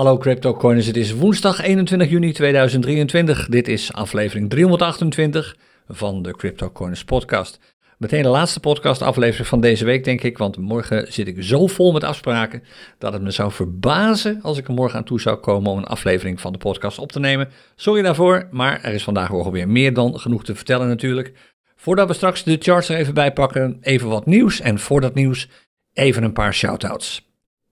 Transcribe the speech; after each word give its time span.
Hallo 0.00 0.18
CryptoCoiners, 0.18 0.86
het 0.86 0.96
is 0.96 1.12
woensdag 1.12 1.60
21 1.60 2.10
juni 2.10 2.32
2023. 2.32 3.48
Dit 3.48 3.68
is 3.68 3.92
aflevering 3.92 4.50
328 4.50 5.56
van 5.88 6.22
de 6.22 6.36
CryptoCoiners 6.36 7.04
podcast. 7.04 7.58
Meteen 7.98 8.22
de 8.22 8.28
laatste 8.28 8.60
podcast 8.60 9.02
aflevering 9.02 9.48
van 9.48 9.60
deze 9.60 9.84
week 9.84 10.04
denk 10.04 10.22
ik, 10.22 10.38
want 10.38 10.56
morgen 10.56 11.12
zit 11.12 11.26
ik 11.26 11.42
zo 11.42 11.66
vol 11.66 11.92
met 11.92 12.04
afspraken 12.04 12.62
dat 12.98 13.12
het 13.12 13.22
me 13.22 13.30
zou 13.30 13.52
verbazen 13.52 14.38
als 14.42 14.58
ik 14.58 14.68
er 14.68 14.74
morgen 14.74 14.98
aan 14.98 15.04
toe 15.04 15.20
zou 15.20 15.36
komen 15.36 15.70
om 15.70 15.78
een 15.78 15.84
aflevering 15.84 16.40
van 16.40 16.52
de 16.52 16.58
podcast 16.58 16.98
op 16.98 17.12
te 17.12 17.20
nemen. 17.20 17.48
Sorry 17.76 18.02
daarvoor, 18.02 18.48
maar 18.50 18.82
er 18.82 18.92
is 18.92 19.04
vandaag 19.04 19.30
alweer 19.30 19.68
meer 19.68 19.94
dan 19.94 20.20
genoeg 20.20 20.44
te 20.44 20.54
vertellen 20.54 20.88
natuurlijk. 20.88 21.32
Voordat 21.76 22.08
we 22.08 22.14
straks 22.14 22.42
de 22.42 22.56
charts 22.60 22.88
er 22.88 22.96
even 22.96 23.14
bij 23.14 23.32
pakken, 23.32 23.78
even 23.80 24.08
wat 24.08 24.26
nieuws 24.26 24.60
en 24.60 24.78
voor 24.78 25.00
dat 25.00 25.14
nieuws 25.14 25.48
even 25.92 26.22
een 26.22 26.32
paar 26.32 26.54
shoutouts. 26.54 27.29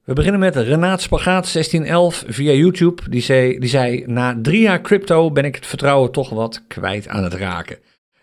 We 0.08 0.14
beginnen 0.14 0.40
met 0.40 0.56
Renaat 0.56 1.00
Spagaat 1.00 1.52
1611 1.52 2.24
via 2.26 2.52
YouTube. 2.52 3.02
Die 3.10 3.22
zei, 3.22 3.58
die 3.58 3.68
zei, 3.68 4.04
na 4.06 4.38
drie 4.42 4.60
jaar 4.60 4.80
crypto 4.80 5.30
ben 5.30 5.44
ik 5.44 5.54
het 5.54 5.66
vertrouwen 5.66 6.12
toch 6.12 6.30
wat 6.30 6.62
kwijt 6.68 7.08
aan 7.08 7.24
het 7.24 7.34
raken. 7.34 7.78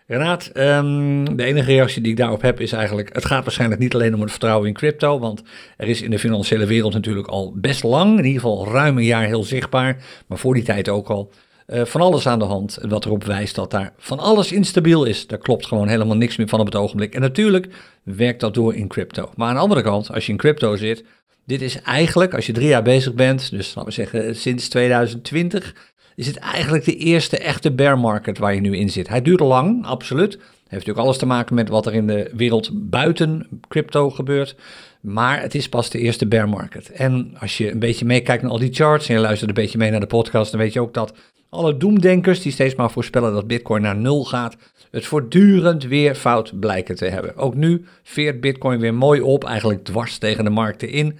Renaat, 0.06 0.50
um, 0.54 1.36
de 1.36 1.44
enige 1.44 1.72
reactie 1.72 2.02
die 2.02 2.10
ik 2.10 2.16
daarop 2.16 2.42
heb 2.42 2.60
is 2.60 2.72
eigenlijk, 2.72 3.14
het 3.14 3.24
gaat 3.24 3.44
waarschijnlijk 3.44 3.80
niet 3.80 3.94
alleen 3.94 4.14
om 4.14 4.20
het 4.20 4.30
vertrouwen 4.30 4.68
in 4.68 4.74
crypto, 4.74 5.18
want 5.18 5.42
er 5.76 5.88
is 5.88 6.02
in 6.02 6.10
de 6.10 6.18
financiële 6.18 6.66
wereld 6.66 6.92
natuurlijk 6.92 7.28
al 7.28 7.52
best 7.56 7.82
lang, 7.82 8.18
in 8.18 8.24
ieder 8.24 8.40
geval 8.40 8.68
ruim 8.68 8.96
een 8.96 9.04
jaar 9.04 9.26
heel 9.26 9.44
zichtbaar, 9.44 10.04
maar 10.26 10.38
voor 10.38 10.54
die 10.54 10.62
tijd 10.62 10.88
ook 10.88 11.08
al, 11.08 11.32
uh, 11.66 11.84
van 11.84 12.00
alles 12.00 12.26
aan 12.26 12.38
de 12.38 12.44
hand. 12.44 12.78
Wat 12.88 13.04
erop 13.04 13.24
wijst 13.24 13.54
dat 13.54 13.70
daar 13.70 13.92
van 13.98 14.18
alles 14.18 14.52
instabiel 14.52 15.04
is. 15.04 15.26
Daar 15.26 15.38
klopt 15.38 15.66
gewoon 15.66 15.88
helemaal 15.88 16.16
niks 16.16 16.36
meer 16.36 16.48
van 16.48 16.60
op 16.60 16.66
het 16.66 16.74
ogenblik. 16.74 17.14
En 17.14 17.20
natuurlijk 17.20 17.68
werkt 18.02 18.40
dat 18.40 18.54
door 18.54 18.74
in 18.74 18.88
crypto. 18.88 19.30
Maar 19.36 19.48
aan 19.48 19.54
de 19.54 19.60
andere 19.60 19.82
kant, 19.82 20.12
als 20.12 20.26
je 20.26 20.32
in 20.32 20.38
crypto 20.38 20.76
zit, 20.76 21.04
dit 21.46 21.62
is 21.62 21.82
eigenlijk, 21.82 22.34
als 22.34 22.46
je 22.46 22.52
drie 22.52 22.68
jaar 22.68 22.82
bezig 22.82 23.14
bent, 23.14 23.50
dus 23.50 23.74
laten 23.74 23.84
we 23.84 23.90
zeggen 23.90 24.36
sinds 24.36 24.68
2020, 24.68 25.74
is 26.14 26.26
het 26.26 26.36
eigenlijk 26.36 26.84
de 26.84 26.96
eerste 26.96 27.38
echte 27.38 27.72
bear 27.72 27.98
market 27.98 28.38
waar 28.38 28.54
je 28.54 28.60
nu 28.60 28.76
in 28.76 28.90
zit. 28.90 29.08
Hij 29.08 29.22
duurt 29.22 29.40
lang, 29.40 29.84
absoluut. 29.84 30.32
Heeft 30.32 30.70
natuurlijk 30.70 30.98
alles 30.98 31.18
te 31.18 31.26
maken 31.26 31.54
met 31.54 31.68
wat 31.68 31.86
er 31.86 31.94
in 31.94 32.06
de 32.06 32.30
wereld 32.36 32.70
buiten 32.72 33.60
crypto 33.68 34.10
gebeurt. 34.10 34.56
Maar 35.00 35.40
het 35.40 35.54
is 35.54 35.68
pas 35.68 35.90
de 35.90 35.98
eerste 35.98 36.26
bear 36.26 36.48
market. 36.48 36.90
En 36.90 37.36
als 37.40 37.58
je 37.58 37.70
een 37.70 37.78
beetje 37.78 38.04
meekijkt 38.04 38.42
naar 38.42 38.50
al 38.50 38.58
die 38.58 38.74
charts 38.74 39.08
en 39.08 39.14
je 39.14 39.20
luistert 39.20 39.48
een 39.48 39.62
beetje 39.62 39.78
mee 39.78 39.90
naar 39.90 40.00
de 40.00 40.06
podcast, 40.06 40.50
dan 40.50 40.60
weet 40.60 40.72
je 40.72 40.80
ook 40.80 40.94
dat 40.94 41.14
alle 41.48 41.76
doemdenkers 41.76 42.42
die 42.42 42.52
steeds 42.52 42.74
maar 42.74 42.90
voorspellen 42.90 43.32
dat 43.32 43.46
Bitcoin 43.46 43.82
naar 43.82 43.96
nul 43.96 44.24
gaat, 44.24 44.56
het 44.90 45.06
voortdurend 45.06 45.84
weer 45.84 46.14
fout 46.14 46.60
blijken 46.60 46.96
te 46.96 47.04
hebben. 47.04 47.36
Ook 47.36 47.54
nu 47.54 47.84
veert 48.02 48.40
Bitcoin 48.40 48.80
weer 48.80 48.94
mooi 48.94 49.20
op, 49.20 49.44
eigenlijk 49.44 49.84
dwars 49.84 50.18
tegen 50.18 50.44
de 50.44 50.50
markten 50.50 50.90
in. 50.90 51.18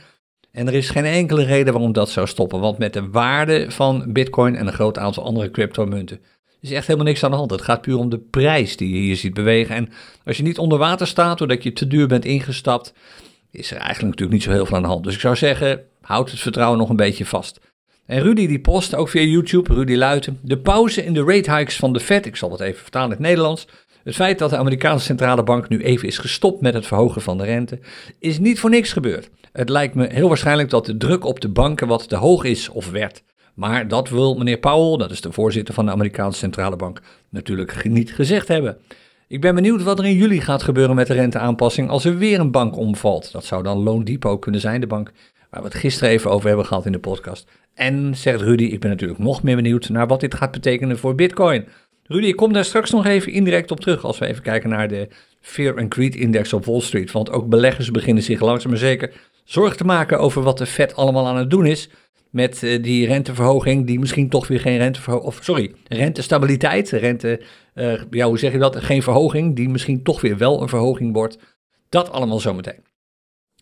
En 0.56 0.66
er 0.66 0.74
is 0.74 0.90
geen 0.90 1.04
enkele 1.04 1.44
reden 1.44 1.72
waarom 1.72 1.92
dat 1.92 2.10
zou 2.10 2.26
stoppen, 2.26 2.60
want 2.60 2.78
met 2.78 2.92
de 2.92 3.08
waarde 3.08 3.70
van 3.70 4.04
Bitcoin 4.12 4.56
en 4.56 4.66
een 4.66 4.72
groot 4.72 4.98
aantal 4.98 5.24
andere 5.24 5.50
cryptomunten 5.50 6.20
is 6.60 6.70
echt 6.70 6.86
helemaal 6.86 7.08
niks 7.08 7.24
aan 7.24 7.30
de 7.30 7.36
hand. 7.36 7.50
Het 7.50 7.62
gaat 7.62 7.80
puur 7.80 7.98
om 7.98 8.08
de 8.08 8.18
prijs 8.18 8.76
die 8.76 8.94
je 8.94 9.00
hier 9.00 9.16
ziet 9.16 9.34
bewegen. 9.34 9.74
En 9.74 9.88
als 10.24 10.36
je 10.36 10.42
niet 10.42 10.58
onder 10.58 10.78
water 10.78 11.06
staat 11.06 11.38
doordat 11.38 11.62
je 11.62 11.72
te 11.72 11.86
duur 11.86 12.06
bent 12.06 12.24
ingestapt, 12.24 12.92
is 13.50 13.70
er 13.70 13.76
eigenlijk 13.76 14.04
natuurlijk 14.04 14.32
niet 14.32 14.42
zo 14.42 14.50
heel 14.50 14.66
veel 14.66 14.76
aan 14.76 14.82
de 14.82 14.88
hand. 14.88 15.04
Dus 15.04 15.14
ik 15.14 15.20
zou 15.20 15.36
zeggen, 15.36 15.80
houd 16.00 16.30
het 16.30 16.40
vertrouwen 16.40 16.78
nog 16.78 16.88
een 16.88 16.96
beetje 16.96 17.26
vast. 17.26 17.60
En 18.06 18.22
Rudy 18.22 18.46
die 18.46 18.60
post 18.60 18.94
ook 18.94 19.08
via 19.08 19.22
YouTube, 19.22 19.74
Rudy 19.74 19.94
Luiten, 19.94 20.38
de 20.42 20.58
pauze 20.58 21.04
in 21.04 21.14
de 21.14 21.24
rate 21.24 21.56
hikes 21.56 21.76
van 21.76 21.92
de 21.92 22.00
Fed, 22.00 22.26
ik 22.26 22.36
zal 22.36 22.50
het 22.50 22.60
even 22.60 22.82
vertalen 22.82 23.08
in 23.08 23.16
het 23.16 23.26
Nederlands. 23.26 23.66
Het 24.04 24.14
feit 24.14 24.38
dat 24.38 24.50
de 24.50 24.56
Amerikaanse 24.56 25.04
centrale 25.04 25.42
bank 25.42 25.68
nu 25.68 25.82
even 25.82 26.08
is 26.08 26.18
gestopt 26.18 26.60
met 26.60 26.74
het 26.74 26.86
verhogen 26.86 27.22
van 27.22 27.38
de 27.38 27.44
rente, 27.44 27.78
is 28.18 28.38
niet 28.38 28.60
voor 28.60 28.70
niks 28.70 28.92
gebeurd. 28.92 29.30
Het 29.56 29.68
lijkt 29.68 29.94
me 29.94 30.06
heel 30.12 30.28
waarschijnlijk 30.28 30.70
dat 30.70 30.86
de 30.86 30.96
druk 30.96 31.24
op 31.24 31.40
de 31.40 31.48
banken 31.48 31.88
wat 31.88 32.08
te 32.08 32.16
hoog 32.16 32.44
is 32.44 32.68
of 32.68 32.90
werd. 32.90 33.22
Maar 33.54 33.88
dat 33.88 34.08
wil 34.08 34.34
meneer 34.34 34.58
Powell, 34.58 34.98
dat 34.98 35.10
is 35.10 35.20
de 35.20 35.32
voorzitter 35.32 35.74
van 35.74 35.86
de 35.86 35.92
Amerikaanse 35.92 36.38
centrale 36.38 36.76
bank, 36.76 37.00
natuurlijk 37.30 37.84
niet 37.84 38.14
gezegd 38.14 38.48
hebben. 38.48 38.76
Ik 39.28 39.40
ben 39.40 39.54
benieuwd 39.54 39.82
wat 39.82 39.98
er 39.98 40.04
in 40.04 40.16
juli 40.16 40.40
gaat 40.40 40.62
gebeuren 40.62 40.94
met 40.94 41.06
de 41.06 41.14
renteaanpassing 41.14 41.88
als 41.88 42.04
er 42.04 42.18
weer 42.18 42.40
een 42.40 42.50
bank 42.50 42.76
omvalt. 42.76 43.32
Dat 43.32 43.44
zou 43.44 43.62
dan 43.62 43.82
Loon 43.82 44.04
Depot 44.04 44.40
kunnen 44.40 44.60
zijn, 44.60 44.80
de 44.80 44.86
bank 44.86 45.12
waar 45.50 45.60
we 45.60 45.68
het 45.68 45.76
gisteren 45.76 46.10
even 46.10 46.30
over 46.30 46.48
hebben 46.48 46.66
gehad 46.66 46.86
in 46.86 46.92
de 46.92 46.98
podcast. 46.98 47.50
En 47.74 48.16
zegt 48.16 48.40
Rudy, 48.40 48.64
ik 48.64 48.80
ben 48.80 48.90
natuurlijk 48.90 49.20
nog 49.20 49.42
meer 49.42 49.56
benieuwd 49.56 49.88
naar 49.88 50.06
wat 50.06 50.20
dit 50.20 50.34
gaat 50.34 50.52
betekenen 50.52 50.98
voor 50.98 51.14
Bitcoin. 51.14 51.66
Rudy, 52.02 52.26
ik 52.26 52.36
kom 52.36 52.52
daar 52.52 52.64
straks 52.64 52.90
nog 52.90 53.06
even 53.06 53.32
indirect 53.32 53.70
op 53.70 53.80
terug 53.80 54.04
als 54.04 54.18
we 54.18 54.26
even 54.26 54.42
kijken 54.42 54.70
naar 54.70 54.88
de 54.88 55.08
Fear 55.40 55.78
and 55.78 55.94
Greed 55.94 56.14
Index 56.14 56.52
op 56.52 56.64
Wall 56.64 56.80
Street. 56.80 57.12
Want 57.12 57.30
ook 57.30 57.48
beleggers 57.48 57.90
beginnen 57.90 58.22
zich 58.22 58.40
langzaam 58.40 58.70
maar 58.70 58.80
zeker 58.80 59.12
zorgen 59.46 59.76
te 59.76 59.84
maken 59.84 60.18
over 60.18 60.42
wat 60.42 60.58
de 60.58 60.66
Fed 60.66 60.96
allemaal 60.96 61.26
aan 61.26 61.36
het 61.36 61.50
doen 61.50 61.66
is 61.66 61.88
met 62.30 62.62
uh, 62.62 62.82
die 62.82 63.06
renteverhoging, 63.06 63.86
die 63.86 63.98
misschien 63.98 64.28
toch 64.28 64.48
weer 64.48 64.60
geen 64.60 64.78
renteverhoging, 64.78 65.28
of 65.28 65.38
sorry, 65.42 65.72
rentestabiliteit, 65.88 66.90
rente, 66.90 67.40
uh, 67.74 68.00
ja, 68.10 68.26
hoe 68.26 68.38
zeg 68.38 68.52
je 68.52 68.58
dat, 68.58 68.76
geen 68.76 69.02
verhoging, 69.02 69.56
die 69.56 69.68
misschien 69.68 70.02
toch 70.02 70.20
weer 70.20 70.36
wel 70.36 70.62
een 70.62 70.68
verhoging 70.68 71.12
wordt. 71.12 71.38
Dat 71.88 72.10
allemaal 72.10 72.40
zometeen. 72.40 72.84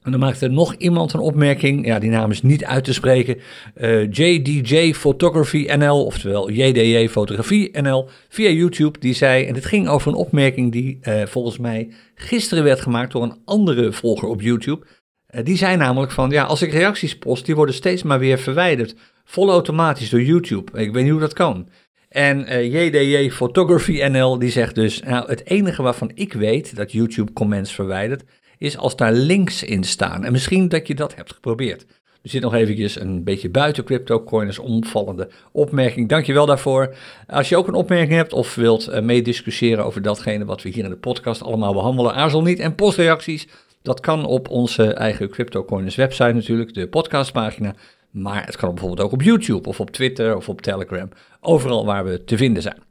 En 0.03 0.11
dan 0.11 0.21
maakte 0.21 0.49
nog 0.49 0.75
iemand 0.75 1.13
een 1.13 1.21
opmerking, 1.21 1.87
ja, 1.87 1.99
die 1.99 2.11
naam 2.11 2.31
is 2.31 2.43
niet 2.43 2.65
uit 2.65 2.85
te 2.85 2.93
spreken. 2.93 3.39
Uh, 3.77 4.11
JDJ 4.11 4.95
Photography 4.95 5.71
NL, 5.77 6.05
oftewel 6.05 6.51
JDJ 6.51 7.09
Fotografie 7.09 7.81
NL, 7.81 8.09
via 8.29 8.51
YouTube. 8.51 8.99
Die 8.99 9.15
zei, 9.15 9.45
en 9.45 9.55
het 9.55 9.65
ging 9.65 9.89
over 9.89 10.09
een 10.09 10.19
opmerking 10.19 10.73
die 10.73 10.99
volgens 11.25 11.59
mij 11.59 11.93
gisteren 12.15 12.65
werd 12.65 12.81
gemaakt 12.81 13.13
door 13.13 13.23
een 13.23 13.39
andere 13.45 13.93
volger 13.93 14.29
op 14.29 14.41
YouTube. 14.41 14.87
Uh, 15.35 15.45
die 15.45 15.57
zei 15.57 15.77
namelijk 15.77 16.13
van, 16.13 16.31
ja, 16.31 16.45
als 16.45 16.63
ik 16.63 16.73
reacties 16.73 17.19
post, 17.19 17.47
die 17.47 17.55
worden 17.55 17.75
steeds 17.75 18.03
maar 18.03 18.19
weer 18.19 18.39
verwijderd. 18.39 18.95
Vol 19.25 19.51
automatisch 19.51 20.11
door 20.11 20.23
YouTube. 20.23 20.81
Ik 20.81 20.93
weet 20.93 21.03
niet 21.03 21.13
hoe 21.13 21.21
dat 21.21 21.33
kan. 21.33 21.69
En 22.09 22.69
JDJ 22.71 23.31
Photography 23.31 24.03
NL, 24.03 24.39
die 24.39 24.51
zegt 24.51 24.75
dus, 24.75 25.03
nou, 25.03 25.29
het 25.29 25.47
enige 25.47 25.83
waarvan 25.83 26.11
ik 26.15 26.33
weet 26.33 26.77
dat 26.77 26.93
YouTube 26.93 27.33
comments 27.33 27.73
verwijdert 27.73 28.25
is 28.59 28.77
als 28.77 28.97
daar 28.97 29.13
links 29.13 29.63
in 29.63 29.85
staan. 29.85 30.25
En 30.25 30.33
misschien 30.33 30.69
dat 30.69 30.87
je 30.87 30.95
dat 30.95 31.15
hebt 31.15 31.33
geprobeerd. 31.33 31.87
Er 32.25 32.31
zit 32.31 32.43
nog 32.43 32.55
eventjes 32.55 33.01
een 33.01 33.25
beetje 33.25 33.51
buiten 33.51 33.85
CryptoCoiners 33.85 34.59
omvallende 34.59 35.29
opmerking. 35.53 36.09
Dankjewel 36.09 36.47
daarvoor. 36.47 36.95
Als 37.27 37.49
je 37.49 37.57
ook 37.57 37.69
een 37.69 37.75
opmerking 37.75 38.13
hebt 38.13 38.33
of 38.33 38.55
wilt 38.55 38.89
uh, 38.89 39.01
meediscussiëren 39.01 39.85
over 39.85 40.03
datgene 40.03 40.45
wat 40.45 40.63
we 40.63 40.69
hier 40.69 40.85
in 40.85 40.91
de 40.91 40.97
podcast 40.97 41.43
allemaal 41.43 41.73
behandelen, 41.73 42.15
aarzel 42.15 42.43
niet. 42.43 42.59
En 42.59 42.75
postreacties, 42.75 43.49
dat 43.85 44.01
kan 44.01 44.25
op 44.27 44.49
onze 44.49 44.95
eigen 44.95 45.29
CryptoCoiners 45.31 45.95
website 45.95 46.33
natuurlijk, 46.33 46.75
de 46.75 46.89
podcastpagina. 46.89 47.75
Maar 48.11 48.45
het 48.45 48.57
kan 48.57 48.69
bijvoorbeeld 48.69 49.01
ook 49.01 49.13
op 49.13 49.23
YouTube 49.23 49.69
of 49.69 49.81
op 49.81 49.91
Twitter 49.91 50.37
of 50.37 50.49
op 50.49 50.61
Telegram. 50.61 51.09
Overal 51.41 51.85
waar 51.85 52.05
we 52.05 52.25
te 52.25 52.37
vinden 52.37 52.63
zijn. 52.63 52.83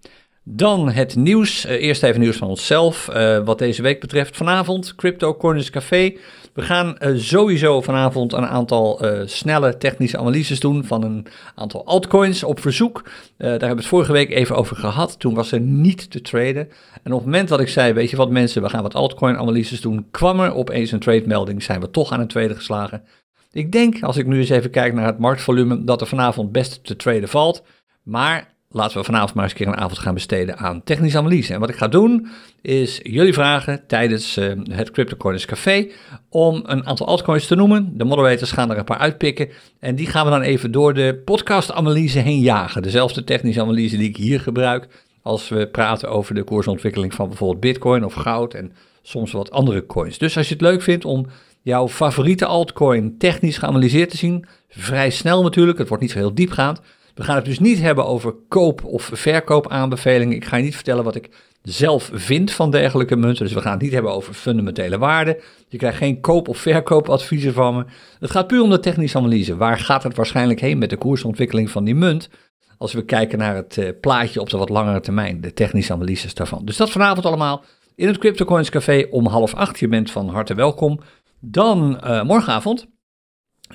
Dan 0.46 0.90
het 0.90 1.16
nieuws. 1.16 1.66
Uh, 1.66 1.72
eerst 1.72 2.04
even 2.04 2.20
nieuws 2.20 2.38
van 2.38 2.48
onszelf. 2.48 3.09
Uh, 3.14 3.40
wat 3.46 3.59
deze 3.59 3.81
week 3.81 4.00
betreft. 4.00 4.38
Vanavond 4.38 4.96
Crypto 4.96 5.36
Corners 5.36 5.70
Café. 5.70 6.14
We 6.54 6.62
gaan 6.62 6.96
uh, 7.00 7.18
sowieso 7.18 7.81
vanavond 7.81 8.34
een 8.34 8.46
aantal 8.46 9.02
snelle 9.26 9.78
technische 9.78 10.18
analyses 10.18 10.59
doen 10.59 10.86
van 10.86 11.04
een 11.04 11.28
aantal 11.56 11.86
altcoins 11.86 12.44
op 12.44 12.59
verzoek. 12.59 13.04
daar 13.38 13.50
hebben 13.50 13.70
we 13.70 13.76
het 13.76 13.86
vorige 13.86 14.12
week 14.12 14.30
even 14.30 14.56
over 14.56 14.76
gehad. 14.76 15.20
Toen 15.20 15.34
was 15.34 15.52
er 15.52 15.59
niet 15.59 16.12
te 16.12 16.22
traden. 16.22 16.70
En 17.04 17.12
op 17.12 17.18
het 17.18 17.25
moment 17.25 17.48
dat 17.50 17.60
ik 17.60 17.68
zei, 17.68 17.94
weet 17.94 18.10
je 18.10 18.16
wat 18.16 18.30
mensen, 18.30 18.62
we 18.62 18.70
gaan 18.70 18.84
wat 18.84 18.96
altcoin 18.96 19.38
analyses 19.38 19.81
doen, 19.81 20.08
kwam 20.12 20.40
er 20.40 20.54
opeens 20.54 20.92
een 20.92 21.00
trade 21.00 21.28
melding. 21.28 21.64
Zijn 21.64 21.80
we 21.80 21.90
toch 21.90 22.12
aan 22.12 22.20
een 22.20 22.28
tweede 22.28 22.56
geslagen. 22.56 23.04
Ik 23.52 23.72
denk, 23.72 24.04
als 24.04 24.18
ik 24.18 24.25
nu 24.25 24.38
eens 24.38 24.50
even 24.50 24.70
kijk 24.70 24.94
naar 24.94 25.06
het 25.06 25.20
marktvolume, 25.20 25.84
dat 25.84 26.02
er 26.02 26.08
vanavond 26.08 26.52
best 26.52 26.84
te 26.84 26.96
traden 26.96 27.30
valt. 27.30 27.64
Maar 28.04 28.53
laten 28.73 28.97
we 28.97 29.03
vanavond 29.03 29.34
maar 29.34 29.44
eens 29.44 29.53
een 29.53 29.59
keer 29.59 29.67
een 29.67 29.79
avond 29.79 30.00
gaan 30.00 30.13
besteden 30.13 30.57
aan 30.57 30.84
technische 30.84 31.17
analyse. 31.17 31.53
En 31.53 31.59
wat 31.59 31.69
ik 31.69 31.75
ga 31.75 31.88
doen, 31.88 32.28
is 32.61 33.00
jullie 33.03 33.34
vragen 33.34 33.84
tijdens 33.88 34.38
uh, 34.38 34.53
het 34.69 34.91
CryptoCoins 34.91 35.45
Café 35.45 35.88
om 36.29 36.63
een 36.66 36.85
aantal 36.85 37.07
altcoins 37.07 37.47
te 37.47 37.56
noemen. 37.56 37.97
De 37.97 38.03
moderators 38.03 38.51
gaan 38.51 38.72
er 38.72 38.78
een 38.78 38.83
paar 38.83 38.97
uitpikken 38.97 39.50
en 39.79 39.95
die 39.95 40.07
gaan 40.07 40.25
we 40.25 40.31
dan 40.31 40.41
even 40.41 40.72
door 40.72 40.94
de 40.94 41.22
podcast-analyse 41.25 42.19
heen 42.19 42.39
jagen. 42.39 42.81
Dezelfde 42.81 43.24
technische 43.24 43.62
analyse 43.62 43.98
die 43.98 44.09
ik 44.09 44.18
hier 44.18 44.39
gebruik 44.39 44.88
als 45.21 45.50
we 45.50 45.68
praten 45.68 46.09
over 46.09 46.36
de 46.36 46.44
koersontwikkeling 46.44 47.13
van 47.13 47.27
bijvoorbeeld 47.27 47.59
Bitcoin 47.59 48.06
of 48.06 48.13
goud 48.13 48.53
en 48.53 48.74
soms 49.01 49.31
wat 49.31 49.51
andere 49.51 49.86
coins. 49.86 50.18
Dus 50.18 50.38
als 50.38 50.48
je 50.48 50.53
het 50.53 50.63
leuk 50.63 50.81
vindt 50.81 51.06
om 51.06 51.25
jouw 51.62 51.88
favoriete 51.88 52.45
altcoin 52.45 53.18
technisch 53.18 53.57
geanalyseerd 53.57 54.09
te 54.09 54.18
zien, 54.18 54.45
vrij 54.69 55.09
snel 55.09 55.44
natuurlijk, 55.44 55.77
het 55.77 55.88
wordt 55.88 56.03
niet 56.03 56.12
zo 56.12 56.18
heel 56.18 56.33
diepgaand 56.33 56.81
we 57.15 57.24
gaan 57.24 57.36
het 57.36 57.45
dus 57.45 57.60
niet 57.60 57.80
hebben 57.80 58.06
over 58.06 58.33
koop- 58.48 58.86
of 58.86 59.10
verkoopaanbevelingen. 59.13 60.36
Ik 60.36 60.45
ga 60.45 60.57
je 60.57 60.63
niet 60.63 60.75
vertellen 60.75 61.04
wat 61.04 61.15
ik 61.15 61.30
zelf 61.62 62.10
vind 62.13 62.51
van 62.51 62.71
dergelijke 62.71 63.15
munten. 63.15 63.45
Dus 63.45 63.54
we 63.54 63.62
gaan 63.62 63.71
het 63.71 63.81
niet 63.81 63.92
hebben 63.92 64.12
over 64.12 64.33
fundamentele 64.33 64.98
waarden. 64.98 65.38
Je 65.68 65.77
krijgt 65.77 65.98
geen 65.98 66.21
koop- 66.21 66.48
of 66.48 66.57
verkoopadviezen 66.57 67.54
van 67.54 67.75
me. 67.75 67.86
Het 68.19 68.31
gaat 68.31 68.48
puur 68.48 68.62
om 68.62 68.69
de 68.69 68.80
technische 68.80 69.18
analyse. 69.18 69.57
Waar 69.57 69.80
gaat 69.80 70.04
het 70.04 70.15
waarschijnlijk 70.15 70.60
heen 70.60 70.77
met 70.77 70.89
de 70.89 70.98
koersontwikkeling 70.98 71.69
van 71.69 71.83
die 71.83 71.95
munt? 71.95 72.30
Als 72.77 72.94
we 72.94 73.06
kijken 73.06 73.38
naar 73.38 73.56
het 73.56 73.77
uh, 73.77 73.89
plaatje 74.01 74.42
op 74.42 74.50
de 74.50 74.57
wat 74.57 74.69
langere 74.69 75.00
termijn, 75.00 75.42
de 75.42 75.54
technische 75.54 75.94
analyses 75.94 76.33
daarvan. 76.33 76.65
Dus 76.65 76.77
dat 76.77 76.92
vanavond 76.92 77.25
allemaal 77.25 77.63
in 77.95 78.07
het 78.07 78.18
CryptoCoins 78.18 78.69
Café 78.69 79.07
om 79.10 79.27
half 79.27 79.54
acht. 79.54 79.80
Je 79.80 79.88
bent 79.88 80.12
van 80.12 80.30
harte 80.30 80.54
welkom. 80.54 81.00
Dan 81.39 82.00
uh, 82.04 82.24
morgenavond 82.24 82.88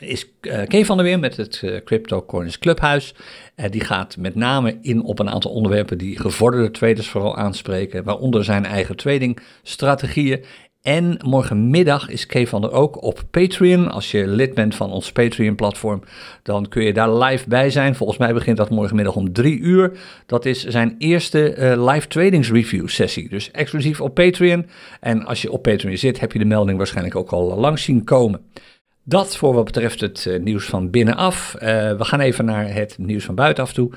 is 0.01 0.27
uh, 0.41 0.63
Kay 0.67 0.85
van 0.85 0.97
der 0.97 1.07
Weer 1.07 1.19
met 1.19 1.37
het 1.37 1.61
uh, 1.65 1.77
Crypto 1.85 2.23
Coins 2.23 2.59
Clubhuis. 2.59 3.15
Uh, 3.57 3.67
die 3.71 3.85
gaat 3.85 4.17
met 4.17 4.35
name 4.35 4.79
in 4.83 5.03
op 5.03 5.19
een 5.19 5.31
aantal 5.31 5.51
onderwerpen 5.51 5.99
die 5.99 6.19
gevorderde 6.19 6.71
traders 6.71 7.09
vooral 7.09 7.37
aanspreken, 7.37 8.05
waaronder 8.05 8.45
zijn 8.45 8.65
eigen 8.65 8.97
tradingstrategieën 8.97 10.45
en 10.83 11.19
morgenmiddag 11.25 12.09
is 12.09 12.27
Kay 12.27 12.47
van 12.47 12.61
der 12.61 12.73
ook 12.73 13.03
op 13.03 13.23
Patreon. 13.31 13.91
Als 13.91 14.11
je 14.11 14.27
lid 14.27 14.55
bent 14.55 14.75
van 14.75 14.91
ons 14.91 15.13
Patreon-platform, 15.13 16.03
dan 16.43 16.69
kun 16.69 16.85
je 16.85 16.93
daar 16.93 17.13
live 17.13 17.49
bij 17.49 17.71
zijn. 17.71 17.95
Volgens 17.95 18.19
mij 18.19 18.35
begint 18.35 18.57
dat 18.57 18.71
morgenmiddag 18.71 19.17
om 19.17 19.33
drie 19.33 19.59
uur. 19.59 19.99
Dat 20.27 20.45
is 20.45 20.65
zijn 20.65 20.95
eerste 20.99 21.75
live 21.79 22.09
tradings 22.09 22.51
review 22.51 22.89
sessie. 22.89 23.29
Dus 23.29 23.51
exclusief 23.51 24.01
op 24.01 24.15
Patreon. 24.15 24.67
En 25.01 25.25
als 25.25 25.43
je 25.43 25.53
op 25.53 25.63
Patreon 25.63 25.97
zit, 25.97 26.21
heb 26.21 26.33
je 26.33 26.39
de 26.39 26.45
melding 26.45 26.79
waarschijnlijk 26.79 27.17
ook 27.17 27.31
al 27.31 27.59
langs 27.59 27.83
zien 27.83 28.05
komen. 28.05 28.41
Dat 29.09 29.37
voor 29.37 29.55
wat 29.55 29.65
betreft 29.65 30.01
het 30.01 30.25
uh, 30.29 30.41
nieuws 30.41 30.65
van 30.65 30.91
binnenaf. 30.91 31.55
Uh, 31.55 31.61
we 31.97 32.05
gaan 32.05 32.21
even 32.21 32.45
naar 32.45 32.73
het 32.73 32.99
nieuws 32.99 33.25
van 33.25 33.35
buitenaf 33.35 33.73
toe 33.73 33.91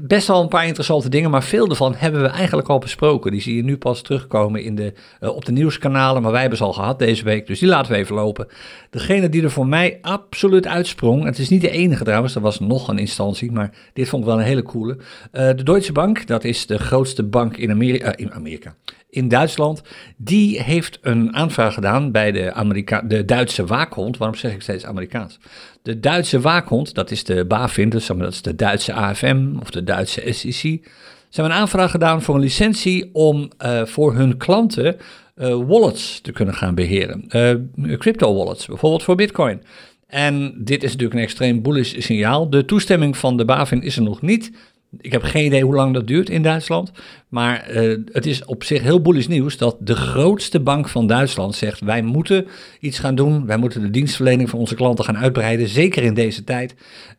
best 0.00 0.26
wel 0.26 0.42
een 0.42 0.48
paar 0.48 0.66
interessante 0.66 1.08
dingen, 1.08 1.30
maar 1.30 1.42
veel 1.42 1.66
daarvan 1.66 1.94
hebben 1.94 2.22
we 2.22 2.28
eigenlijk 2.28 2.68
al 2.68 2.78
besproken. 2.78 3.30
Die 3.30 3.40
zie 3.40 3.56
je 3.56 3.64
nu 3.64 3.76
pas 3.76 4.02
terugkomen 4.02 4.62
in 4.62 4.74
de, 4.74 4.92
op 5.20 5.44
de 5.44 5.52
nieuwskanalen, 5.52 6.22
maar 6.22 6.30
wij 6.30 6.40
hebben 6.40 6.58
ze 6.58 6.64
al 6.64 6.72
gehad 6.72 6.98
deze 6.98 7.24
week, 7.24 7.46
dus 7.46 7.58
die 7.58 7.68
laten 7.68 7.92
we 7.92 7.98
even 7.98 8.14
lopen. 8.14 8.46
Degene 8.90 9.28
die 9.28 9.42
er 9.42 9.50
voor 9.50 9.66
mij 9.66 9.98
absoluut 10.02 10.66
uitsprong, 10.66 11.24
het 11.24 11.38
is 11.38 11.48
niet 11.48 11.60
de 11.60 11.70
enige 11.70 12.04
trouwens, 12.04 12.34
er 12.34 12.40
was 12.40 12.60
nog 12.60 12.88
een 12.88 12.98
instantie, 12.98 13.52
maar 13.52 13.74
dit 13.92 14.08
vond 14.08 14.22
ik 14.22 14.28
wel 14.28 14.38
een 14.38 14.44
hele 14.44 14.62
coole. 14.62 14.96
De 15.30 15.62
Deutsche 15.62 15.92
Bank, 15.92 16.26
dat 16.26 16.44
is 16.44 16.66
de 16.66 16.78
grootste 16.78 17.22
bank 17.22 17.56
in 17.56 17.82
in 18.16 18.32
Amerika, 18.32 18.74
in 19.12 19.28
Duitsland, 19.28 19.82
die 20.16 20.62
heeft 20.62 20.98
een 21.02 21.34
aanvraag 21.34 21.74
gedaan 21.74 22.12
bij 22.12 22.32
de, 22.32 22.52
Amerika 22.52 23.00
de 23.00 23.24
Duitse 23.24 23.66
waakhond. 23.66 24.16
Waarom 24.16 24.36
zeg 24.36 24.52
ik 24.52 24.62
steeds 24.62 24.84
Amerikaans? 24.84 25.38
De 25.82 26.00
Duitse 26.00 26.40
waakhond, 26.40 26.94
dat 26.94 27.10
is 27.10 27.24
de 27.24 27.44
BaFin, 27.44 27.88
dus 27.88 28.06
dat 28.06 28.32
is 28.32 28.42
de 28.42 28.54
Duitse 28.54 28.92
AFM 28.92 29.46
of 29.60 29.70
de 29.70 29.84
Duitse 29.84 30.32
SEC. 30.32 30.52
Ze 30.52 31.40
hebben 31.40 31.54
een 31.54 31.60
aanvraag 31.60 31.90
gedaan 31.90 32.22
voor 32.22 32.34
een 32.34 32.40
licentie 32.40 33.10
om 33.12 33.50
uh, 33.64 33.84
voor 33.84 34.14
hun 34.14 34.36
klanten 34.36 34.96
uh, 35.36 35.54
wallets 35.66 36.20
te 36.20 36.32
kunnen 36.32 36.54
gaan 36.54 36.74
beheren. 36.74 37.24
Uh, 37.28 37.96
crypto 37.98 38.34
wallets, 38.34 38.66
bijvoorbeeld 38.66 39.02
voor 39.02 39.14
Bitcoin. 39.14 39.62
En 40.06 40.54
dit 40.64 40.82
is 40.82 40.90
natuurlijk 40.90 41.18
een 41.18 41.24
extreem 41.24 41.62
bullish 41.62 41.94
signaal. 41.98 42.50
De 42.50 42.64
toestemming 42.64 43.16
van 43.16 43.36
de 43.36 43.44
BaFin 43.44 43.82
is 43.82 43.96
er 43.96 44.02
nog 44.02 44.22
niet. 44.22 44.52
Ik 45.00 45.12
heb 45.12 45.22
geen 45.22 45.44
idee 45.44 45.64
hoe 45.64 45.74
lang 45.74 45.94
dat 45.94 46.06
duurt 46.06 46.30
in 46.30 46.42
Duitsland. 46.42 46.92
Maar 47.28 47.70
uh, 47.70 47.98
het 48.12 48.26
is 48.26 48.44
op 48.44 48.64
zich 48.64 48.82
heel 48.82 49.00
bullish 49.00 49.26
nieuws 49.26 49.56
dat 49.56 49.76
de 49.80 49.96
grootste 49.96 50.60
bank 50.60 50.88
van 50.88 51.06
Duitsland 51.06 51.54
zegt: 51.54 51.80
wij 51.80 52.02
moeten 52.02 52.46
iets 52.80 52.98
gaan 52.98 53.14
doen. 53.14 53.46
Wij 53.46 53.56
moeten 53.56 53.80
de 53.80 53.90
dienstverlening 53.90 54.50
van 54.50 54.58
onze 54.58 54.74
klanten 54.74 55.04
gaan 55.04 55.18
uitbreiden. 55.18 55.68
Zeker 55.68 56.02
in 56.02 56.14
deze 56.14 56.44
tijd 56.44 56.74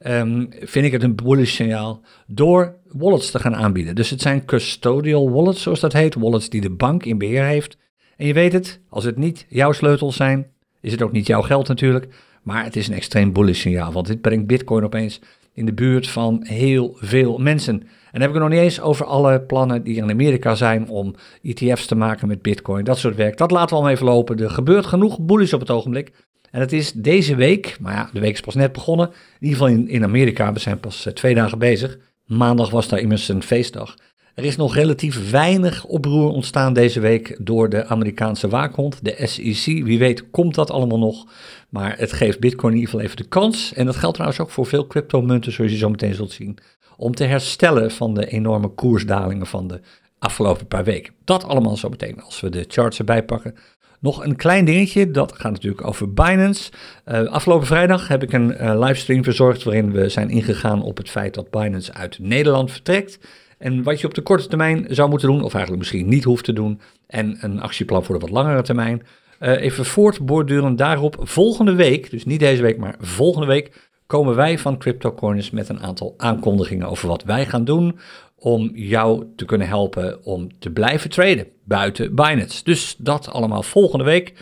um, 0.08 0.50
vind 0.60 0.86
ik 0.86 0.92
het 0.92 1.04
een 1.04 1.16
bullish 1.16 1.54
signaal 1.56 2.02
door 2.28 2.76
wallets 2.88 3.32
te 3.32 3.40
gaan 3.40 3.56
aanbieden. 3.56 3.96
Dus 3.96 4.10
het 4.10 4.22
zijn 4.22 4.46
custodial 4.46 5.32
wallets, 5.32 5.62
zoals 5.62 5.80
dat 5.80 5.94
heet. 5.94 6.16
Wallets 6.16 6.50
die 6.50 6.62
de 6.62 6.72
bank 6.72 7.06
in 7.06 7.18
beheer 7.18 7.46
heeft. 7.46 7.78
En 8.18 8.28
je 8.28 8.34
weet 8.34 8.54
het, 8.54 8.80
als 8.90 9.04
het 9.04 9.18
niet 9.18 9.46
jouw 9.50 9.72
sleutels 9.72 10.16
zijn, 10.16 10.48
is 10.82 10.92
het 10.92 11.02
ook 11.02 11.12
niet 11.12 11.28
jouw 11.28 11.42
geld 11.42 11.68
natuurlijk. 11.68 12.08
Maar 12.44 12.64
het 12.64 12.76
is 12.76 12.88
een 12.88 12.94
extreem 12.94 13.34
bullish 13.34 13.60
signaal, 13.60 13.92
want 13.92 14.08
dit 14.08 14.22
brengt 14.22 14.48
Bitcoin 14.48 14.84
opeens 14.84 15.20
in 15.54 15.66
de 15.66 15.74
buurt 15.74 16.08
van 16.08 16.40
heel 16.44 16.98
veel 17.00 17.38
mensen. 17.38 17.74
En 17.82 18.20
dan 18.20 18.22
heb 18.22 18.30
ik 18.30 18.36
het 18.36 18.44
nog 18.44 18.54
niet 18.54 18.60
eens 18.60 18.82
over 18.82 19.06
alle 19.06 19.42
plannen 19.42 19.84
die 19.84 19.96
in 19.96 20.10
Amerika 20.10 20.56
zijn 20.56 20.90
om 20.90 21.16
ETF's 21.42 21.86
te 21.86 21.96
maken 21.96 22.28
met 22.28 22.42
Bitcoin, 22.42 22.84
dat 22.84 22.98
soort 22.98 23.16
werk. 23.16 23.38
Dat 23.38 23.52
laten 23.52 23.78
we 23.78 23.84
al 23.84 23.90
even 23.90 24.06
lopen. 24.06 24.40
Er 24.40 24.50
gebeurt 24.50 24.86
genoeg 24.86 25.20
bullish 25.20 25.54
op 25.54 25.60
het 25.60 25.70
ogenblik. 25.70 26.12
En 26.52 26.60
het 26.60 26.74
is 26.74 26.92
deze 26.92 27.36
week, 27.36 27.78
maar 27.80 27.94
ja, 27.94 28.10
de 28.14 28.20
week 28.20 28.34
is 28.34 28.42
pas 28.42 28.56
net 28.56 28.72
begonnen. 28.72 29.08
In 29.08 29.48
ieder 29.48 29.58
geval 29.58 29.74
in, 29.74 29.88
in 29.88 30.04
Amerika, 30.04 30.54
we 30.54 30.60
zijn 30.60 30.80
pas 30.80 31.08
uh, 31.08 31.14
twee 31.14 31.36
dagen 31.36 31.60
bezig. 31.60 31.98
Maandag 32.26 32.70
was 32.70 32.88
daar 32.88 33.00
immers 33.00 33.30
een 33.30 33.44
feestdag. 33.44 33.96
Er 34.34 34.46
is 34.46 34.56
nog 34.56 34.76
relatief 34.76 35.32
weinig 35.32 35.86
oproer 35.86 36.30
ontstaan 36.30 36.74
deze 36.74 37.00
week 37.00 37.38
door 37.40 37.70
de 37.70 37.86
Amerikaanse 37.86 38.48
waakhond, 38.48 39.00
de 39.02 39.28
SEC. 39.28 39.84
Wie 39.84 40.00
weet 40.00 40.30
komt 40.30 40.56
dat 40.56 40.72
allemaal 40.72 41.00
nog. 41.00 41.26
Maar 41.70 41.98
het 41.98 42.14
geeft 42.14 42.40
Bitcoin 42.40 42.74
in 42.74 42.80
ieder 42.80 42.92
geval 42.92 43.06
even 43.06 43.24
de 43.24 43.30
kans. 43.30 43.74
En 43.74 43.86
dat 43.86 43.96
geldt 43.96 44.14
trouwens 44.14 44.42
ook 44.42 44.50
voor 44.50 44.66
veel 44.66 44.88
cryptomunten, 44.88 45.52
zoals 45.52 45.72
je 45.72 45.78
zo 45.78 45.90
meteen 45.90 46.14
zult 46.14 46.32
zien. 46.32 46.58
Om 46.98 47.16
te 47.16 47.24
herstellen 47.24 47.92
van 47.92 48.14
de 48.14 48.26
enorme 48.28 48.68
koersdalingen 48.68 49.46
van 49.46 49.68
de 49.68 49.80
afgelopen 50.20 50.68
paar 50.68 50.84
weken. 50.84 51.14
Dat 51.24 51.44
allemaal 51.44 51.78
zo 51.78 51.90
meteen 51.90 52.22
als 52.22 52.40
we 52.40 52.50
de 52.50 52.66
charts 52.68 53.00
erbij 53.00 53.24
pakken. 53.24 53.56
Nog 54.00 54.26
een 54.26 54.36
klein 54.36 54.66
dingetje, 54.66 55.12
dat 55.12 55.34
gaat 55.36 55.52
natuurlijk 55.52 55.88
over 55.88 56.14
Binance. 56.14 56.72
Uh, 57.06 57.24
afgelopen 57.24 57.68
vrijdag 57.68 58.08
heb 58.08 58.24
ik 58.24 58.34
een 58.34 58.50
uh, 58.52 58.80
livestream 58.80 59.24
verzorgd 59.24 59.64
waarin 59.64 59.92
we 59.92 60.10
zijn 60.10 60.30
ingegaan 60.30 60.82
op 60.82 60.98
het 60.98 61.10
feit 61.10 61.34
dat 61.34 61.50
Binance 61.50 61.94
uit 61.94 62.20
Nederland 62.20 62.72
vertrekt. 62.72 63.20
En 63.64 63.84
wat 63.84 64.00
je 64.00 64.08
op 64.08 64.14
de 64.14 64.22
korte 64.22 64.48
termijn 64.48 64.86
zou 64.90 65.10
moeten 65.10 65.28
doen, 65.28 65.44
of 65.44 65.54
eigenlijk 65.54 65.84
misschien 65.84 66.08
niet 66.08 66.24
hoeft 66.24 66.44
te 66.44 66.54
doen, 66.54 66.80
en 67.08 67.38
een 67.40 67.62
actieplan 67.62 68.04
voor 68.04 68.16
de 68.16 68.22
wat 68.22 68.30
langere 68.30 68.62
termijn. 68.62 69.02
Uh, 69.40 69.62
even 69.62 69.86
voortborduren 69.86 70.76
daarop. 70.76 71.16
Volgende 71.20 71.74
week, 71.74 72.12
dus 72.12 72.26
niet 72.26 72.40
deze 72.40 72.62
week, 72.62 72.78
maar 72.78 72.96
volgende 73.00 73.48
week, 73.48 73.90
komen 74.08 74.36
wij 74.36 74.60
van 74.60 74.78
CryptoCoins 74.78 75.52
met 75.52 75.70
een 75.70 75.80
aantal 75.80 76.14
aankondigingen 76.18 76.88
over 76.88 77.08
wat 77.08 77.24
wij 77.24 77.46
gaan 77.46 77.66
doen 77.66 78.00
om 78.36 78.72
jou 78.74 79.26
te 79.36 79.46
kunnen 79.46 79.68
helpen 79.68 80.26
om 80.26 80.60
te 80.60 80.72
blijven 80.72 81.10
traden 81.10 81.48
buiten 81.64 82.16
Binance. 82.16 82.64
Dus 82.64 82.96
dat 82.98 83.30
allemaal 83.30 83.64
volgende 83.64 84.04
week. 84.04 84.34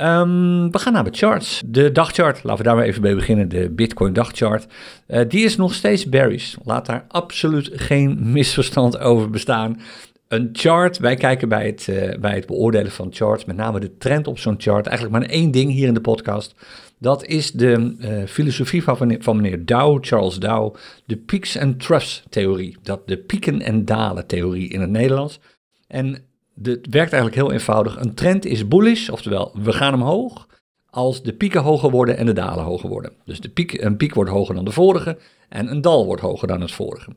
Um, 0.00 0.70
we 0.70 0.78
gaan 0.78 0.92
naar 0.92 1.04
de 1.04 1.16
charts. 1.16 1.62
De 1.66 1.92
dagchart, 1.92 2.42
laten 2.42 2.62
we 2.62 2.68
daar 2.68 2.76
maar 2.76 2.84
even 2.84 3.02
mee 3.02 3.14
beginnen. 3.14 3.48
De 3.48 3.70
Bitcoin 3.70 4.12
dagchart. 4.12 4.66
Uh, 5.08 5.20
die 5.28 5.44
is 5.44 5.56
nog 5.56 5.74
steeds 5.74 6.08
bearish. 6.08 6.54
Laat 6.64 6.86
daar 6.86 7.04
absoluut 7.08 7.70
geen 7.72 8.18
misverstand 8.32 8.98
over 8.98 9.30
bestaan. 9.30 9.80
Een 10.28 10.48
chart, 10.52 10.98
wij 10.98 11.14
kijken 11.14 11.48
bij 11.48 11.66
het, 11.66 11.86
uh, 11.90 12.18
bij 12.18 12.34
het 12.34 12.46
beoordelen 12.46 12.92
van 12.92 13.08
charts, 13.10 13.44
met 13.44 13.56
name 13.56 13.80
de 13.80 13.96
trend 13.96 14.26
op 14.26 14.38
zo'n 14.38 14.54
chart. 14.58 14.86
Eigenlijk 14.86 15.18
maar 15.18 15.30
één 15.30 15.50
ding 15.50 15.70
hier 15.70 15.86
in 15.86 15.94
de 15.94 16.00
podcast. 16.00 16.54
Dat 16.98 17.24
is 17.24 17.52
de 17.52 17.96
uh, 17.98 18.26
filosofie 18.26 18.82
van, 18.82 19.16
van 19.18 19.36
meneer 19.36 19.64
Dow, 19.64 19.98
Charles 20.04 20.38
Dow, 20.38 20.74
de 21.06 21.16
peaks 21.16 21.58
and 21.58 21.80
troughs 21.80 22.22
theorie. 22.28 22.76
Dat 22.82 23.08
de 23.08 23.18
pieken 23.18 23.60
en 23.60 23.84
dalen 23.84 24.26
theorie 24.26 24.68
in 24.68 24.80
het 24.80 24.90
Nederlands. 24.90 25.40
En 25.86 26.24
het 26.62 26.86
werkt 26.90 27.12
eigenlijk 27.12 27.34
heel 27.34 27.52
eenvoudig. 27.52 28.00
Een 28.00 28.14
trend 28.14 28.44
is 28.44 28.68
bullish, 28.68 29.08
oftewel 29.08 29.52
we 29.54 29.72
gaan 29.72 29.94
omhoog 29.94 30.46
als 30.90 31.22
de 31.22 31.32
pieken 31.32 31.62
hoger 31.62 31.90
worden 31.90 32.16
en 32.16 32.26
de 32.26 32.32
dalen 32.32 32.64
hoger 32.64 32.88
worden. 32.88 33.12
Dus 33.24 33.40
de 33.40 33.48
piek, 33.48 33.82
een 33.82 33.96
piek 33.96 34.14
wordt 34.14 34.30
hoger 34.30 34.54
dan 34.54 34.64
de 34.64 34.70
vorige 34.70 35.18
en 35.48 35.70
een 35.70 35.80
dal 35.80 36.04
wordt 36.06 36.22
hoger 36.22 36.48
dan 36.48 36.60
het 36.60 36.72
vorige. 36.72 37.10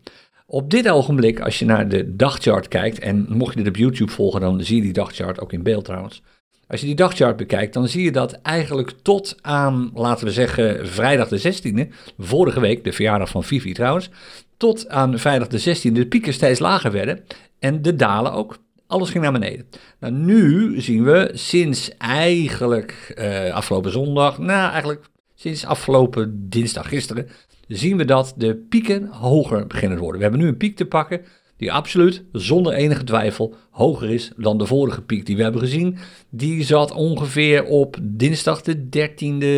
Op 0.45 0.69
dit 0.69 0.89
ogenblik, 0.89 1.39
als 1.39 1.59
je 1.59 1.65
naar 1.65 1.89
de 1.89 2.15
dagchart 2.15 2.67
kijkt, 2.67 2.99
en 2.99 3.25
mocht 3.29 3.53
je 3.53 3.59
dit 3.59 3.67
op 3.67 3.75
YouTube 3.75 4.11
volgen, 4.11 4.41
dan 4.41 4.63
zie 4.63 4.75
je 4.75 4.81
die 4.81 4.93
dagchart 4.93 5.39
ook 5.39 5.53
in 5.53 5.63
beeld 5.63 5.85
trouwens. 5.85 6.21
Als 6.67 6.79
je 6.79 6.85
die 6.85 6.95
dagchart 6.95 7.37
bekijkt, 7.37 7.73
dan 7.73 7.87
zie 7.87 8.03
je 8.03 8.11
dat 8.11 8.31
eigenlijk 8.31 8.93
tot 9.01 9.35
aan, 9.41 9.91
laten 9.93 10.25
we 10.25 10.31
zeggen, 10.31 10.87
vrijdag 10.87 11.27
de 11.27 11.41
16e, 11.41 11.93
vorige 12.17 12.59
week, 12.59 12.83
de 12.83 12.91
verjaardag 12.91 13.29
van 13.29 13.43
Vivi 13.43 13.73
trouwens, 13.73 14.09
tot 14.57 14.89
aan 14.89 15.19
vrijdag 15.19 15.47
de 15.47 15.77
16e 15.77 15.91
de 15.91 16.07
pieken 16.07 16.33
steeds 16.33 16.59
lager 16.59 16.91
werden 16.91 17.23
en 17.59 17.81
de 17.81 17.95
dalen 17.95 18.31
ook. 18.31 18.57
Alles 18.87 19.09
ging 19.09 19.23
naar 19.23 19.31
beneden. 19.31 19.65
Nou, 19.99 20.13
nu 20.13 20.81
zien 20.81 21.03
we 21.03 21.31
sinds 21.33 21.97
eigenlijk 21.97 23.13
uh, 23.19 23.53
afgelopen 23.53 23.91
zondag, 23.91 24.37
nou 24.37 24.71
eigenlijk 24.71 25.05
sinds 25.35 25.65
afgelopen 25.65 26.49
dinsdag, 26.49 26.87
gisteren, 26.87 27.27
zien 27.67 27.97
we 27.97 28.05
dat 28.05 28.33
de 28.37 28.55
pieken 28.55 29.07
hoger 29.07 29.67
beginnen 29.67 29.97
te 29.97 30.03
worden. 30.03 30.21
We 30.21 30.27
hebben 30.27 30.45
nu 30.45 30.51
een 30.51 30.57
piek 30.57 30.75
te 30.75 30.85
pakken 30.85 31.21
die 31.57 31.71
absoluut, 31.71 32.23
zonder 32.31 32.73
enige 32.73 33.03
twijfel, 33.03 33.55
hoger 33.69 34.09
is 34.09 34.31
dan 34.37 34.57
de 34.57 34.65
vorige 34.65 35.01
piek 35.01 35.25
die 35.25 35.35
we 35.35 35.43
hebben 35.43 35.61
gezien. 35.61 35.97
Die 36.29 36.63
zat 36.63 36.91
ongeveer 36.91 37.63
op 37.63 37.97
dinsdag 38.01 38.61
de 38.61 38.87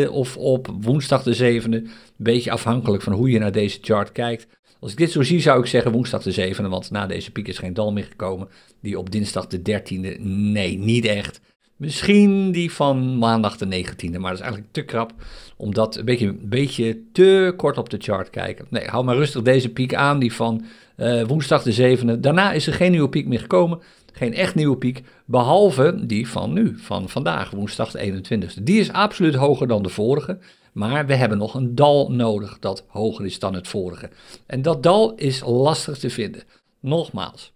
13e 0.08 0.12
of 0.12 0.38
op 0.38 0.68
woensdag 0.82 1.24
de 1.24 1.62
7e. 1.62 1.64
Een 1.64 1.90
beetje 2.18 2.52
afhankelijk 2.52 3.04
van 3.04 3.14
hoe 3.14 3.30
je 3.30 3.40
naar 3.40 3.52
deze 3.52 3.80
chart 3.82 4.12
kijkt. 4.12 4.48
Als 4.80 4.92
ik 4.92 4.98
dit 4.98 5.12
zo 5.12 5.22
zie, 5.22 5.40
zou 5.40 5.60
ik 5.60 5.66
zeggen 5.66 5.92
woensdag 5.92 6.24
de 6.24 6.54
7e, 6.56 6.62
want 6.62 6.92
na 6.92 7.08
deze 7.08 7.32
piek 7.32 7.48
is 7.48 7.58
geen 7.58 7.74
dal 7.74 7.92
meer 7.92 8.04
gekomen. 8.04 8.48
Die 8.82 9.00
op 9.00 9.12
dinsdag 9.12 9.48
de 9.48 9.82
13e, 9.82 10.22
nee, 10.22 10.78
niet 10.78 11.06
echt. 11.06 11.42
Misschien 11.76 12.52
die 12.52 12.72
van 12.72 13.18
maandag 13.18 13.58
de 13.58 13.66
19e, 13.66 14.12
maar 14.12 14.22
dat 14.22 14.34
is 14.34 14.40
eigenlijk 14.40 14.72
te 14.72 14.82
krap 14.82 15.14
om 15.58 15.74
dat 15.74 15.96
een 15.96 16.06
beetje, 16.06 16.28
een 16.28 16.50
beetje 16.50 17.02
te 17.12 17.54
kort 17.58 17.78
op 17.78 17.90
de 17.90 17.98
chart 18.00 18.30
kijken. 18.30 18.66
Nee, 18.70 18.88
hou 18.88 19.04
maar 19.04 19.16
rustig 19.16 19.42
deze 19.42 19.70
piek 19.70 19.94
aan, 19.94 20.20
die 20.20 20.34
van 20.34 20.66
uh, 20.98 21.24
woensdag 21.24 21.64
de 21.64 21.98
7e. 21.98 22.20
Daarna 22.20 22.52
is 22.52 22.68
er 22.68 22.74
geen 22.74 22.92
nieuwe 22.92 23.10
piek 23.10 23.28
meer 23.28 23.40
gekomen, 23.40 23.80
geen 24.14 24.34
echt 24.34 24.56
nieuwe 24.56 24.78
piek, 24.78 25.04
behalve 25.26 26.06
die 26.06 26.28
van 26.28 26.54
nu, 26.54 26.78
van 26.78 27.10
vandaag, 27.10 27.52
woensdag 27.52 27.92
de 27.92 28.22
21e. 28.22 28.64
Die 28.64 28.80
is 28.80 28.92
absoluut 28.92 29.36
hoger 29.36 29.68
dan 29.68 29.84
de 29.84 29.90
vorige. 29.90 30.40
Maar 30.80 31.06
we 31.06 31.16
hebben 31.16 31.38
nog 31.38 31.54
een 31.54 31.76
dal 31.76 32.12
nodig 32.12 32.60
dat 32.60 32.86
hoger 32.88 33.26
is 33.26 33.40
dan 33.40 33.54
het 33.54 33.68
vorige. 33.68 34.10
En 34.46 34.62
dat 34.62 34.84
dal 34.84 35.16
is 35.16 35.42
lastig 35.46 35.98
te 35.98 36.10
vinden. 36.10 36.44
Nogmaals, 36.80 37.54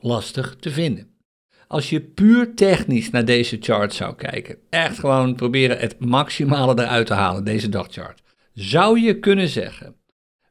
lastig 0.00 0.56
te 0.60 0.70
vinden. 0.70 1.10
Als 1.66 1.90
je 1.90 2.00
puur 2.00 2.54
technisch 2.54 3.10
naar 3.10 3.24
deze 3.24 3.56
chart 3.60 3.94
zou 3.94 4.14
kijken, 4.14 4.56
echt 4.70 4.98
gewoon 4.98 5.34
proberen 5.34 5.78
het 5.78 5.98
maximale 5.98 6.82
eruit 6.82 7.06
te 7.06 7.14
halen, 7.14 7.44
deze 7.44 7.68
dagchart, 7.68 8.22
zou 8.54 9.00
je 9.00 9.18
kunnen 9.18 9.48
zeggen, 9.48 9.94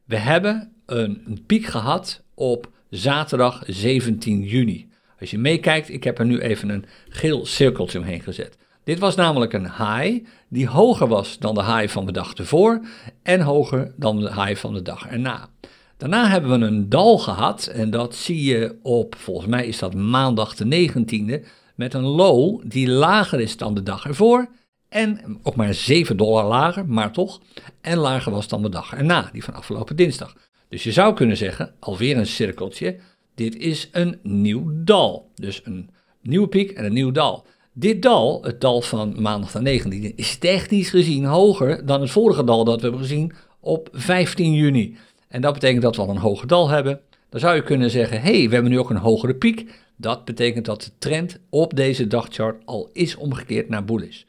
we 0.04 0.16
hebben 0.16 0.72
een, 0.86 1.44
piek 1.46 1.66
gehad 1.66 2.24
op 2.34 2.70
zaterdag 2.90 3.62
17 3.66 4.42
juni. 4.42 4.88
Als 5.20 5.30
je 5.30 5.38
meekijkt, 5.38 5.88
ik 5.88 6.04
heb 6.04 6.18
er 6.18 6.26
nu 6.26 6.40
even 6.40 6.68
een 6.68 6.84
geel 7.08 7.46
cirkeltje 7.46 7.98
omheen 7.98 8.22
gezet. 8.22 8.56
Dit 8.84 8.98
was 8.98 9.14
namelijk 9.14 9.52
een 9.52 9.70
high 9.72 10.24
die 10.48 10.68
hoger 10.68 11.08
was 11.08 11.38
dan 11.38 11.54
de 11.54 11.64
high 11.64 11.88
van 11.88 12.06
de 12.06 12.12
dag 12.12 12.34
ervoor 12.34 12.80
en 13.22 13.40
hoger 13.40 13.92
dan 13.96 14.20
de 14.20 14.42
high 14.42 14.60
van 14.60 14.74
de 14.74 14.82
dag 14.82 15.06
erna. 15.06 15.48
Daarna 15.96 16.28
hebben 16.28 16.60
we 16.60 16.66
een 16.66 16.88
dal 16.88 17.18
gehad 17.18 17.66
en 17.66 17.90
dat 17.90 18.14
zie 18.14 18.44
je 18.44 18.78
op, 18.82 19.14
volgens 19.18 19.46
mij 19.46 19.66
is 19.66 19.78
dat 19.78 19.94
maandag 19.94 20.54
de 20.54 20.88
19e, 20.90 21.46
met 21.74 21.94
een 21.94 22.04
low 22.04 22.62
die 22.64 22.88
lager 22.88 23.40
is 23.40 23.56
dan 23.56 23.74
de 23.74 23.82
dag 23.82 24.06
ervoor 24.06 24.48
en 24.88 25.38
ook 25.42 25.56
maar 25.56 25.74
7 25.74 26.16
dollar 26.16 26.46
lager, 26.46 26.86
maar 26.86 27.12
toch, 27.12 27.40
en 27.80 27.98
lager 27.98 28.32
was 28.32 28.48
dan 28.48 28.62
de 28.62 28.68
dag 28.68 28.94
erna, 28.94 29.28
die 29.32 29.44
van 29.44 29.54
afgelopen 29.54 29.96
dinsdag. 29.96 30.36
Dus 30.68 30.82
je 30.82 30.92
zou 30.92 31.14
kunnen 31.14 31.36
zeggen, 31.36 31.74
alweer 31.78 32.16
een 32.16 32.26
cirkeltje, 32.26 32.98
dit 33.34 33.56
is 33.56 33.88
een 33.92 34.18
nieuw 34.22 34.70
dal. 34.84 35.30
Dus 35.34 35.60
een 35.64 35.90
nieuwe 36.22 36.48
piek 36.48 36.70
en 36.70 36.84
een 36.84 36.92
nieuw 36.92 37.10
dal. 37.10 37.46
Dit 37.74 38.02
dal, 38.02 38.42
het 38.42 38.60
dal 38.60 38.80
van 38.80 39.22
maandag 39.22 39.50
de 39.50 39.82
19e, 39.82 40.14
is 40.14 40.36
technisch 40.36 40.90
gezien 40.90 41.24
hoger 41.24 41.86
dan 41.86 42.00
het 42.00 42.10
vorige 42.10 42.44
dal 42.44 42.64
dat 42.64 42.76
we 42.76 42.82
hebben 42.82 43.00
gezien 43.00 43.32
op 43.60 43.88
15 43.92 44.54
juni. 44.54 44.96
En 45.28 45.40
dat 45.40 45.52
betekent 45.52 45.82
dat 45.82 45.96
we 45.96 46.02
al 46.02 46.08
een 46.08 46.16
hoger 46.16 46.46
dal 46.46 46.68
hebben. 46.68 47.00
Dan 47.28 47.40
zou 47.40 47.54
je 47.54 47.62
kunnen 47.62 47.90
zeggen, 47.90 48.20
hé, 48.20 48.38
hey, 48.38 48.48
we 48.48 48.54
hebben 48.54 48.72
nu 48.72 48.78
ook 48.78 48.90
een 48.90 48.96
hogere 48.96 49.34
piek. 49.34 49.70
Dat 49.96 50.24
betekent 50.24 50.64
dat 50.64 50.82
de 50.82 50.90
trend 50.98 51.38
op 51.50 51.76
deze 51.76 52.06
dagchart 52.06 52.62
al 52.64 52.90
is 52.92 53.16
omgekeerd 53.16 53.68
naar 53.68 53.84
bullish. 53.84 54.22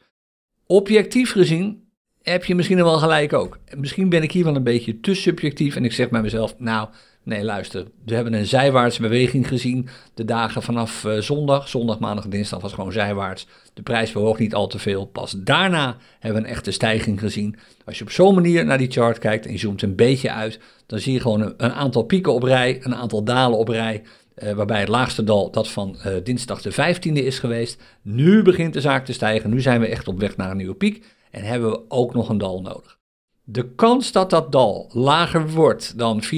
Objectief 0.66 1.32
gezien 1.32 1.82
heb 2.22 2.44
je 2.44 2.54
misschien 2.54 2.76
wel 2.76 2.98
gelijk 2.98 3.32
ook. 3.32 3.58
Misschien 3.76 4.08
ben 4.08 4.22
ik 4.22 4.32
hier 4.32 4.44
wel 4.44 4.56
een 4.56 4.62
beetje 4.62 5.00
te 5.00 5.14
subjectief 5.14 5.76
en 5.76 5.84
ik 5.84 5.92
zeg 5.92 6.08
bij 6.08 6.22
mezelf, 6.22 6.54
nou, 6.58 6.88
nee, 7.24 7.44
luister, 7.44 7.86
we 8.04 8.14
hebben 8.14 8.34
een 8.34 8.46
zijwaartse 8.46 9.00
beweging 9.00 9.48
gezien 9.48 9.88
de 10.14 10.24
dagen 10.24 10.62
vanaf 10.62 11.04
uh, 11.04 11.18
zondag. 11.18 11.68
Zondag, 11.68 11.98
maandag, 11.98 12.28
dinsdag 12.28 12.60
was 12.60 12.72
gewoon 12.72 12.92
zijwaarts. 12.92 13.46
De 13.74 13.82
prijs 13.82 14.12
bewoog 14.12 14.38
niet 14.38 14.54
al 14.54 14.66
te 14.66 14.78
veel. 14.78 15.06
Pas 15.06 15.34
daarna 15.38 15.96
hebben 16.18 16.42
we 16.42 16.48
een 16.48 16.54
echte 16.54 16.70
stijging 16.70 17.20
gezien. 17.20 17.56
Als 17.84 17.98
je 17.98 18.04
op 18.04 18.10
zo'n 18.10 18.34
manier 18.34 18.64
naar 18.64 18.78
die 18.78 18.90
chart 18.90 19.18
kijkt 19.18 19.46
en 19.46 19.52
je 19.52 19.58
zoomt 19.58 19.82
een 19.82 19.96
beetje 19.96 20.32
uit, 20.32 20.60
dan 20.86 20.98
zie 20.98 21.12
je 21.12 21.20
gewoon 21.20 21.54
een, 21.56 21.72
aantal 21.72 22.02
pieken 22.02 22.32
op 22.32 22.42
rij, 22.42 22.78
een 22.82 22.94
aantal 22.94 23.24
dalen 23.24 23.58
op 23.58 23.68
rij. 23.68 24.02
Uh, 24.38 24.52
waarbij 24.52 24.80
het 24.80 24.88
laagste 24.88 25.24
dal 25.24 25.50
dat 25.50 25.68
van 25.68 25.96
uh, 26.06 26.12
dinsdag 26.22 26.62
de 26.62 26.72
15e 26.72 27.12
is 27.12 27.38
geweest. 27.38 27.82
Nu 28.02 28.42
begint 28.42 28.72
de 28.72 28.80
zaak 28.80 29.04
te 29.04 29.12
stijgen. 29.12 29.50
Nu 29.50 29.60
zijn 29.60 29.80
we 29.80 29.86
echt 29.86 30.08
op 30.08 30.20
weg 30.20 30.36
naar 30.36 30.50
een 30.50 30.56
nieuwe 30.56 30.74
piek. 30.74 31.04
En 31.30 31.42
hebben 31.42 31.70
we 31.70 31.80
ook 31.88 32.14
nog 32.14 32.28
een 32.28 32.38
dal 32.38 32.60
nodig. 32.60 32.98
De 33.46 33.74
kans 33.74 34.12
dat 34.12 34.30
dat 34.30 34.52
dal 34.52 34.90
lager 34.92 35.50
wordt 35.50 35.98
dan 35.98 36.22
24.756 36.22 36.28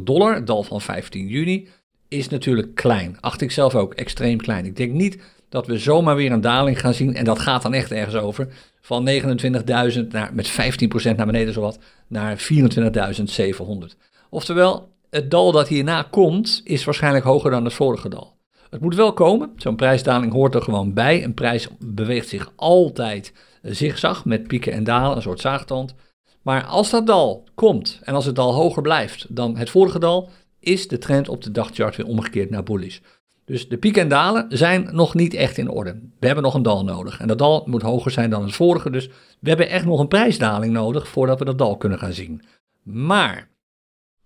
dollar, 0.00 0.34
het 0.34 0.46
dal 0.46 0.62
van 0.62 0.80
15 0.80 1.26
juni, 1.26 1.68
is 2.08 2.28
natuurlijk 2.28 2.74
klein. 2.74 3.16
Acht 3.20 3.40
ik 3.40 3.50
zelf 3.50 3.74
ook 3.74 3.94
extreem 3.94 4.38
klein. 4.38 4.64
Ik 4.64 4.76
denk 4.76 4.92
niet 4.92 5.22
dat 5.48 5.66
we 5.66 5.78
zomaar 5.78 6.16
weer 6.16 6.32
een 6.32 6.40
daling 6.40 6.80
gaan 6.80 6.94
zien. 6.94 7.14
En 7.14 7.24
dat 7.24 7.38
gaat 7.38 7.62
dan 7.62 7.74
echt 7.74 7.92
ergens 7.92 8.16
over. 8.16 8.48
Van 8.80 9.08
29.000 9.08 10.06
naar, 10.08 10.30
met 10.34 10.50
15% 10.50 11.16
naar 11.16 11.26
beneden 11.26 11.52
zowat, 11.52 11.78
naar 12.06 12.38
24.700. 12.38 13.96
Oftewel, 14.30 14.88
het 15.10 15.30
dal 15.30 15.52
dat 15.52 15.68
hierna 15.68 16.02
komt, 16.02 16.60
is 16.64 16.84
waarschijnlijk 16.84 17.24
hoger 17.24 17.50
dan 17.50 17.64
het 17.64 17.74
vorige 17.74 18.08
dal. 18.08 18.36
Het 18.70 18.80
moet 18.80 18.94
wel 18.94 19.12
komen. 19.12 19.52
Zo'n 19.56 19.76
prijsdaling 19.76 20.32
hoort 20.32 20.54
er 20.54 20.62
gewoon 20.62 20.94
bij. 20.94 21.24
Een 21.24 21.34
prijs 21.34 21.68
beweegt 21.78 22.28
zich 22.28 22.52
altijd 22.56 23.32
zigzag 23.62 24.24
met 24.24 24.46
pieken 24.46 24.72
en 24.72 24.84
dalen, 24.84 25.16
een 25.16 25.22
soort 25.22 25.40
zaagtand. 25.40 25.94
Maar 26.42 26.64
als 26.64 26.90
dat 26.90 27.06
dal 27.06 27.44
komt 27.54 28.00
en 28.02 28.14
als 28.14 28.24
het 28.24 28.34
dal 28.36 28.54
hoger 28.54 28.82
blijft 28.82 29.26
dan 29.28 29.56
het 29.56 29.70
vorige 29.70 29.98
dal, 29.98 30.28
is 30.60 30.88
de 30.88 30.98
trend 30.98 31.28
op 31.28 31.42
de 31.42 31.50
dagchart 31.50 31.96
weer 31.96 32.06
omgekeerd 32.06 32.50
naar 32.50 32.62
bullish. 32.62 32.98
Dus 33.44 33.68
de 33.68 33.78
pieken 33.78 34.02
en 34.02 34.08
dalen 34.08 34.46
zijn 34.48 34.88
nog 34.92 35.14
niet 35.14 35.34
echt 35.34 35.58
in 35.58 35.68
orde. 35.68 36.00
We 36.20 36.26
hebben 36.26 36.44
nog 36.44 36.54
een 36.54 36.62
dal 36.62 36.84
nodig. 36.84 37.20
En 37.20 37.28
dat 37.28 37.38
dal 37.38 37.62
moet 37.66 37.82
hoger 37.82 38.10
zijn 38.10 38.30
dan 38.30 38.42
het 38.42 38.54
vorige. 38.54 38.90
Dus 38.90 39.08
we 39.40 39.48
hebben 39.48 39.68
echt 39.68 39.84
nog 39.84 40.00
een 40.00 40.08
prijsdaling 40.08 40.72
nodig 40.72 41.08
voordat 41.08 41.38
we 41.38 41.44
dat 41.44 41.58
dal 41.58 41.76
kunnen 41.76 41.98
gaan 41.98 42.12
zien. 42.12 42.42
Maar 42.82 43.48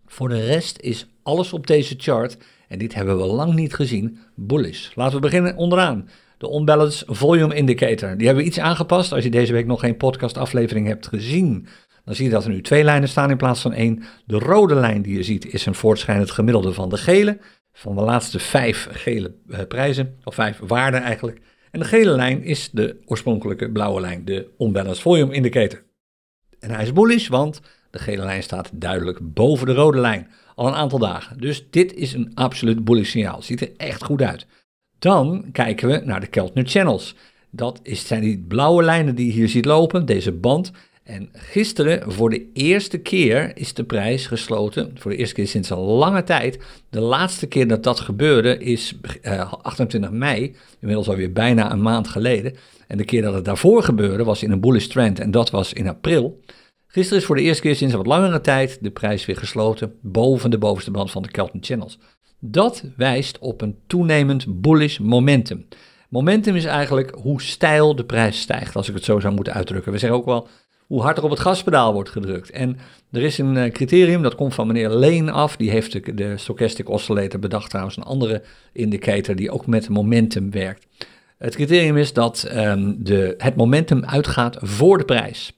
voor 0.07 0.29
de 0.29 0.45
rest 0.45 0.79
is 0.81 1.07
alles 1.23 1.53
op 1.53 1.67
deze 1.67 1.95
chart 1.99 2.37
en 2.69 2.79
dit 2.79 2.95
hebben 2.95 3.17
we 3.17 3.25
lang 3.25 3.55
niet 3.55 3.75
gezien, 3.75 4.19
bullish. 4.35 4.95
Laten 4.95 5.14
we 5.14 5.21
beginnen 5.21 5.57
onderaan. 5.57 6.09
De 6.45 6.55
Unbalanced 6.57 7.05
Volume 7.07 7.55
Indicator. 7.55 8.17
Die 8.17 8.27
hebben 8.27 8.45
we 8.45 8.51
iets 8.51 8.59
aangepast. 8.59 9.13
Als 9.13 9.25
je 9.25 9.31
deze 9.31 9.53
week 9.53 9.67
nog 9.67 9.81
geen 9.81 9.97
podcastaflevering 9.97 10.87
hebt 10.87 11.07
gezien, 11.07 11.67
dan 12.05 12.15
zie 12.15 12.25
je 12.25 12.31
dat 12.31 12.45
er 12.45 12.51
nu 12.51 12.63
twee 12.63 12.85
lijnen 12.85 13.09
staan 13.09 13.31
in 13.31 13.37
plaats 13.37 13.61
van 13.61 13.73
één. 13.73 14.03
De 14.27 14.39
rode 14.39 14.75
lijn 14.75 15.03
die 15.03 15.17
je 15.17 15.23
ziet 15.23 15.53
is 15.53 15.67
een 15.67 15.75
voortschrijdend 15.75 16.31
gemiddelde 16.31 16.73
van 16.73 16.89
de 16.89 16.97
gele. 16.97 17.39
Van 17.73 17.95
de 17.95 18.03
laatste 18.03 18.39
vijf 18.39 18.89
gele 18.91 19.35
uh, 19.47 19.59
prijzen, 19.69 20.17
of 20.25 20.35
vijf 20.35 20.59
waarden 20.59 21.03
eigenlijk. 21.03 21.41
En 21.71 21.81
de 21.81 21.87
gele 21.87 22.11
lijn 22.11 22.43
is 22.43 22.71
de 22.71 22.97
oorspronkelijke 23.05 23.71
blauwe 23.71 24.01
lijn, 24.01 24.25
de 24.25 24.51
Unbalanced 24.59 25.03
Volume 25.03 25.35
Indicator. 25.35 25.83
En 26.59 26.71
hij 26.71 26.83
is 26.83 26.93
bullish, 26.93 27.29
want 27.29 27.61
de 27.91 27.99
gele 27.99 28.25
lijn 28.25 28.43
staat 28.43 28.71
duidelijk 28.73 29.19
boven 29.23 29.67
de 29.67 29.75
rode 29.75 29.99
lijn 29.99 30.31
al 30.55 30.67
een 30.67 30.75
aantal 30.75 30.99
dagen. 30.99 31.41
Dus 31.41 31.71
dit 31.71 31.95
is 31.95 32.13
een 32.13 32.31
absoluut 32.35 32.85
bullish 32.85 33.11
signaal. 33.11 33.43
Ziet 33.43 33.61
er 33.61 33.71
echt 33.77 34.05
goed 34.05 34.23
uit. 34.23 34.47
Dan 35.05 35.45
kijken 35.53 35.89
we 35.89 36.01
naar 36.05 36.21
de 36.21 36.27
Keltner 36.27 36.67
Channels. 36.67 37.15
Dat 37.51 37.81
is, 37.83 38.07
zijn 38.07 38.21
die 38.21 38.45
blauwe 38.49 38.83
lijnen 38.83 39.15
die 39.15 39.27
je 39.27 39.33
hier 39.33 39.49
ziet 39.49 39.65
lopen, 39.65 40.07
deze 40.07 40.33
band. 40.33 40.73
En 41.03 41.29
gisteren, 41.33 42.13
voor 42.13 42.31
de 42.31 42.51
eerste 42.53 42.99
keer, 42.99 43.57
is 43.57 43.75
de 43.75 43.85
prijs 43.85 44.27
gesloten. 44.27 44.91
Voor 44.95 45.11
de 45.11 45.17
eerste 45.17 45.35
keer 45.35 45.47
sinds 45.47 45.71
een 45.71 45.79
lange 45.79 46.23
tijd. 46.23 46.59
De 46.91 47.01
laatste 47.01 47.47
keer 47.47 47.69
dat 47.69 47.83
dat 47.83 48.01
gebeurde 48.01 48.59
is 48.59 48.95
uh, 49.23 49.53
28 49.63 50.11
mei, 50.11 50.57
inmiddels 50.81 51.09
alweer 51.09 51.33
bijna 51.33 51.73
een 51.73 51.83
maand 51.83 52.09
geleden. 52.09 52.55
En 52.87 52.97
de 52.97 53.05
keer 53.05 53.23
dat 53.23 53.35
het 53.35 53.45
daarvoor 53.45 53.83
gebeurde 53.83 54.25
was 54.25 54.43
in 54.43 54.51
een 54.51 54.61
bullish 54.61 54.87
trend 54.87 55.21
en 55.21 55.31
dat 55.31 55.51
was 55.51 55.73
in 55.73 55.89
april. 55.89 56.41
Gisteren 56.87 57.19
is 57.19 57.27
voor 57.27 57.37
de 57.37 57.43
eerste 57.43 57.63
keer 57.63 57.77
sinds 57.77 57.93
een 57.93 57.99
wat 57.99 58.09
langere 58.09 58.41
tijd 58.41 58.79
de 58.81 58.91
prijs 58.91 59.27
weer 59.27 59.37
gesloten 59.37 59.95
boven 60.03 60.51
de 60.51 60.59
bovenste 60.59 60.91
band 60.91 61.11
van 61.11 61.23
de 61.23 61.31
Kelton 61.31 61.65
Channels. 61.65 61.99
Dat 62.47 62.85
wijst 62.97 63.39
op 63.39 63.61
een 63.61 63.77
toenemend 63.87 64.61
bullish 64.61 64.99
momentum. 64.99 65.67
Momentum 66.09 66.57
is 66.57 66.65
eigenlijk 66.65 67.11
hoe 67.11 67.43
steil 67.43 67.97
de 67.97 68.05
prijs 68.05 68.41
stijgt, 68.41 68.77
als 68.77 68.89
ik 68.89 68.95
het 68.95 69.05
zo 69.05 69.21
zou 69.21 69.35
moeten 69.35 69.53
uitdrukken. 69.53 69.93
We 69.93 69.99
zeggen 69.99 70.19
ook 70.19 70.25
wel 70.25 70.49
hoe 70.87 71.03
hard 71.03 71.17
er 71.19 71.25
op 71.25 71.31
het 71.31 71.41
gaspedaal 71.41 71.93
wordt 71.93 72.11
gedrukt. 72.11 72.51
En 72.51 72.79
er 73.11 73.23
is 73.23 73.39
een 73.39 73.57
eh, 73.57 73.73
criterium, 73.73 74.23
dat 74.23 74.35
komt 74.35 74.55
van 74.55 74.67
meneer 74.67 74.91
Leen 74.91 75.31
af. 75.31 75.57
Die 75.57 75.71
heeft 75.71 76.17
de, 76.17 76.37
Stochastic 76.37 76.89
Oscillator 76.89 77.41
bedacht, 77.41 77.69
trouwens 77.71 77.97
een 77.97 78.03
andere 78.03 78.43
indicator 78.73 79.37
die 79.37 79.51
ook 79.51 79.67
met 79.67 79.89
momentum 79.89 80.51
werkt. 80.51 80.87
Het 81.39 81.55
criterium 81.55 81.97
is 81.97 82.13
dat 82.13 82.51
um, 82.55 83.05
de, 83.05 83.35
het 83.39 83.57
momentum 83.57 84.05
uitgaat 84.05 84.57
voor 84.61 84.99
de 84.99 85.05
prijs. 85.05 85.53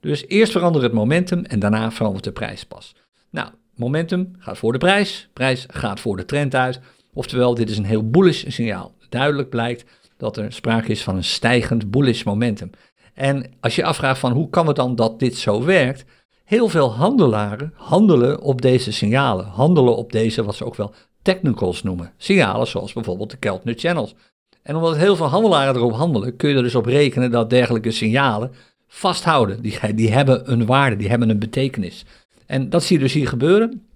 Dus 0.00 0.26
eerst 0.28 0.52
verandert 0.52 0.84
het 0.84 0.92
momentum 0.92 1.44
en 1.44 1.58
daarna 1.58 1.90
verandert 1.90 2.24
de 2.24 2.32
prijs 2.32 2.64
pas. 2.64 2.94
Nou, 3.30 3.48
momentum 3.74 4.32
gaat 4.38 4.58
voor 4.58 4.72
de 4.72 4.78
prijs, 4.78 5.28
prijs 5.32 5.66
gaat 5.70 6.00
voor 6.00 6.16
de 6.16 6.24
trend 6.24 6.54
uit. 6.54 6.80
Oftewel, 7.12 7.54
dit 7.54 7.70
is 7.70 7.78
een 7.78 7.84
heel 7.84 8.10
bullish 8.10 8.44
signaal. 8.48 8.94
Duidelijk 9.08 9.48
blijkt 9.48 9.84
dat 10.16 10.36
er 10.36 10.52
sprake 10.52 10.90
is 10.90 11.02
van 11.02 11.16
een 11.16 11.24
stijgend 11.24 11.90
bullish 11.90 12.22
momentum. 12.22 12.70
En 13.14 13.52
als 13.60 13.76
je 13.76 13.84
afvraagt 13.84 14.20
van 14.20 14.32
hoe 14.32 14.50
kan 14.50 14.66
het 14.66 14.76
dan 14.76 14.94
dat 14.94 15.18
dit 15.18 15.36
zo 15.36 15.64
werkt, 15.64 16.04
heel 16.44 16.68
veel 16.68 16.92
handelaren 16.92 17.72
handelen 17.76 18.40
op 18.40 18.62
deze 18.62 18.92
signalen, 18.92 19.46
handelen 19.46 19.96
op 19.96 20.12
deze 20.12 20.44
wat 20.44 20.54
ze 20.54 20.64
ook 20.64 20.74
wel 20.74 20.94
technicals 21.22 21.82
noemen. 21.82 22.12
Signalen 22.16 22.66
zoals 22.66 22.92
bijvoorbeeld 22.92 23.30
de 23.30 23.36
Keltner 23.36 23.74
Channels. 23.78 24.14
En 24.62 24.76
omdat 24.76 24.96
heel 24.96 25.16
veel 25.16 25.26
handelaren 25.26 25.74
erop 25.74 25.92
handelen, 25.92 26.36
kun 26.36 26.48
je 26.48 26.56
er 26.56 26.62
dus 26.62 26.74
op 26.74 26.86
rekenen 26.86 27.30
dat 27.30 27.50
dergelijke 27.50 27.90
signalen 27.90 28.52
vasthouden. 28.88 29.62
Die, 29.62 29.94
die 29.94 30.12
hebben 30.12 30.52
een 30.52 30.66
waarde, 30.66 30.96
die 30.96 31.08
hebben 31.08 31.30
een 31.30 31.38
betekenis. 31.38 32.04
En 32.46 32.70
dat 32.70 32.82
zie 32.82 32.96
je 32.96 33.02
dus 33.02 33.12
hier 33.12 33.28
gebeuren. 33.28 33.86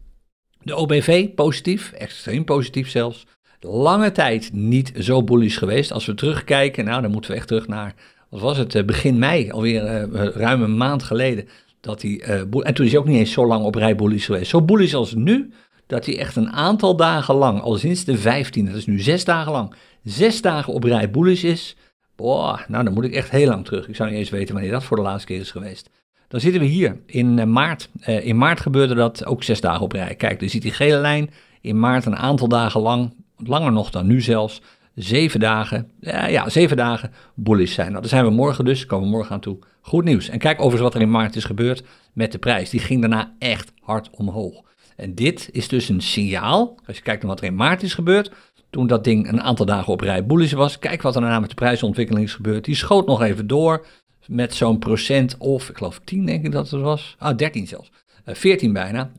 De 0.63 0.75
OBV 0.75 1.29
positief, 1.35 1.93
extreem 1.93 2.45
positief 2.45 2.89
zelfs. 2.89 3.27
Lange 3.61 4.13
tijd 4.13 4.53
niet 4.53 4.93
zo 4.99 5.23
bullish 5.23 5.59
geweest. 5.59 5.93
Als 5.93 6.07
we 6.07 6.15
terugkijken, 6.15 6.85
nou 6.85 7.03
dan 7.03 7.11
moeten 7.11 7.31
we 7.31 7.37
echt 7.37 7.49
terug 7.49 7.69
naar, 7.69 7.95
wat 8.31 8.41
was 8.41 8.57
het, 8.57 8.75
eh, 8.75 8.85
begin 8.85 9.19
mei, 9.19 9.51
alweer 9.51 10.11
uh, 10.13 10.25
ruim 10.25 10.63
een 10.63 10.77
maand 10.77 11.03
geleden. 11.03 11.49
Dat 11.81 12.03
hij, 12.03 12.11
uh, 12.11 12.41
en 12.41 12.75
toen 12.75 12.85
is 12.85 12.91
hij 12.91 13.01
ook 13.01 13.07
niet 13.07 13.19
eens 13.19 13.33
zo 13.33 13.47
lang 13.47 13.65
op 13.65 13.75
rij 13.75 13.97
bullish 13.97 14.27
geweest. 14.27 14.51
Zo 14.51 14.63
bullish 14.63 14.95
als 14.95 15.15
nu, 15.15 15.53
dat 15.87 16.07
hij 16.07 16.19
echt 16.19 16.37
een 16.37 16.53
aantal 16.53 16.97
dagen 16.97 17.35
lang, 17.35 17.61
al 17.61 17.75
sinds 17.75 18.05
de 18.05 18.19
15, 18.19 18.67
dat 18.67 18.75
is 18.75 18.87
nu 18.87 19.01
zes 19.01 19.25
dagen 19.25 19.53
lang, 19.53 19.75
zes 20.03 20.41
dagen 20.41 20.73
op 20.73 20.85
rij 20.85 21.11
bullish 21.11 21.43
is. 21.45 21.77
Boah, 22.17 22.61
nou 22.69 22.85
dan 22.85 22.93
moet 22.93 23.05
ik 23.05 23.15
echt 23.15 23.31
heel 23.31 23.49
lang 23.49 23.65
terug. 23.65 23.89
Ik 23.89 23.97
zou 23.97 24.11
niet 24.11 24.19
eens 24.19 24.31
weten 24.31 24.55
wanneer 24.55 24.73
dat 24.73 24.85
voor 24.85 24.97
de 24.97 25.03
laatste 25.03 25.27
keer 25.27 25.41
is 25.41 25.51
geweest. 25.51 25.91
Dan 26.29 26.41
zitten 26.41 26.61
we 26.61 26.67
hier 26.67 27.01
in 27.07 27.39
eh, 27.39 27.47
maart. 27.47 27.89
Uh, 28.09 28.27
in 28.27 28.39
maart 28.39 28.61
gebeurde 28.61 28.95
dat 28.95 29.27
ook 29.27 29.43
zes 29.43 29.61
dagen 29.61 29.83
op 29.83 29.93
rij. 29.93 30.15
Kijk, 30.15 30.41
je 30.41 30.49
ziet 30.49 30.63
die 30.63 30.73
gele 30.73 30.99
lijn. 30.99 31.31
In 31.61 31.79
maart 31.79 32.07
een 32.07 32.17
aantal 32.17 32.49
dagen 32.49 32.81
lang 32.81 33.13
langer 33.37 33.73
nog 33.73 33.91
dan 33.91 34.07
nu 34.07 34.21
zelfs, 34.21 34.63
zeven 34.95 35.41
dagen, 35.41 35.91
ja, 36.01 36.27
ja 36.27 36.49
zeven 36.49 36.77
dagen 36.77 37.13
bullish 37.35 37.75
zijn. 37.75 37.89
Nou, 37.89 38.01
daar 38.01 38.11
zijn 38.11 38.25
we 38.25 38.31
morgen 38.31 38.65
dus, 38.65 38.87
komen 38.87 39.09
we 39.09 39.15
morgen 39.15 39.33
aan 39.33 39.41
toe. 39.41 39.59
Goed 39.81 40.05
nieuws. 40.05 40.29
En 40.29 40.39
kijk 40.39 40.59
overigens 40.59 40.83
wat 40.83 40.95
er 40.95 41.01
in 41.01 41.11
maart 41.11 41.37
is 41.37 41.45
gebeurd 41.45 41.85
met 42.13 42.33
de 42.33 42.39
prijs. 42.39 42.71
Die 42.71 42.81
ging 42.81 43.01
daarna 43.01 43.35
echt 43.39 43.73
hard 43.81 44.11
omhoog. 44.11 44.63
En 44.97 45.15
dit 45.15 45.49
is 45.53 45.69
dus 45.69 45.89
een 45.89 46.01
signaal, 46.01 46.79
als 46.87 46.97
je 46.97 47.03
kijkt 47.03 47.23
naar 47.23 47.31
wat 47.31 47.41
er 47.41 47.47
in 47.47 47.55
maart 47.55 47.83
is 47.83 47.95
gebeurd, 47.95 48.33
toen 48.71 48.87
dat 48.87 49.05
ding 49.05 49.29
een 49.29 49.43
aantal 49.43 49.67
dagen 49.67 49.93
op 49.93 50.01
rij 50.01 50.27
bullish 50.27 50.53
was. 50.53 50.79
Kijk 50.79 51.03
wat 51.03 51.15
er 51.15 51.21
daarna 51.21 51.41
met 51.41 51.49
de 51.49 51.55
prijsontwikkeling 51.55 52.27
is 52.27 52.35
gebeurd. 52.35 52.65
Die 52.65 52.75
schoot 52.75 53.07
nog 53.07 53.23
even 53.23 53.47
door 53.47 53.87
met 54.29 54.55
zo'n 54.55 54.79
procent 54.79 55.37
of, 55.39 55.69
ik 55.69 55.77
geloof 55.77 56.01
10 56.05 56.27
denk 56.27 56.45
ik 56.45 56.53
dat 56.53 56.71
het 56.71 56.81
was, 56.81 57.17
ah 57.19 57.37
13 57.37 57.67
zelfs. 57.67 57.91
14 58.25 58.69
eh, 58.69 58.83
bijna, 58.83 59.11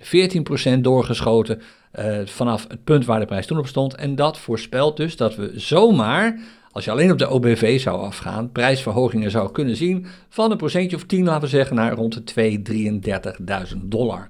14% 0.77 0.79
doorgeschoten 0.79 1.61
uh, 1.99 2.25
vanaf 2.25 2.65
het 2.67 2.83
punt 2.83 3.05
waar 3.05 3.19
de 3.19 3.25
prijs 3.25 3.45
toen 3.45 3.57
op 3.57 3.67
stond. 3.67 3.95
En 3.95 4.15
dat 4.15 4.37
voorspelt 4.37 4.97
dus 4.97 5.17
dat 5.17 5.35
we 5.35 5.51
zomaar, 5.55 6.39
als 6.71 6.85
je 6.85 6.91
alleen 6.91 7.11
op 7.11 7.17
de 7.17 7.29
OBV 7.29 7.79
zou 7.79 8.01
afgaan, 8.01 8.51
prijsverhogingen 8.51 9.31
zou 9.31 9.51
kunnen 9.51 9.75
zien 9.75 10.05
van 10.29 10.51
een 10.51 10.57
procentje 10.57 10.95
of 10.95 11.03
10, 11.03 11.23
laten 11.23 11.41
we 11.41 11.47
zeggen, 11.47 11.75
naar 11.75 11.93
rond 11.93 12.33
de 12.33 12.59
233.000 13.73 13.77
dollar. 13.83 14.27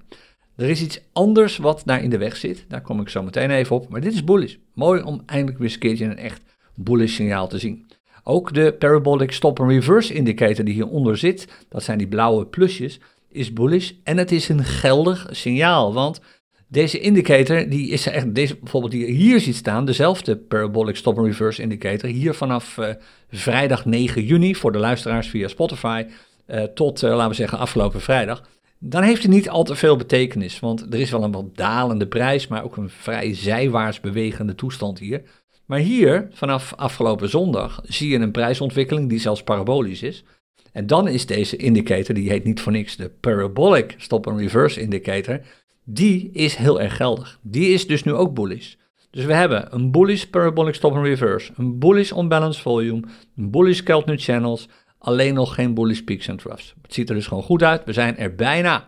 Er 0.55 0.69
is 0.69 0.81
iets 0.81 1.01
anders 1.13 1.57
wat 1.57 1.81
daar 1.85 2.03
in 2.03 2.09
de 2.09 2.17
weg 2.17 2.35
zit, 2.35 2.65
daar 2.67 2.81
kom 2.81 3.01
ik 3.01 3.09
zo 3.09 3.23
meteen 3.23 3.51
even 3.51 3.75
op, 3.75 3.89
maar 3.89 4.01
dit 4.01 4.13
is 4.13 4.23
bullish. 4.23 4.55
Mooi 4.73 5.01
om 5.01 5.21
eindelijk 5.25 5.57
weer 5.57 5.67
eens 5.67 5.73
een 5.73 5.79
keertje 5.79 6.05
een 6.05 6.17
echt 6.17 6.41
bullish 6.75 7.15
signaal 7.15 7.47
te 7.47 7.57
zien. 7.57 7.85
Ook 8.29 8.53
de 8.53 8.75
Parabolic 8.79 9.31
Stop 9.31 9.59
and 9.59 9.71
Reverse 9.71 10.13
Indicator 10.13 10.65
die 10.65 10.73
hieronder 10.73 11.17
zit, 11.17 11.47
dat 11.69 11.83
zijn 11.83 11.97
die 11.97 12.07
blauwe 12.07 12.45
plusjes, 12.45 12.99
is 13.29 13.53
bullish 13.53 13.91
en 14.03 14.17
het 14.17 14.31
is 14.31 14.49
een 14.49 14.63
geldig 14.63 15.27
signaal, 15.31 15.93
want 15.93 16.21
deze 16.67 16.99
indicator, 16.99 17.69
die 17.69 17.89
is 17.89 18.07
echt, 18.07 18.35
deze 18.35 18.55
bijvoorbeeld 18.55 18.91
die 18.91 19.05
je 19.05 19.11
hier 19.11 19.39
ziet 19.39 19.55
staan, 19.55 19.85
dezelfde 19.85 20.37
Parabolic 20.37 20.95
Stop 20.95 21.17
and 21.17 21.27
Reverse 21.27 21.61
Indicator, 21.61 22.09
hier 22.09 22.33
vanaf 22.33 22.77
uh, 22.77 22.89
vrijdag 23.29 23.85
9 23.85 24.23
juni 24.23 24.55
voor 24.55 24.71
de 24.71 24.77
luisteraars 24.77 25.27
via 25.27 25.47
Spotify 25.47 26.05
uh, 26.47 26.63
tot, 26.63 27.03
uh, 27.03 27.09
laten 27.09 27.29
we 27.29 27.35
zeggen, 27.35 27.57
afgelopen 27.57 28.01
vrijdag. 28.01 28.49
Dan 28.79 29.03
heeft 29.03 29.21
het 29.21 29.31
niet 29.31 29.49
al 29.49 29.63
te 29.63 29.75
veel 29.75 29.95
betekenis, 29.95 30.59
want 30.59 30.93
er 30.93 30.99
is 30.99 31.11
wel 31.11 31.23
een 31.23 31.31
wat 31.31 31.55
dalende 31.55 32.07
prijs, 32.07 32.47
maar 32.47 32.63
ook 32.63 32.77
een 32.77 32.89
vrij 32.89 33.35
zijwaarts 33.35 33.99
bewegende 33.99 34.55
toestand 34.55 34.99
hier. 34.99 35.21
Maar 35.67 35.79
hier, 35.79 36.27
vanaf 36.31 36.73
afgelopen 36.75 37.29
zondag, 37.29 37.79
zie 37.83 38.09
je 38.09 38.19
een 38.19 38.31
prijsontwikkeling 38.31 39.09
die 39.09 39.19
zelfs 39.19 39.43
parabolisch 39.43 40.01
is. 40.01 40.23
En 40.71 40.87
dan 40.87 41.07
is 41.07 41.25
deze 41.25 41.55
indicator, 41.55 42.15
die 42.15 42.29
heet 42.29 42.43
niet 42.43 42.61
voor 42.61 42.71
niks 42.71 42.95
de 42.95 43.09
Parabolic 43.09 43.95
Stop 43.97 44.27
and 44.27 44.39
Reverse 44.39 44.81
Indicator, 44.81 45.39
die 45.83 46.29
is 46.31 46.55
heel 46.55 46.81
erg 46.81 46.95
geldig. 46.95 47.39
Die 47.41 47.69
is 47.69 47.87
dus 47.87 48.03
nu 48.03 48.13
ook 48.13 48.33
bullish. 48.33 48.73
Dus 49.11 49.25
we 49.25 49.33
hebben 49.33 49.73
een 49.75 49.91
bullish 49.91 50.23
Parabolic 50.23 50.75
Stop 50.75 50.93
and 50.93 51.05
Reverse, 51.05 51.51
een 51.55 51.79
bullish 51.79 52.11
Unbalanced 52.11 52.61
Volume, 52.61 53.03
een 53.35 53.51
bullish 53.51 53.81
Keltner 53.81 54.17
Channels, 54.17 54.67
alleen 54.97 55.33
nog 55.33 55.55
geen 55.55 55.73
bullish 55.73 55.99
Peaks 55.99 56.29
and 56.29 56.39
Troughs. 56.39 56.73
Het 56.81 56.93
ziet 56.93 57.09
er 57.09 57.15
dus 57.15 57.27
gewoon 57.27 57.43
goed 57.43 57.63
uit, 57.63 57.83
we 57.85 57.93
zijn 57.93 58.17
er 58.17 58.35
bijna. 58.35 58.87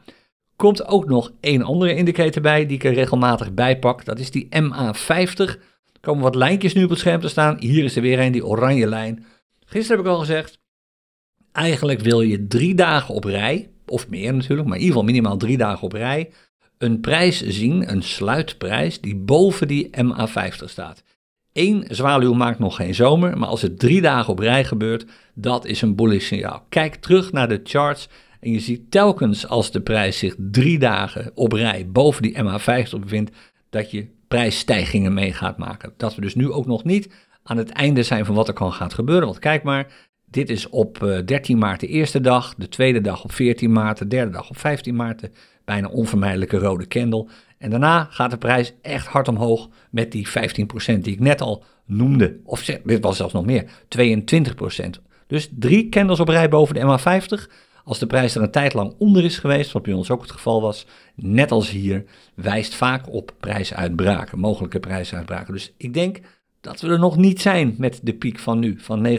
Komt 0.55 0.87
ook 0.87 1.05
nog 1.05 1.31
één 1.39 1.61
andere 1.61 1.95
indicator 1.95 2.41
bij 2.41 2.65
die 2.65 2.75
ik 2.75 2.83
er 2.83 2.93
regelmatig 2.93 3.53
bij 3.53 3.79
pak, 3.79 4.05
dat 4.05 4.19
is 4.19 4.31
die 4.31 4.47
MA50 4.49 5.59
er 5.99 6.07
komen 6.07 6.23
wat 6.23 6.35
lijntjes 6.35 6.73
nu 6.73 6.83
op 6.83 6.89
het 6.89 6.99
scherm 6.99 7.21
te 7.21 7.27
staan. 7.27 7.57
Hier 7.59 7.83
is 7.83 7.95
er 7.95 8.01
weer 8.01 8.19
een, 8.19 8.31
die 8.31 8.45
oranje 8.45 8.87
lijn. 8.87 9.25
Gisteren 9.65 9.97
heb 9.97 10.05
ik 10.05 10.11
al 10.11 10.19
gezegd, 10.19 10.59
eigenlijk 11.51 11.99
wil 11.99 12.21
je 12.21 12.47
drie 12.47 12.75
dagen 12.75 13.15
op 13.15 13.23
rij, 13.23 13.69
of 13.85 14.09
meer 14.09 14.33
natuurlijk, 14.33 14.67
maar 14.67 14.77
in 14.77 14.83
ieder 14.83 14.97
geval 14.97 15.13
minimaal 15.13 15.37
drie 15.37 15.57
dagen 15.57 15.83
op 15.83 15.91
rij, 15.91 16.29
een 16.77 16.99
prijs 16.99 17.47
zien, 17.47 17.91
een 17.91 18.01
sluitprijs, 18.01 19.01
die 19.01 19.15
boven 19.15 19.67
die 19.67 19.89
MA50 19.97 20.65
staat. 20.65 21.03
Eén 21.53 21.85
zwaluw 21.87 22.33
maakt 22.33 22.59
nog 22.59 22.75
geen 22.75 22.95
zomer, 22.95 23.37
maar 23.37 23.49
als 23.49 23.61
het 23.61 23.79
drie 23.79 24.01
dagen 24.01 24.31
op 24.31 24.39
rij 24.39 24.63
gebeurt, 24.65 25.05
dat 25.33 25.65
is 25.65 25.81
een 25.81 25.95
bullish 25.95 26.27
signaal. 26.27 26.65
Kijk 26.69 26.95
terug 26.95 27.31
naar 27.31 27.47
de 27.47 27.59
charts 27.63 28.09
en 28.39 28.51
je 28.51 28.59
ziet 28.59 28.91
telkens 28.91 29.47
als 29.47 29.71
de 29.71 29.81
prijs 29.81 30.17
zich 30.17 30.35
drie 30.37 30.79
dagen 30.79 31.31
op 31.33 31.51
rij 31.51 31.87
boven 31.87 32.21
die 32.21 32.37
MA50 32.37 32.99
bevindt, 32.99 33.31
dat 33.69 33.91
je 33.91 34.07
prijsstijgingen 34.29 35.13
mee 35.13 35.33
gaat 35.33 35.57
maken. 35.57 35.93
Dat 35.97 36.15
we 36.15 36.21
dus 36.21 36.35
nu 36.35 36.51
ook 36.51 36.65
nog 36.65 36.83
niet 36.83 37.09
aan 37.43 37.57
het 37.57 37.69
einde 37.69 38.03
zijn 38.03 38.25
van 38.25 38.35
wat 38.35 38.47
er 38.47 38.53
kan 38.53 38.73
gaat 38.73 38.93
gebeuren. 38.93 39.25
Want 39.25 39.39
kijk 39.39 39.63
maar, 39.63 39.87
dit 40.25 40.49
is 40.49 40.69
op 40.69 40.99
13 41.25 41.55
eh, 41.55 41.61
maart 41.61 41.79
de 41.79 41.87
eerste 41.87 42.21
dag, 42.21 42.55
de 42.55 42.69
tweede 42.69 43.01
dag 43.01 43.23
op 43.23 43.31
14 43.31 43.71
maart, 43.71 43.97
de 43.97 44.07
derde 44.07 44.31
dag 44.31 44.49
op 44.49 44.57
15 44.57 44.95
maart, 44.95 45.29
bijna 45.65 45.87
onvermijdelijke 45.87 46.57
rode 46.57 46.87
candle. 46.87 47.27
En 47.57 47.69
daarna 47.69 48.07
gaat 48.09 48.31
de 48.31 48.37
prijs 48.37 48.73
echt 48.81 49.07
hard 49.07 49.27
omhoog 49.27 49.69
met 49.91 50.11
die 50.11 50.27
15% 50.27 50.31
die 50.99 51.13
ik 51.13 51.19
net 51.19 51.41
al 51.41 51.63
noemde. 51.85 52.39
Of 52.43 52.63
dit 52.63 53.03
was 53.03 53.17
zelfs 53.17 53.33
nog 53.33 53.45
meer, 53.45 53.65
22%. 53.97 54.89
Dus 55.27 55.49
drie 55.51 55.89
candles 55.89 56.19
op 56.19 56.27
rij 56.27 56.49
boven 56.49 56.75
de 56.75 56.81
MA50. 56.81 57.51
Als 57.89 57.99
de 57.99 58.07
prijs 58.07 58.35
er 58.35 58.41
een 58.41 58.51
tijd 58.51 58.73
lang 58.73 58.93
onder 58.97 59.23
is 59.23 59.37
geweest, 59.37 59.71
wat 59.71 59.83
bij 59.83 59.93
ons 59.93 60.11
ook 60.11 60.21
het 60.21 60.31
geval 60.31 60.61
was, 60.61 60.85
net 61.15 61.51
als 61.51 61.69
hier, 61.69 62.05
wijst 62.35 62.75
vaak 62.75 63.13
op 63.13 63.33
prijsuitbraken, 63.39 64.39
mogelijke 64.39 64.79
prijsuitbraken. 64.79 65.53
Dus 65.53 65.73
ik 65.77 65.93
denk 65.93 66.19
dat 66.61 66.81
we 66.81 66.87
er 66.87 66.99
nog 66.99 67.17
niet 67.17 67.41
zijn 67.41 67.75
met 67.77 67.99
de 68.03 68.13
piek 68.13 68.39
van 68.39 68.59
nu, 68.59 68.79
van 68.79 69.07
29.014. 69.07 69.13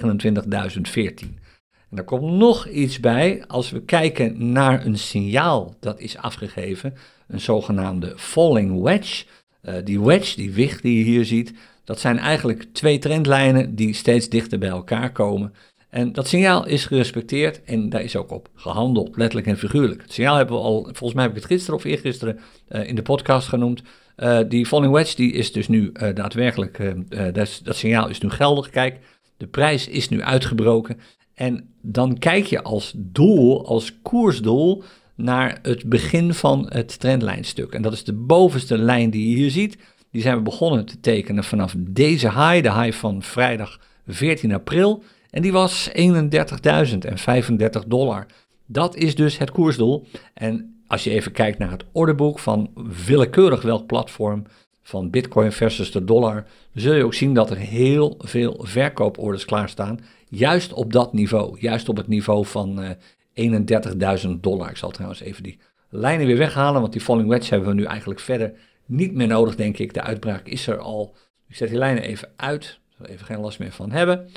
En 1.91 1.97
er 1.97 2.05
komt 2.05 2.33
nog 2.33 2.69
iets 2.69 3.01
bij 3.01 3.45
als 3.47 3.71
we 3.71 3.83
kijken 3.83 4.53
naar 4.53 4.87
een 4.87 4.99
signaal 4.99 5.75
dat 5.81 6.01
is 6.01 6.17
afgegeven, 6.17 6.95
een 7.29 7.41
zogenaamde 7.41 8.13
falling 8.17 8.83
wedge. 8.83 9.25
Uh, 9.63 9.75
die 9.85 10.01
wedge, 10.01 10.37
die 10.37 10.53
wicht 10.53 10.83
die 10.83 10.99
je 10.99 11.05
hier 11.05 11.25
ziet, 11.25 11.55
dat 11.85 12.01
zijn 12.01 12.19
eigenlijk 12.19 12.67
twee 12.73 12.99
trendlijnen 12.99 13.75
die 13.75 13.95
steeds 13.95 14.29
dichter 14.29 14.59
bij 14.59 14.69
elkaar 14.69 15.13
komen. 15.13 15.55
En 15.91 16.13
dat 16.13 16.29
signaal 16.29 16.67
is 16.67 16.87
gerespecteerd 16.87 17.63
en 17.65 17.89
daar 17.89 18.03
is 18.03 18.17
ook 18.17 18.31
op 18.31 18.49
gehandeld, 18.55 19.17
letterlijk 19.17 19.47
en 19.47 19.59
figuurlijk. 19.59 20.03
Het 20.03 20.13
signaal 20.13 20.37
hebben 20.37 20.57
we 20.57 20.63
al, 20.63 20.83
volgens 20.83 21.15
mij 21.15 21.23
heb 21.23 21.33
ik 21.33 21.43
het 21.43 21.51
gisteren 21.51 21.79
of 21.79 21.85
eergisteren 21.85 22.39
uh, 22.69 22.89
in 22.89 22.95
de 22.95 23.03
podcast 23.03 23.49
genoemd. 23.49 23.83
Uh, 24.17 24.39
die 24.49 24.67
falling 24.67 24.93
wedge 24.93 25.17
die 25.17 25.33
is 25.33 25.53
dus 25.53 25.69
nu 25.69 25.91
uh, 25.93 26.15
daadwerkelijk, 26.15 26.95
dat, 27.35 27.61
dat 27.63 27.77
signaal 27.77 28.09
is 28.09 28.21
nu 28.21 28.31
geldig. 28.31 28.71
Kijk, 28.71 28.99
de 29.37 29.47
prijs 29.47 29.89
is 29.89 30.09
nu 30.09 30.23
uitgebroken. 30.23 30.97
En 31.35 31.69
dan 31.83 32.19
kijk 32.19 32.47
je 32.47 32.63
als 32.63 32.93
doel, 32.97 33.67
als 33.67 34.01
koersdoel, 34.03 34.83
naar 35.15 35.59
het 35.63 35.89
begin 35.89 36.35
van 36.35 36.67
het 36.69 37.01
trendlijnstuk. 37.01 37.73
En 37.73 37.83
dat 37.83 37.93
is 37.93 38.05
de 38.05 38.13
bovenste 38.13 38.79
lijn 38.79 39.11
die 39.11 39.29
je 39.29 39.37
hier 39.37 39.51
ziet. 39.51 39.79
Die 40.11 40.23
zijn 40.23 40.37
we 40.37 40.43
begonnen 40.43 40.87
te 40.87 41.01
tekenen 41.01 41.45
vanaf 41.45 41.75
deze 41.79 42.29
high, 42.29 42.63
de 42.63 42.73
high 42.73 42.99
van 42.99 43.23
vrijdag 43.23 43.81
14 44.07 44.53
april. 44.53 45.03
En 45.31 45.43
die 45.43 45.53
was 45.53 45.91
31.035 45.91 47.87
dollar. 47.87 48.27
Dat 48.67 48.97
is 48.97 49.15
dus 49.15 49.39
het 49.39 49.51
koersdoel. 49.51 50.07
En 50.35 50.83
als 50.87 51.05
je 51.05 51.11
even 51.11 51.33
kijkt 51.33 51.59
naar 51.59 51.71
het 51.71 51.85
orderboek 51.93 52.39
van 52.39 52.71
willekeurig 53.07 53.63
welk 53.63 53.87
platform 53.87 54.45
van 54.83 55.11
Bitcoin 55.11 55.53
versus 55.53 55.93
de 55.93 56.05
dollar, 56.05 56.47
zul 56.75 56.95
je 56.95 57.05
ook 57.05 57.15
zien 57.15 57.35
dat 57.35 57.51
er 57.51 57.57
heel 57.57 58.15
veel 58.19 58.61
verkooporders 58.63 59.45
klaarstaan. 59.45 60.01
Juist 60.29 60.73
op 60.73 60.93
dat 60.93 61.13
niveau, 61.13 61.61
juist 61.61 61.89
op 61.89 61.97
het 61.97 62.09
niveau 62.09 62.47
van 62.47 62.81
uh, 62.81 62.91
eh, 63.35 64.23
31.000 64.25 64.31
dollar. 64.41 64.71
Ik 64.71 64.77
zal 64.77 64.91
trouwens 64.91 65.21
even 65.21 65.43
die 65.43 65.59
lijnen 65.89 66.27
weer 66.27 66.37
weghalen, 66.37 66.81
want 66.81 66.93
die 66.93 67.01
falling 67.01 67.29
wedge 67.29 67.51
hebben 67.51 67.69
we 67.69 67.75
nu 67.75 67.85
eigenlijk 67.85 68.21
verder 68.21 68.53
niet 68.87 69.15
meer 69.15 69.27
nodig, 69.27 69.57
denk 69.57 69.79
ik. 69.79 69.95
De 69.95 70.03
uitbraak 70.03 70.47
is 70.47 70.67
er 70.67 70.79
al. 70.79 71.15
Ik 71.49 71.57
zet 71.57 71.69
die 71.69 71.79
lijnen 71.79 72.03
even 72.03 72.29
uit, 72.37 72.79
er 72.99 73.09
even 73.09 73.27
geen 73.27 73.41
last 73.41 73.59
meer 73.59 73.73
van 73.73 73.91
hebben. 73.91 74.29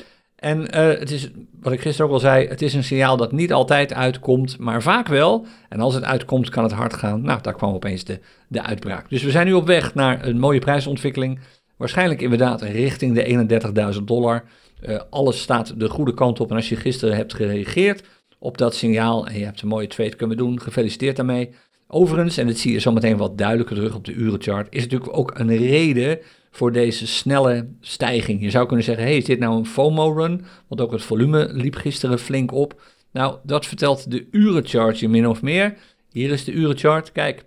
En 0.43 0.59
uh, 0.59 0.99
het 0.99 1.11
is, 1.11 1.29
wat 1.61 1.73
ik 1.73 1.81
gisteren 1.81 2.07
ook 2.07 2.13
al 2.13 2.19
zei, 2.19 2.47
het 2.47 2.61
is 2.61 2.73
een 2.73 2.83
signaal 2.83 3.17
dat 3.17 3.31
niet 3.31 3.53
altijd 3.53 3.93
uitkomt, 3.93 4.57
maar 4.57 4.81
vaak 4.81 5.07
wel. 5.07 5.45
En 5.69 5.79
als 5.79 5.93
het 5.93 6.03
uitkomt, 6.03 6.49
kan 6.49 6.63
het 6.63 6.71
hard 6.71 6.93
gaan. 6.93 7.21
Nou, 7.21 7.41
daar 7.41 7.53
kwam 7.53 7.73
opeens 7.73 8.03
de, 8.03 8.19
de 8.47 8.61
uitbraak. 8.61 9.09
Dus 9.09 9.23
we 9.23 9.31
zijn 9.31 9.45
nu 9.45 9.53
op 9.53 9.67
weg 9.67 9.93
naar 9.93 10.25
een 10.25 10.39
mooie 10.39 10.59
prijsontwikkeling. 10.59 11.39
Waarschijnlijk 11.77 12.21
inderdaad 12.21 12.61
richting 12.61 13.15
de 13.15 13.93
31.000 13.95 14.03
dollar. 14.03 14.43
Uh, 14.85 14.99
alles 15.09 15.41
staat 15.41 15.79
de 15.79 15.89
goede 15.89 16.13
kant 16.13 16.39
op. 16.39 16.49
En 16.49 16.55
als 16.55 16.69
je 16.69 16.75
gisteren 16.75 17.15
hebt 17.15 17.33
gereageerd 17.33 18.03
op 18.39 18.57
dat 18.57 18.75
signaal 18.75 19.27
en 19.27 19.37
je 19.37 19.45
hebt 19.45 19.61
een 19.61 19.67
mooie 19.67 19.87
trade 19.87 20.15
kunnen 20.15 20.37
doen, 20.37 20.61
gefeliciteerd 20.61 21.15
daarmee. 21.15 21.49
Overigens, 21.87 22.37
en 22.37 22.47
dat 22.47 22.57
zie 22.57 22.71
je 22.71 22.79
zo 22.79 22.91
meteen 22.91 23.17
wat 23.17 23.37
duidelijker 23.37 23.75
terug 23.75 23.95
op 23.95 24.05
de 24.05 24.13
urenchart, 24.13 24.67
is 24.69 24.81
natuurlijk 24.81 25.17
ook 25.17 25.39
een 25.39 25.57
reden 25.57 26.19
voor 26.51 26.71
deze 26.71 27.07
snelle 27.07 27.67
stijging. 27.79 28.41
Je 28.41 28.49
zou 28.49 28.67
kunnen 28.67 28.85
zeggen, 28.85 29.03
hey, 29.03 29.17
is 29.17 29.25
dit 29.25 29.39
nou 29.39 29.57
een 29.57 29.65
FOMO-run? 29.65 30.45
Want 30.67 30.81
ook 30.81 30.91
het 30.91 31.01
volume 31.01 31.49
liep 31.51 31.75
gisteren 31.75 32.19
flink 32.19 32.51
op. 32.51 32.81
Nou, 33.11 33.37
dat 33.43 33.65
vertelt 33.65 34.11
de 34.11 34.27
urenchart 34.31 34.99
je 34.99 35.09
min 35.09 35.27
of 35.27 35.41
meer. 35.41 35.77
Hier 36.11 36.31
is 36.31 36.43
de 36.43 36.51
urenchart. 36.51 37.11
Kijk, 37.11 37.45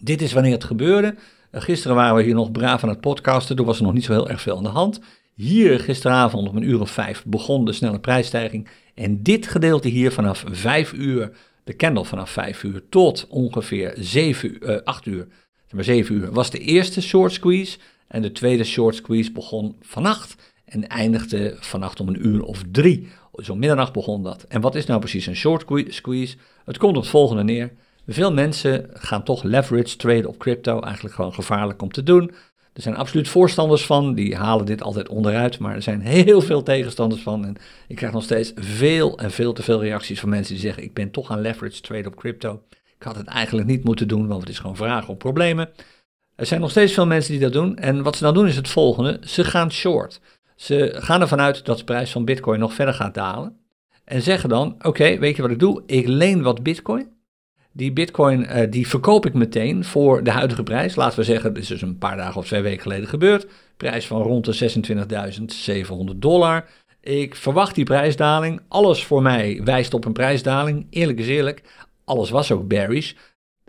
dit 0.00 0.22
is 0.22 0.32
wanneer 0.32 0.52
het 0.52 0.64
gebeurde. 0.64 1.14
Uh, 1.52 1.60
gisteren 1.60 1.96
waren 1.96 2.16
we 2.16 2.22
hier 2.22 2.34
nog 2.34 2.50
braaf 2.50 2.82
aan 2.82 2.88
het 2.88 3.00
podcasten. 3.00 3.56
Toen 3.56 3.66
was 3.66 3.78
er 3.78 3.84
nog 3.84 3.92
niet 3.92 4.04
zo 4.04 4.12
heel 4.12 4.28
erg 4.28 4.40
veel 4.40 4.56
aan 4.56 4.62
de 4.62 4.68
hand. 4.68 5.00
Hier 5.34 5.80
gisteravond 5.80 6.48
om 6.48 6.56
een 6.56 6.68
uur 6.68 6.80
of 6.80 6.90
vijf 6.90 7.24
begon 7.26 7.64
de 7.64 7.72
snelle 7.72 8.00
prijsstijging. 8.00 8.68
En 8.94 9.22
dit 9.22 9.46
gedeelte 9.46 9.88
hier 9.88 10.12
vanaf 10.12 10.44
vijf 10.50 10.92
uur, 10.92 11.32
de 11.64 11.76
candle 11.76 12.04
vanaf 12.04 12.30
vijf 12.30 12.62
uur 12.62 12.82
tot 12.88 13.26
ongeveer 13.28 13.94
zeven, 13.98 14.70
uh, 14.70 14.76
acht 14.84 15.06
uur, 15.06 15.26
maar 15.70 15.84
zeven 15.84 16.14
uur, 16.14 16.32
was 16.32 16.50
de 16.50 16.58
eerste 16.58 17.02
short 17.02 17.32
squeeze. 17.32 17.78
En 18.08 18.22
de 18.22 18.32
tweede 18.32 18.64
short 18.64 18.94
squeeze 18.94 19.32
begon 19.32 19.76
vannacht 19.80 20.52
en 20.64 20.88
eindigde 20.88 21.56
vannacht 21.60 22.00
om 22.00 22.08
een 22.08 22.26
uur 22.26 22.42
of 22.42 22.62
drie. 22.70 23.08
Zo 23.34 23.54
middernacht 23.54 23.92
begon 23.92 24.22
dat. 24.22 24.42
En 24.48 24.60
wat 24.60 24.74
is 24.74 24.86
nou 24.86 25.00
precies 25.00 25.26
een 25.26 25.36
short 25.36 25.64
squeeze? 25.88 26.36
Het 26.64 26.78
komt 26.78 26.96
op 26.96 27.02
het 27.02 27.10
volgende 27.10 27.44
neer. 27.44 27.72
Veel 28.06 28.32
mensen 28.32 28.90
gaan 28.92 29.24
toch 29.24 29.42
leverage 29.42 29.96
traden 29.96 30.28
op 30.28 30.38
crypto, 30.38 30.80
eigenlijk 30.80 31.14
gewoon 31.14 31.34
gevaarlijk 31.34 31.82
om 31.82 31.92
te 31.92 32.02
doen. 32.02 32.30
Er 32.72 32.82
zijn 32.82 32.96
absoluut 32.96 33.28
voorstanders 33.28 33.86
van, 33.86 34.14
die 34.14 34.36
halen 34.36 34.66
dit 34.66 34.82
altijd 34.82 35.08
onderuit, 35.08 35.58
maar 35.58 35.74
er 35.74 35.82
zijn 35.82 36.00
heel 36.00 36.40
veel 36.40 36.62
tegenstanders 36.62 37.22
van. 37.22 37.44
En 37.44 37.56
ik 37.88 37.96
krijg 37.96 38.12
nog 38.12 38.22
steeds 38.22 38.52
veel 38.54 39.18
en 39.18 39.30
veel 39.30 39.52
te 39.52 39.62
veel 39.62 39.80
reacties 39.80 40.20
van 40.20 40.28
mensen 40.28 40.54
die 40.54 40.62
zeggen: 40.62 40.82
Ik 40.82 40.94
ben 40.94 41.10
toch 41.10 41.30
aan 41.30 41.40
leverage 41.40 41.80
trade 41.80 42.08
op 42.08 42.16
crypto. 42.16 42.62
Ik 42.70 43.02
had 43.02 43.16
het 43.16 43.26
eigenlijk 43.26 43.68
niet 43.68 43.84
moeten 43.84 44.08
doen, 44.08 44.26
want 44.26 44.40
het 44.40 44.50
is 44.50 44.58
gewoon 44.58 44.76
vragen 44.76 45.08
om 45.08 45.16
problemen. 45.16 45.68
Er 46.36 46.46
zijn 46.46 46.60
nog 46.60 46.70
steeds 46.70 46.92
veel 46.92 47.06
mensen 47.06 47.32
die 47.32 47.40
dat 47.40 47.52
doen. 47.52 47.76
En 47.76 48.02
wat 48.02 48.16
ze 48.16 48.22
dan 48.24 48.34
doen 48.34 48.46
is 48.46 48.56
het 48.56 48.68
volgende: 48.68 49.20
ze 49.24 49.44
gaan 49.44 49.72
short. 49.72 50.20
Ze 50.56 50.96
gaan 50.98 51.20
ervan 51.20 51.40
uit 51.40 51.64
dat 51.64 51.78
de 51.78 51.84
prijs 51.84 52.10
van 52.10 52.24
Bitcoin 52.24 52.60
nog 52.60 52.74
verder 52.74 52.94
gaat 52.94 53.14
dalen. 53.14 53.56
En 54.04 54.22
zeggen 54.22 54.48
dan: 54.48 54.76
Oké, 54.82 55.18
weet 55.18 55.36
je 55.36 55.42
wat 55.42 55.50
ik 55.50 55.58
doe? 55.58 55.82
Ik 55.86 56.06
leen 56.06 56.42
wat 56.42 56.62
Bitcoin. 56.62 57.11
Die 57.72 57.92
bitcoin 57.92 58.40
uh, 58.42 58.70
die 58.70 58.88
verkoop 58.88 59.26
ik 59.26 59.34
meteen 59.34 59.84
voor 59.84 60.24
de 60.24 60.30
huidige 60.30 60.62
prijs. 60.62 60.94
Laten 60.94 61.18
we 61.18 61.24
zeggen, 61.24 61.54
dit 61.54 61.62
is 61.62 61.68
dus 61.68 61.82
een 61.82 61.98
paar 61.98 62.16
dagen 62.16 62.40
of 62.40 62.46
twee 62.46 62.62
weken 62.62 62.82
geleden 62.82 63.08
gebeurd. 63.08 63.46
Prijs 63.76 64.06
van 64.06 64.22
rond 64.22 64.44
de 64.44 64.82
26.700 66.14 66.16
dollar. 66.16 66.64
Ik 67.00 67.34
verwacht 67.34 67.74
die 67.74 67.84
prijsdaling. 67.84 68.60
Alles 68.68 69.04
voor 69.04 69.22
mij 69.22 69.60
wijst 69.64 69.94
op 69.94 70.04
een 70.04 70.12
prijsdaling. 70.12 70.86
Eerlijk 70.90 71.18
is 71.18 71.28
eerlijk, 71.28 71.62
alles 72.04 72.30
was 72.30 72.52
ook 72.52 72.68
bearish. 72.68 73.12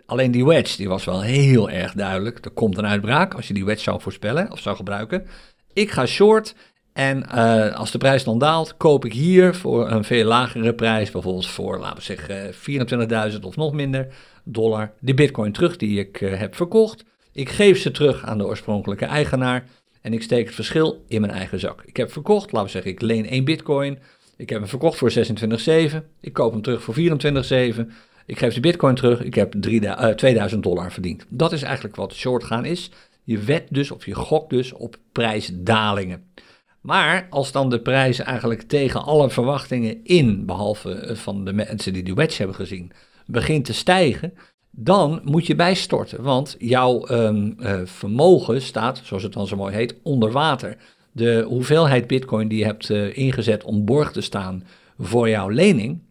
Alleen 0.06 0.30
die 0.30 0.44
wedge, 0.44 0.76
die 0.76 0.88
was 0.88 1.04
wel 1.04 1.22
heel 1.22 1.70
erg 1.70 1.92
duidelijk. 1.92 2.44
Er 2.44 2.50
komt 2.50 2.78
een 2.78 2.86
uitbraak 2.86 3.34
als 3.34 3.48
je 3.48 3.54
die 3.54 3.64
wedge 3.64 3.82
zou 3.82 4.00
voorspellen 4.00 4.52
of 4.52 4.60
zou 4.60 4.76
gebruiken. 4.76 5.26
Ik 5.72 5.90
ga 5.90 6.06
short 6.06 6.54
en 6.94 7.24
uh, 7.34 7.74
als 7.74 7.90
de 7.90 7.98
prijs 7.98 8.24
dan 8.24 8.38
daalt, 8.38 8.76
koop 8.76 9.04
ik 9.04 9.12
hier 9.12 9.54
voor 9.54 9.90
een 9.90 10.04
veel 10.04 10.24
lagere 10.24 10.74
prijs, 10.74 11.10
bijvoorbeeld 11.10 11.46
voor, 11.46 11.78
laten 11.78 11.96
we 11.96 12.02
zeggen, 12.02 12.54
24.000 13.32 13.40
of 13.40 13.56
nog 13.56 13.72
minder 13.72 14.06
dollar, 14.44 14.92
de 14.98 15.14
bitcoin 15.14 15.52
terug 15.52 15.76
die 15.76 15.98
ik 15.98 16.20
uh, 16.20 16.38
heb 16.38 16.54
verkocht. 16.54 17.04
Ik 17.32 17.48
geef 17.48 17.78
ze 17.78 17.90
terug 17.90 18.24
aan 18.24 18.38
de 18.38 18.46
oorspronkelijke 18.46 19.04
eigenaar 19.04 19.64
en 20.00 20.12
ik 20.12 20.22
steek 20.22 20.46
het 20.46 20.54
verschil 20.54 21.04
in 21.08 21.20
mijn 21.20 21.32
eigen 21.32 21.60
zak. 21.60 21.82
Ik 21.86 21.96
heb 21.96 22.12
verkocht, 22.12 22.52
laten 22.52 22.66
we 22.66 22.72
zeggen, 22.72 22.90
ik 22.90 23.00
leen 23.00 23.28
1 23.28 23.44
bitcoin. 23.44 23.98
Ik 24.36 24.48
heb 24.48 24.58
hem 24.58 24.68
verkocht 24.68 24.98
voor 24.98 25.12
26,7. 25.90 25.96
Ik 26.20 26.32
koop 26.32 26.52
hem 26.52 26.62
terug 26.62 26.82
voor 26.82 26.94
24,7. 26.94 27.00
Ik 28.26 28.38
geef 28.38 28.54
de 28.54 28.60
bitcoin 28.60 28.94
terug. 28.94 29.22
Ik 29.22 29.34
heb 29.34 29.54
3, 29.60 29.82
uh, 29.82 30.08
2000 30.08 30.62
dollar 30.62 30.92
verdiend. 30.92 31.26
Dat 31.28 31.52
is 31.52 31.62
eigenlijk 31.62 31.96
wat 31.96 32.14
short 32.14 32.44
gaan 32.44 32.64
is. 32.64 32.90
Je 33.24 33.38
wet 33.38 33.66
dus 33.70 33.90
of 33.90 34.06
je 34.06 34.14
gokt 34.14 34.50
dus 34.50 34.72
op 34.72 34.96
prijsdalingen. 35.12 36.24
Maar 36.84 37.26
als 37.30 37.52
dan 37.52 37.70
de 37.70 37.80
prijs 37.80 38.18
eigenlijk 38.18 38.62
tegen 38.62 39.04
alle 39.04 39.30
verwachtingen 39.30 40.04
in, 40.04 40.46
behalve 40.46 40.92
eh, 40.92 41.16
van 41.16 41.44
de 41.44 41.52
mensen 41.52 41.92
die 41.92 42.02
die 42.02 42.14
wedge 42.14 42.36
hebben 42.36 42.56
gezien, 42.56 42.92
begint 43.26 43.64
te 43.64 43.72
stijgen, 43.72 44.34
dan 44.70 45.20
moet 45.24 45.46
je 45.46 45.54
bijstorten. 45.54 46.22
Want 46.22 46.56
jouw 46.58 47.08
um, 47.10 47.56
uh, 47.58 47.80
vermogen 47.84 48.62
staat, 48.62 49.00
zoals 49.04 49.22
het 49.22 49.32
dan 49.32 49.46
zo 49.46 49.56
mooi 49.56 49.74
heet, 49.74 49.94
onder 50.02 50.30
water. 50.30 50.76
De 51.12 51.44
hoeveelheid 51.48 52.06
bitcoin 52.06 52.48
die 52.48 52.58
je 52.58 52.64
hebt 52.64 52.88
uh, 52.88 53.16
ingezet 53.16 53.64
om 53.64 53.84
borg 53.84 54.12
te 54.12 54.20
staan 54.20 54.64
voor 54.98 55.28
jouw 55.28 55.48
lening, 55.48 56.02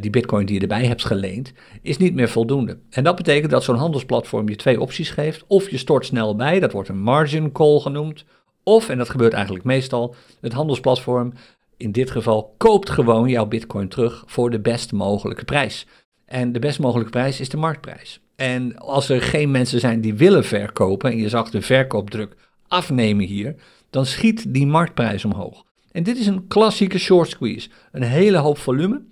die 0.00 0.10
bitcoin 0.10 0.46
die 0.46 0.54
je 0.54 0.60
erbij 0.60 0.86
hebt 0.86 1.04
geleend, 1.04 1.52
is 1.82 1.96
niet 1.96 2.14
meer 2.14 2.28
voldoende. 2.28 2.78
En 2.90 3.04
dat 3.04 3.16
betekent 3.16 3.50
dat 3.50 3.64
zo'n 3.64 3.76
handelsplatform 3.76 4.48
je 4.48 4.56
twee 4.56 4.80
opties 4.80 5.10
geeft. 5.10 5.44
Of 5.46 5.70
je 5.70 5.78
stort 5.78 6.06
snel 6.06 6.36
bij, 6.36 6.60
dat 6.60 6.72
wordt 6.72 6.88
een 6.88 7.00
margin 7.00 7.52
call 7.52 7.78
genoemd. 7.78 8.24
Of, 8.68 8.88
en 8.88 8.98
dat 8.98 9.08
gebeurt 9.08 9.32
eigenlijk 9.32 9.64
meestal, 9.64 10.14
het 10.40 10.52
handelsplatform, 10.52 11.32
in 11.76 11.92
dit 11.92 12.10
geval, 12.10 12.54
koopt 12.56 12.90
gewoon 12.90 13.28
jouw 13.28 13.46
bitcoin 13.46 13.88
terug 13.88 14.22
voor 14.26 14.50
de 14.50 14.60
best 14.60 14.92
mogelijke 14.92 15.44
prijs. 15.44 15.86
En 16.24 16.52
de 16.52 16.58
best 16.58 16.78
mogelijke 16.78 17.10
prijs 17.10 17.40
is 17.40 17.48
de 17.48 17.56
marktprijs. 17.56 18.20
En 18.36 18.78
als 18.78 19.08
er 19.08 19.22
geen 19.22 19.50
mensen 19.50 19.80
zijn 19.80 20.00
die 20.00 20.14
willen 20.14 20.44
verkopen, 20.44 21.10
en 21.10 21.16
je 21.16 21.28
zag 21.28 21.50
de 21.50 21.62
verkoopdruk 21.62 22.36
afnemen 22.66 23.26
hier, 23.26 23.54
dan 23.90 24.06
schiet 24.06 24.54
die 24.54 24.66
marktprijs 24.66 25.24
omhoog. 25.24 25.64
En 25.92 26.02
dit 26.02 26.18
is 26.18 26.26
een 26.26 26.46
klassieke 26.46 26.98
short 26.98 27.28
squeeze. 27.28 27.68
Een 27.92 28.02
hele 28.02 28.38
hoop 28.38 28.58
volume. 28.58 29.02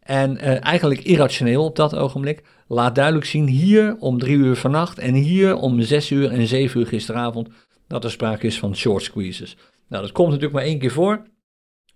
En 0.00 0.36
uh, 0.36 0.64
eigenlijk 0.64 1.00
irrationeel 1.00 1.64
op 1.64 1.76
dat 1.76 1.96
ogenblik. 1.96 2.42
Laat 2.66 2.94
duidelijk 2.94 3.26
zien 3.26 3.46
hier 3.46 3.96
om 3.98 4.18
drie 4.18 4.36
uur 4.36 4.56
vannacht 4.56 4.98
en 4.98 5.14
hier 5.14 5.56
om 5.56 5.80
zes 5.80 6.10
uur 6.10 6.30
en 6.30 6.46
zeven 6.46 6.80
uur 6.80 6.86
gisteravond 6.86 7.48
dat 7.94 8.04
er 8.04 8.10
sprake 8.10 8.46
is 8.46 8.58
van 8.58 8.76
short 8.76 9.02
squeezes. 9.02 9.56
Nou, 9.88 10.02
dat 10.02 10.12
komt 10.12 10.28
natuurlijk 10.28 10.54
maar 10.54 10.64
één 10.64 10.78
keer 10.78 10.90
voor. 10.90 11.22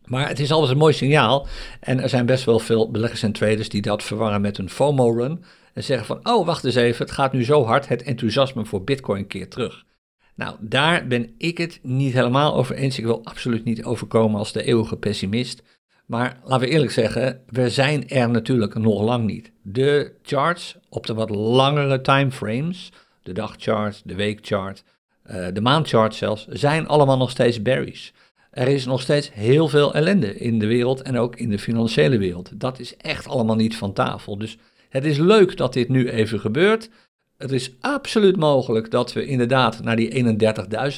Maar 0.04 0.28
het 0.28 0.38
is 0.38 0.50
altijd 0.50 0.72
een 0.72 0.78
mooi 0.78 0.92
signaal. 0.92 1.46
En 1.80 2.00
er 2.00 2.08
zijn 2.08 2.26
best 2.26 2.44
wel 2.44 2.58
veel 2.58 2.90
beleggers 2.90 3.22
en 3.22 3.32
traders 3.32 3.68
die 3.68 3.82
dat 3.82 4.02
verwarren 4.02 4.40
met 4.40 4.58
een 4.58 4.70
FOMO-run. 4.70 5.44
En 5.74 5.84
zeggen 5.84 6.06
van, 6.06 6.20
oh, 6.22 6.46
wacht 6.46 6.64
eens 6.64 6.74
even, 6.74 7.04
het 7.04 7.14
gaat 7.14 7.32
nu 7.32 7.44
zo 7.44 7.64
hard, 7.64 7.88
het 7.88 8.02
enthousiasme 8.02 8.64
voor 8.64 8.84
Bitcoin 8.84 9.26
keert 9.26 9.50
terug. 9.50 9.84
Nou, 10.34 10.56
daar 10.60 11.06
ben 11.06 11.34
ik 11.38 11.58
het 11.58 11.78
niet 11.82 12.12
helemaal 12.12 12.54
over 12.54 12.74
eens. 12.74 12.98
Ik 12.98 13.04
wil 13.04 13.24
absoluut 13.24 13.64
niet 13.64 13.84
overkomen 13.84 14.38
als 14.38 14.52
de 14.52 14.62
eeuwige 14.62 14.96
pessimist. 14.96 15.62
Maar 16.06 16.40
laten 16.44 16.66
we 16.66 16.72
eerlijk 16.72 16.92
zeggen, 16.92 17.42
we 17.46 17.70
zijn 17.70 18.08
er 18.08 18.30
natuurlijk 18.30 18.74
nog 18.74 19.02
lang 19.02 19.24
niet. 19.24 19.52
De 19.62 20.12
charts 20.22 20.76
op 20.88 21.06
de 21.06 21.14
wat 21.14 21.30
langere 21.30 22.00
timeframes, 22.00 22.92
de 23.22 23.32
dagchart, 23.32 24.02
de 24.04 24.14
weekchart, 24.14 24.84
uh, 25.30 25.46
de 25.52 25.60
maandchart 25.60 26.14
zelfs, 26.14 26.46
zijn 26.48 26.86
allemaal 26.86 27.16
nog 27.16 27.30
steeds 27.30 27.62
berries. 27.62 28.12
Er 28.50 28.68
is 28.68 28.86
nog 28.86 29.00
steeds 29.00 29.32
heel 29.32 29.68
veel 29.68 29.94
ellende 29.94 30.36
in 30.36 30.58
de 30.58 30.66
wereld 30.66 31.02
en 31.02 31.18
ook 31.18 31.36
in 31.36 31.50
de 31.50 31.58
financiële 31.58 32.18
wereld. 32.18 32.60
Dat 32.60 32.78
is 32.78 32.96
echt 32.96 33.26
allemaal 33.26 33.56
niet 33.56 33.76
van 33.76 33.92
tafel. 33.92 34.38
Dus 34.38 34.58
het 34.88 35.04
is 35.04 35.18
leuk 35.18 35.56
dat 35.56 35.72
dit 35.72 35.88
nu 35.88 36.08
even 36.08 36.40
gebeurt. 36.40 36.90
Het 37.36 37.52
is 37.52 37.72
absoluut 37.80 38.36
mogelijk 38.36 38.90
dat 38.90 39.12
we 39.12 39.26
inderdaad 39.26 39.82
naar 39.82 39.96
die 39.96 40.38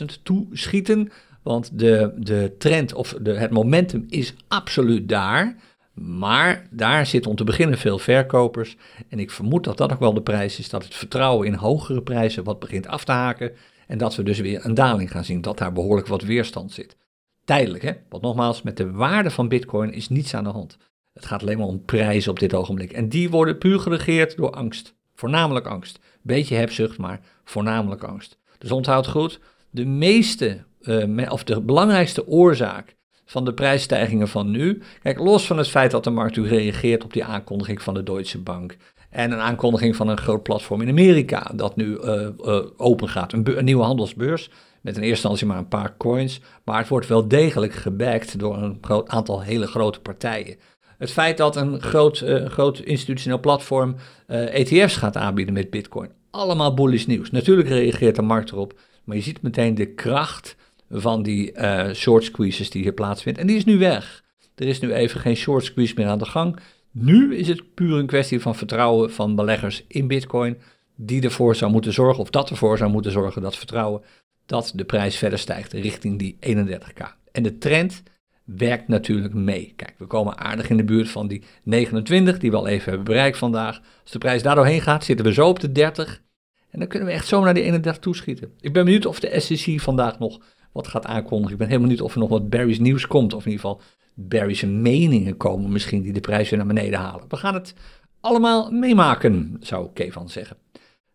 31.000 0.00 0.04
toe 0.22 0.46
schieten. 0.52 1.10
Want 1.42 1.78
de, 1.78 2.12
de 2.16 2.54
trend 2.58 2.94
of 2.94 3.14
de, 3.20 3.32
het 3.32 3.50
momentum 3.50 4.06
is 4.08 4.34
absoluut 4.48 5.08
daar. 5.08 5.56
Maar 5.94 6.66
daar 6.70 7.06
zitten 7.06 7.30
om 7.30 7.36
te 7.36 7.44
beginnen 7.44 7.78
veel 7.78 7.98
verkopers. 7.98 8.76
En 9.08 9.18
ik 9.18 9.30
vermoed 9.30 9.64
dat 9.64 9.76
dat 9.76 9.92
ook 9.92 9.98
wel 9.98 10.14
de 10.14 10.22
prijs 10.22 10.58
is. 10.58 10.68
Dat 10.68 10.84
het 10.84 10.94
vertrouwen 10.94 11.46
in 11.46 11.54
hogere 11.54 12.02
prijzen 12.02 12.44
wat 12.44 12.58
begint 12.58 12.86
af 12.86 13.04
te 13.04 13.12
haken. 13.12 13.52
En 13.90 13.98
dat 13.98 14.14
we 14.14 14.22
dus 14.22 14.38
weer 14.38 14.64
een 14.64 14.74
daling 14.74 15.10
gaan 15.10 15.24
zien, 15.24 15.40
dat 15.40 15.58
daar 15.58 15.72
behoorlijk 15.72 16.06
wat 16.06 16.22
weerstand 16.22 16.72
zit. 16.72 16.96
Tijdelijk, 17.44 17.82
hè? 17.82 17.92
Want 18.08 18.22
nogmaals, 18.22 18.62
met 18.62 18.76
de 18.76 18.90
waarde 18.90 19.30
van 19.30 19.48
Bitcoin 19.48 19.92
is 19.92 20.08
niets 20.08 20.34
aan 20.34 20.44
de 20.44 20.50
hand. 20.50 20.76
Het 21.12 21.26
gaat 21.26 21.42
alleen 21.42 21.58
maar 21.58 21.66
om 21.66 21.84
prijzen 21.84 22.30
op 22.30 22.38
dit 22.38 22.54
ogenblik. 22.54 22.92
En 22.92 23.08
die 23.08 23.30
worden 23.30 23.58
puur 23.58 23.80
geregeerd 23.80 24.36
door 24.36 24.50
angst. 24.50 24.94
Voornamelijk 25.14 25.66
angst. 25.66 25.98
Beetje 26.22 26.54
hebzucht, 26.54 26.98
maar 26.98 27.20
voornamelijk 27.44 28.02
angst. 28.02 28.38
Dus 28.58 28.70
onthoud 28.70 29.06
goed, 29.06 29.40
de 29.70 29.86
meeste, 29.86 30.64
uh, 30.80 31.32
of 31.32 31.44
de 31.44 31.60
belangrijkste 31.60 32.26
oorzaak 32.26 32.96
van 33.24 33.44
de 33.44 33.54
prijsstijgingen 33.54 34.28
van 34.28 34.50
nu. 34.50 34.82
Kijk, 35.02 35.18
los 35.18 35.46
van 35.46 35.58
het 35.58 35.68
feit 35.68 35.90
dat 35.90 36.04
de 36.04 36.10
markt 36.10 36.36
nu 36.36 36.46
reageert 36.46 37.04
op 37.04 37.12
die 37.12 37.24
aankondiging 37.24 37.82
van 37.82 37.94
de 37.94 38.02
Deutsche 38.02 38.38
Bank. 38.38 38.76
En 39.10 39.32
een 39.32 39.40
aankondiging 39.40 39.96
van 39.96 40.08
een 40.08 40.18
groot 40.18 40.42
platform 40.42 40.80
in 40.80 40.88
Amerika 40.88 41.50
dat 41.54 41.76
nu 41.76 41.98
uh, 41.98 42.28
open 42.76 43.08
gaat. 43.08 43.32
Een, 43.32 43.64
nieuwe 43.64 43.84
handelsbeurs 43.84 44.50
met 44.80 44.96
in 44.96 45.02
eerste 45.02 45.08
instantie 45.08 45.46
maar 45.46 45.58
een 45.58 45.68
paar 45.68 45.96
coins. 45.96 46.40
Maar 46.64 46.78
het 46.78 46.88
wordt 46.88 47.06
wel 47.06 47.28
degelijk 47.28 47.72
gebackt 47.72 48.38
door 48.38 48.56
een 48.56 48.78
groot 48.80 49.08
aantal 49.08 49.42
hele 49.42 49.66
grote 49.66 50.00
partijen. 50.00 50.56
Het 50.98 51.10
feit 51.12 51.36
dat 51.36 51.56
een 51.56 51.80
groot, 51.82 52.20
uh, 52.20 52.46
groot 52.46 52.78
institutioneel 52.78 53.40
platform 53.40 53.96
ETF's 54.26 54.96
gaat 54.96 55.16
aanbieden 55.16 55.54
met 55.54 55.70
Bitcoin. 55.70 56.10
Allemaal 56.30 56.74
bullish 56.74 57.06
nieuws. 57.06 57.30
Natuurlijk 57.30 57.68
reageert 57.68 58.16
de 58.16 58.22
markt 58.22 58.50
erop. 58.50 58.78
Maar 59.04 59.16
je 59.16 59.22
ziet 59.22 59.42
meteen 59.42 59.74
de 59.74 59.94
kracht 59.94 60.56
van 60.90 61.22
die 61.22 61.52
short 61.94 62.24
squeezes 62.24 62.70
die 62.70 62.82
hier 62.82 62.92
plaatsvindt. 62.92 63.38
En 63.38 63.46
die 63.46 63.56
is 63.56 63.64
nu 63.64 63.78
weg. 63.78 64.22
Er 64.54 64.66
is 64.66 64.80
nu 64.80 64.92
even 64.92 65.20
geen 65.20 65.36
short 65.36 65.64
squeeze 65.64 65.94
meer 65.96 66.06
aan 66.06 66.18
de 66.18 66.24
gang. 66.24 66.58
Nu 66.90 67.36
is 67.36 67.48
het 67.48 67.74
puur 67.74 67.98
een 67.98 68.06
kwestie 68.06 68.40
van 68.40 68.54
vertrouwen 68.54 69.12
van 69.12 69.34
beleggers 69.34 69.84
in 69.88 70.06
Bitcoin, 70.06 70.58
die 70.96 71.22
ervoor 71.22 71.56
zou 71.56 71.72
moeten 71.72 71.92
zorgen, 71.92 72.22
of 72.22 72.30
dat 72.30 72.50
ervoor 72.50 72.78
zou 72.78 72.90
moeten 72.90 73.12
zorgen, 73.12 73.42
dat 73.42 73.56
vertrouwen, 73.56 74.02
dat 74.46 74.72
de 74.74 74.84
prijs 74.84 75.16
verder 75.16 75.38
stijgt 75.38 75.72
richting 75.72 76.18
die 76.18 76.36
31k. 76.40 77.06
En 77.32 77.42
de 77.42 77.58
trend 77.58 78.02
werkt 78.44 78.88
natuurlijk 78.88 79.34
mee. 79.34 79.72
Kijk, 79.76 79.94
we 79.98 80.06
komen 80.06 80.38
aardig 80.38 80.70
in 80.70 80.76
de 80.76 80.84
buurt 80.84 81.08
van 81.08 81.28
die 81.28 81.42
29, 81.62 82.38
die 82.38 82.50
we 82.50 82.56
al 82.56 82.66
even 82.66 82.88
hebben 82.88 83.04
bereikt 83.04 83.38
vandaag. 83.38 83.80
Als 84.02 84.10
de 84.10 84.18
prijs 84.18 84.42
daar 84.42 84.54
doorheen 84.54 84.80
gaat, 84.80 85.04
zitten 85.04 85.26
we 85.26 85.32
zo 85.32 85.48
op 85.48 85.60
de 85.60 85.72
30. 85.72 86.22
En 86.70 86.78
dan 86.78 86.88
kunnen 86.88 87.08
we 87.08 87.14
echt 87.14 87.26
zo 87.26 87.44
naar 87.44 87.54
die 87.54 87.62
31 87.62 88.02
toeschieten. 88.02 88.52
Ik 88.60 88.72
ben 88.72 88.84
benieuwd 88.84 89.06
of 89.06 89.20
de 89.20 89.40
SEC 89.40 89.80
vandaag 89.80 90.18
nog 90.18 90.40
wat 90.72 90.88
gaat 90.88 91.06
aankondigen. 91.06 91.52
Ik 91.52 91.58
ben 91.58 91.66
helemaal 91.66 91.88
benieuwd 91.88 92.06
of 92.06 92.14
er 92.14 92.20
nog 92.20 92.28
wat 92.28 92.50
Barry's 92.50 92.78
nieuws 92.78 93.06
komt. 93.06 93.32
Of 93.32 93.44
in 93.44 93.50
ieder 93.50 93.66
geval 93.66 93.82
Barry's 94.14 94.62
meningen 94.62 95.36
komen 95.36 95.72
misschien 95.72 96.02
die 96.02 96.12
de 96.12 96.20
prijs 96.20 96.50
weer 96.50 96.58
naar 96.58 96.68
beneden 96.68 96.98
halen. 96.98 97.24
We 97.28 97.36
gaan 97.36 97.54
het 97.54 97.74
allemaal 98.20 98.70
meemaken, 98.70 99.56
zou 99.60 99.88
Kevan 99.94 100.28
zeggen. 100.28 100.56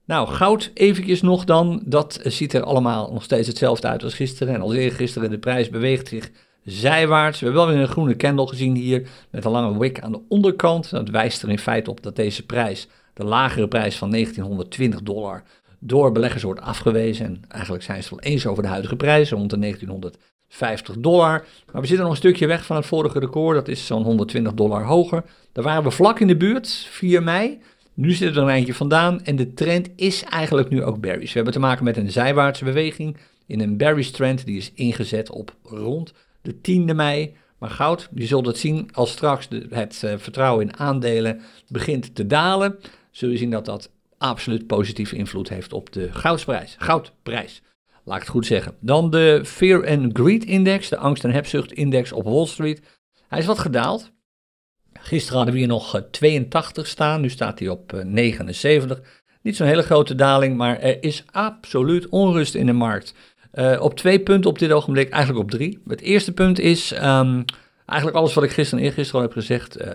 Nou, 0.05 0.27
goud 0.27 0.71
eventjes 0.73 1.21
nog 1.21 1.45
dan. 1.45 1.81
Dat 1.85 2.19
ziet 2.23 2.53
er 2.53 2.63
allemaal 2.63 3.13
nog 3.13 3.23
steeds 3.23 3.47
hetzelfde 3.47 3.87
uit 3.87 4.03
als 4.03 4.13
gisteren. 4.13 4.53
En 4.53 4.61
als 4.61 4.73
eergisteren, 4.73 5.29
de 5.29 5.39
prijs 5.39 5.69
beweegt 5.69 6.07
zich 6.07 6.31
zijwaarts. 6.63 7.39
We 7.39 7.45
hebben 7.45 7.65
wel 7.65 7.73
weer 7.73 7.83
een 7.83 7.91
groene 7.91 8.15
candle 8.15 8.47
gezien 8.47 8.75
hier 8.75 9.07
met 9.31 9.45
een 9.45 9.51
lange 9.51 9.79
wick 9.79 9.99
aan 9.99 10.11
de 10.11 10.21
onderkant. 10.29 10.89
Dat 10.89 11.09
wijst 11.09 11.43
er 11.43 11.49
in 11.49 11.59
feite 11.59 11.89
op 11.89 12.03
dat 12.03 12.15
deze 12.15 12.45
prijs, 12.45 12.87
de 13.13 13.23
lagere 13.23 13.67
prijs 13.67 13.95
van 13.95 14.11
1920 14.11 15.01
dollar, 15.01 15.43
door 15.79 16.11
beleggers 16.11 16.43
wordt 16.43 16.61
afgewezen. 16.61 17.25
En 17.25 17.41
eigenlijk 17.47 17.83
zijn 17.83 18.03
ze 18.03 18.09
het 18.13 18.23
wel 18.23 18.31
eens 18.31 18.47
over 18.47 18.63
de 18.63 18.69
huidige 18.69 18.95
prijs, 18.95 19.29
rond 19.29 19.49
de 19.49 19.59
1950 19.59 20.95
dollar. 20.97 21.45
Maar 21.71 21.81
we 21.81 21.88
zitten 21.88 22.05
nog 22.05 22.13
een 22.13 22.21
stukje 22.21 22.47
weg 22.47 22.65
van 22.65 22.75
het 22.75 22.85
vorige 22.85 23.19
record, 23.19 23.55
dat 23.55 23.67
is 23.67 23.85
zo'n 23.85 24.03
120 24.03 24.53
dollar 24.53 24.83
hoger. 24.83 25.23
Daar 25.51 25.63
waren 25.63 25.83
we 25.83 25.91
vlak 25.91 26.19
in 26.19 26.27
de 26.27 26.38
buurt, 26.38 26.88
4 26.89 27.23
mei. 27.23 27.59
Nu 27.93 28.11
zit 28.11 28.35
er 28.35 28.41
een 28.41 28.49
eindje 28.49 28.73
vandaan 28.73 29.23
en 29.23 29.35
de 29.35 29.53
trend 29.53 29.89
is 29.95 30.23
eigenlijk 30.23 30.69
nu 30.69 30.83
ook 30.83 30.99
bearish. 30.99 31.27
We 31.27 31.35
hebben 31.35 31.53
te 31.53 31.59
maken 31.59 31.83
met 31.83 31.97
een 31.97 32.11
zijwaartse 32.11 32.63
beweging 32.63 33.17
in 33.45 33.61
een 33.61 33.77
bearish 33.77 34.09
trend 34.09 34.45
die 34.45 34.57
is 34.57 34.71
ingezet 34.73 35.29
op 35.29 35.55
rond 35.63 36.13
de 36.41 36.55
10e 36.55 36.95
mei. 36.95 37.35
Maar 37.57 37.69
goud, 37.69 38.09
je 38.13 38.25
zult 38.25 38.45
het 38.45 38.57
zien 38.57 38.89
als 38.93 39.11
straks 39.11 39.47
het 39.69 40.01
uh, 40.05 40.13
vertrouwen 40.17 40.67
in 40.67 40.77
aandelen 40.77 41.41
begint 41.67 42.15
te 42.15 42.27
dalen. 42.27 42.79
Zul 43.11 43.29
je 43.29 43.38
zien 43.38 43.49
dat 43.49 43.65
dat 43.65 43.91
absoluut 44.25 44.67
positieve 44.67 45.15
invloed 45.15 45.49
heeft 45.49 45.73
op 45.73 45.91
de 45.91 46.13
goudprijs. 46.13 46.75
Goudprijs, 46.79 47.61
laat 48.03 48.15
ik 48.15 48.21
het 48.21 48.31
goed 48.31 48.45
zeggen. 48.45 48.75
Dan 48.79 49.09
de 49.09 49.41
Fear 49.45 49.88
and 49.88 50.17
Greed 50.17 50.45
Index, 50.45 50.89
de 50.89 50.97
angst- 50.97 51.23
en 51.23 51.31
hebzucht 51.31 51.71
index 51.71 52.11
op 52.11 52.23
Wall 52.23 52.45
Street. 52.45 52.81
Hij 53.27 53.39
is 53.39 53.45
wat 53.45 53.59
gedaald. 53.59 54.11
Gisteren 54.93 55.35
hadden 55.35 55.53
we 55.53 55.59
hier 55.59 55.69
nog 55.69 56.03
82 56.11 56.83
eh, 56.83 56.89
staan, 56.89 57.21
nu 57.21 57.29
staat 57.29 57.59
hij 57.59 57.67
op 57.67 58.01
79. 58.05 58.99
Eh, 58.99 59.05
Niet 59.41 59.55
zo'n 59.55 59.67
hele 59.67 59.83
grote 59.83 60.15
daling, 60.15 60.57
maar 60.57 60.79
er 60.79 61.03
is 61.03 61.23
absoluut 61.31 62.09
onrust 62.09 62.55
in 62.55 62.65
de 62.65 62.73
markt. 62.73 63.13
Uh, 63.53 63.81
op 63.81 63.95
twee 63.95 64.19
punten 64.19 64.49
op 64.49 64.59
dit 64.59 64.71
ogenblik, 64.71 65.09
eigenlijk 65.09 65.43
op 65.43 65.51
drie. 65.51 65.81
Het 65.88 66.01
eerste 66.01 66.31
punt 66.31 66.59
is 66.59 67.03
um, 67.03 67.45
eigenlijk 67.86 68.19
alles 68.19 68.34
wat 68.34 68.43
ik 68.43 68.52
gisteren 68.52 68.80
en 68.80 68.89
eergisteren 68.89 69.21
al 69.21 69.28
heb 69.28 69.38
gezegd. 69.38 69.82
Uh, 69.82 69.88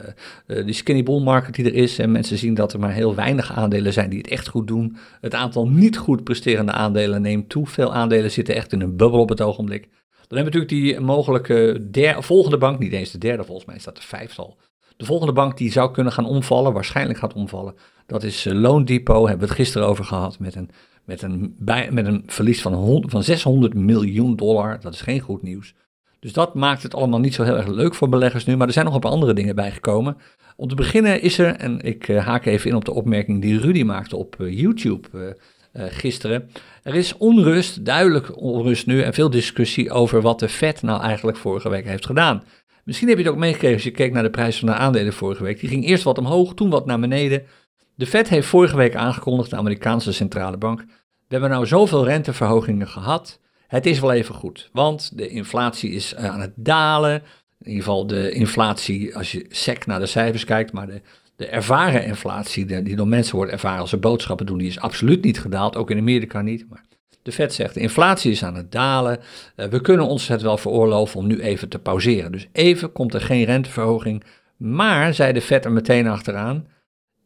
uh, 0.47 0.65
die 0.65 0.75
skinny 0.75 1.03
bull 1.03 1.23
market 1.23 1.55
die 1.55 1.65
er 1.65 1.75
is. 1.75 1.99
En 1.99 2.13
mensen 2.13 2.39
zien 2.39 2.55
dat 2.55 2.73
er 2.73 2.79
maar 2.79 2.93
heel 2.93 3.15
weinig 3.15 3.53
aandelen 3.53 3.93
zijn 3.93 4.11
die 4.11 4.19
het 4.19 4.29
echt 4.29 4.49
goed 4.49 4.67
doen. 4.67 4.97
Het 5.21 5.35
aantal 5.35 5.69
niet 5.69 5.99
goed 5.99 6.25
presterende 6.25 6.73
aandelen 6.73 7.23
neemt 7.23 7.49
toe. 7.49 7.67
Veel 7.67 7.95
aandelen 7.95 8.31
zitten 8.31 8.55
echt 8.55 8.73
in 8.73 8.81
een 8.81 8.97
bubbel 8.97 9.21
op 9.21 9.29
het 9.29 9.41
ogenblik. 9.41 9.89
Dan 10.29 10.39
hebben 10.39 10.53
we 10.53 10.59
natuurlijk 10.59 10.97
die 10.97 11.07
mogelijke 11.07 11.87
volgende 12.19 12.59
bank, 12.59 12.79
niet 12.79 12.93
eens 12.93 13.11
de 13.11 13.19
derde 13.19 13.45
volgens 13.45 13.67
mij, 13.67 13.81
dat 13.85 13.97
de 13.97 14.03
vijftal. 14.03 14.57
De 14.97 15.05
volgende 15.05 15.33
bank 15.33 15.57
die 15.57 15.73
zou 15.73 15.93
kunnen 15.93 16.13
gaan 16.13 16.27
omvallen, 16.27 16.73
waarschijnlijk 16.73 17.19
gaat 17.19 17.33
omvallen, 17.33 17.75
dat 18.07 18.23
is 18.23 18.45
Loan 18.45 18.85
Depot. 18.85 19.29
Hebben 19.29 19.47
we 19.47 19.53
het 19.53 19.63
gisteren 19.63 19.89
over 19.89 20.05
gehad 20.05 20.39
met 20.39 20.55
een 20.55 20.71
met 21.05 21.23
een, 21.23 21.57
met 21.91 22.07
een 22.07 22.23
verlies 22.27 22.63
van, 22.63 23.05
van 23.07 23.23
600 23.23 23.75
miljoen 23.75 24.37
dollar. 24.37 24.81
Dat 24.81 24.95
is 24.95 25.01
geen 25.01 25.21
goed 25.21 25.43
nieuws. 25.43 25.75
Dus 26.21 26.33
dat 26.33 26.55
maakt 26.55 26.83
het 26.83 26.95
allemaal 26.95 27.21
niet 27.21 27.35
zo 27.35 27.43
heel 27.43 27.57
erg 27.57 27.67
leuk 27.67 27.95
voor 27.95 28.09
beleggers 28.09 28.45
nu. 28.45 28.57
Maar 28.57 28.67
er 28.67 28.73
zijn 28.73 28.85
nog 28.85 28.95
een 28.95 29.01
paar 29.01 29.11
andere 29.11 29.33
dingen 29.33 29.55
bijgekomen. 29.55 30.17
Om 30.57 30.69
te 30.69 30.75
beginnen 30.75 31.23
is 31.23 31.39
er, 31.39 31.57
en 31.57 31.81
ik 31.81 32.09
uh, 32.09 32.27
haak 32.27 32.45
even 32.45 32.71
in 32.71 32.77
op 32.77 32.85
de 32.85 32.93
opmerking 32.93 33.41
die 33.41 33.61
Rudy 33.61 33.83
maakte 33.83 34.17
op 34.17 34.37
uh, 34.41 34.59
YouTube 34.59 35.09
uh, 35.13 35.85
gisteren. 35.89 36.51
Er 36.83 36.95
is 36.95 37.17
onrust, 37.17 37.85
duidelijk 37.85 38.41
onrust 38.41 38.87
nu 38.87 39.03
en 39.03 39.15
veel 39.15 39.31
discussie 39.31 39.91
over 39.91 40.21
wat 40.21 40.39
de 40.39 40.49
Fed 40.49 40.83
nou 40.83 41.03
eigenlijk 41.03 41.39
vorige 41.39 41.69
week 41.69 41.85
heeft 41.85 42.07
gedaan. 42.07 42.43
Misschien 42.85 43.09
heb 43.09 43.19
je 43.19 43.25
het 43.25 43.33
ook 43.33 43.39
meegekregen 43.39 43.75
als 43.75 43.85
je 43.85 43.91
keek 43.91 44.13
naar 44.13 44.23
de 44.23 44.31
prijs 44.31 44.59
van 44.59 44.69
de 44.69 44.75
aandelen 44.75 45.13
vorige 45.13 45.43
week. 45.43 45.61
Die 45.61 45.69
ging 45.69 45.87
eerst 45.87 46.05
wat 46.05 46.19
omhoog, 46.19 46.55
toen 46.55 46.71
wat 46.71 46.87
naar 46.87 47.01
beneden. 47.01 47.43
De 47.95 48.07
Fed 48.07 48.29
heeft 48.29 48.47
vorige 48.47 48.77
week 48.77 48.95
aangekondigd, 48.95 49.51
de 49.51 49.57
Amerikaanse 49.57 50.13
centrale 50.13 50.57
bank, 50.57 50.85
we 51.31 51.37
hebben 51.37 51.51
nou 51.51 51.67
zoveel 51.67 52.05
renteverhogingen 52.05 52.89
gehad. 52.89 53.41
Het 53.71 53.87
is 53.87 54.01
wel 54.01 54.13
even 54.13 54.35
goed, 54.35 54.69
want 54.73 55.17
de 55.19 55.29
inflatie 55.29 55.91
is 55.91 56.15
eh, 56.15 56.25
aan 56.25 56.41
het 56.41 56.53
dalen. 56.55 57.15
In 57.59 57.69
ieder 57.69 57.83
geval 57.83 58.07
de 58.07 58.31
inflatie, 58.31 59.17
als 59.17 59.33
je 59.33 59.47
sec 59.49 59.87
naar 59.87 59.99
de 59.99 60.07
cijfers 60.07 60.45
kijkt, 60.45 60.73
maar 60.73 60.87
de, 60.87 61.01
de 61.37 61.47
ervaren 61.47 62.05
inflatie, 62.05 62.83
die 62.83 62.97
door 62.97 63.09
mensen 63.09 63.37
wordt 63.37 63.53
ervaren 63.53 63.81
als 63.81 63.91
ze 63.91 63.97
boodschappen 63.97 64.47
doen, 64.47 64.59
die 64.59 64.69
is 64.69 64.81
absoluut 64.81 65.25
niet 65.25 65.41
gedaald, 65.41 65.77
ook 65.77 65.91
in 65.91 65.99
Amerika 65.99 66.43
niet. 66.43 66.67
Maar 66.69 66.85
de 67.23 67.33
Fed 67.33 67.55
zegt, 67.55 67.75
de 67.75 67.81
inflatie 67.81 68.31
is 68.31 68.45
aan 68.45 68.55
het 68.55 68.73
dalen, 68.73 69.19
uh, 69.57 69.67
we 69.67 69.81
kunnen 69.81 70.07
ons 70.07 70.29
het 70.29 70.43
wel 70.43 70.57
veroorloven 70.57 71.21
om 71.21 71.27
nu 71.27 71.41
even 71.41 71.69
te 71.69 71.79
pauzeren. 71.79 72.33
Dus 72.33 72.49
even 72.53 72.93
komt 72.93 73.15
er 73.15 73.21
geen 73.21 73.45
renteverhoging, 73.45 74.25
maar, 74.57 75.15
zei 75.15 75.33
de 75.33 75.43
Fed 75.43 75.65
er 75.65 75.73
meteen 75.73 76.07
achteraan, 76.07 76.67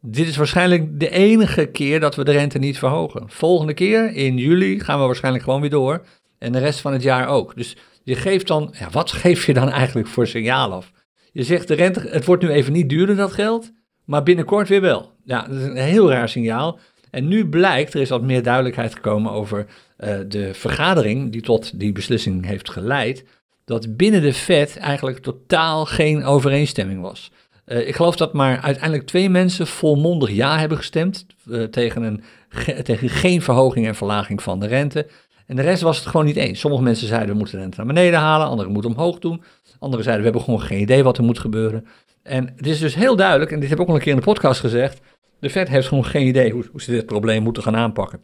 dit 0.01 0.27
is 0.27 0.37
waarschijnlijk 0.37 0.99
de 0.99 1.09
enige 1.09 1.65
keer 1.65 1.99
dat 1.99 2.15
we 2.15 2.23
de 2.23 2.31
rente 2.31 2.57
niet 2.57 2.79
verhogen. 2.79 3.29
Volgende 3.29 3.73
keer, 3.73 4.11
in 4.13 4.37
juli, 4.37 4.79
gaan 4.79 4.99
we 4.99 5.05
waarschijnlijk 5.05 5.43
gewoon 5.43 5.61
weer 5.61 5.69
door. 5.69 6.05
En 6.39 6.51
de 6.51 6.59
rest 6.59 6.79
van 6.79 6.93
het 6.93 7.03
jaar 7.03 7.27
ook. 7.27 7.55
Dus 7.55 7.75
je 8.03 8.15
geeft 8.15 8.47
dan, 8.47 8.73
ja, 8.79 8.89
wat 8.89 9.11
geef 9.21 9.45
je 9.45 9.53
dan 9.53 9.69
eigenlijk 9.69 10.07
voor 10.07 10.27
signaal 10.27 10.73
af? 10.73 10.91
Je 11.31 11.43
zegt 11.43 11.67
de 11.67 11.73
rente, 11.73 11.99
het 12.09 12.25
wordt 12.25 12.43
nu 12.43 12.49
even 12.49 12.73
niet 12.73 12.89
duurder 12.89 13.15
dat 13.15 13.33
geld, 13.33 13.71
maar 14.05 14.23
binnenkort 14.23 14.67
weer 14.67 14.81
wel. 14.81 15.11
Ja, 15.23 15.41
dat 15.41 15.57
is 15.57 15.63
een 15.63 15.75
heel 15.75 16.09
raar 16.09 16.29
signaal. 16.29 16.79
En 17.11 17.27
nu 17.27 17.49
blijkt, 17.49 17.93
er 17.93 18.01
is 18.01 18.09
wat 18.09 18.21
meer 18.21 18.43
duidelijkheid 18.43 18.95
gekomen 18.95 19.31
over 19.31 19.65
uh, 19.97 20.17
de 20.27 20.53
vergadering 20.53 21.31
die 21.31 21.41
tot 21.41 21.79
die 21.79 21.91
beslissing 21.91 22.45
heeft 22.45 22.69
geleid, 22.69 23.25
dat 23.65 23.97
binnen 23.97 24.21
de 24.21 24.33
Fed 24.33 24.77
eigenlijk 24.77 25.19
totaal 25.19 25.85
geen 25.85 26.23
overeenstemming 26.23 27.01
was. 27.01 27.31
Uh, 27.65 27.87
ik 27.87 27.95
geloof 27.95 28.15
dat 28.15 28.33
maar 28.33 28.61
uiteindelijk 28.61 29.05
twee 29.05 29.29
mensen 29.29 29.67
volmondig 29.67 30.31
ja 30.31 30.59
hebben 30.59 30.77
gestemd 30.77 31.25
uh, 31.45 31.63
tegen, 31.63 32.03
een, 32.03 32.23
ge, 32.49 32.81
tegen 32.81 33.09
geen 33.09 33.41
verhoging 33.41 33.87
en 33.87 33.95
verlaging 33.95 34.43
van 34.43 34.59
de 34.59 34.67
rente. 34.67 35.07
En 35.45 35.55
de 35.55 35.61
rest 35.61 35.81
was 35.81 35.97
het 35.97 36.07
gewoon 36.07 36.25
niet 36.25 36.35
eens. 36.35 36.59
Sommige 36.59 36.83
mensen 36.83 37.07
zeiden 37.07 37.29
we 37.29 37.35
moeten 37.35 37.55
de 37.55 37.61
rente 37.61 37.77
naar 37.77 37.85
beneden 37.85 38.19
halen, 38.19 38.47
anderen 38.47 38.71
moeten 38.71 38.91
omhoog 38.91 39.19
doen. 39.19 39.43
Anderen 39.79 40.03
zeiden 40.03 40.25
we 40.25 40.31
hebben 40.31 40.41
gewoon 40.41 40.67
geen 40.67 40.81
idee 40.81 41.03
wat 41.03 41.17
er 41.17 41.23
moet 41.23 41.39
gebeuren. 41.39 41.87
En 42.23 42.53
het 42.55 42.67
is 42.67 42.79
dus 42.79 42.95
heel 42.95 43.15
duidelijk, 43.15 43.51
en 43.51 43.59
dit 43.59 43.69
heb 43.69 43.77
ik 43.77 43.83
ook 43.83 43.89
al 43.89 43.95
een 43.95 44.01
keer 44.01 44.11
in 44.11 44.17
de 44.17 44.25
podcast 44.25 44.59
gezegd, 44.59 44.99
de 45.39 45.49
Fed 45.49 45.67
heeft 45.67 45.87
gewoon 45.87 46.05
geen 46.05 46.27
idee 46.27 46.51
hoe, 46.51 46.65
hoe 46.71 46.81
ze 46.81 46.91
dit 46.91 47.05
probleem 47.05 47.43
moeten 47.43 47.63
gaan 47.63 47.75
aanpakken. 47.75 48.23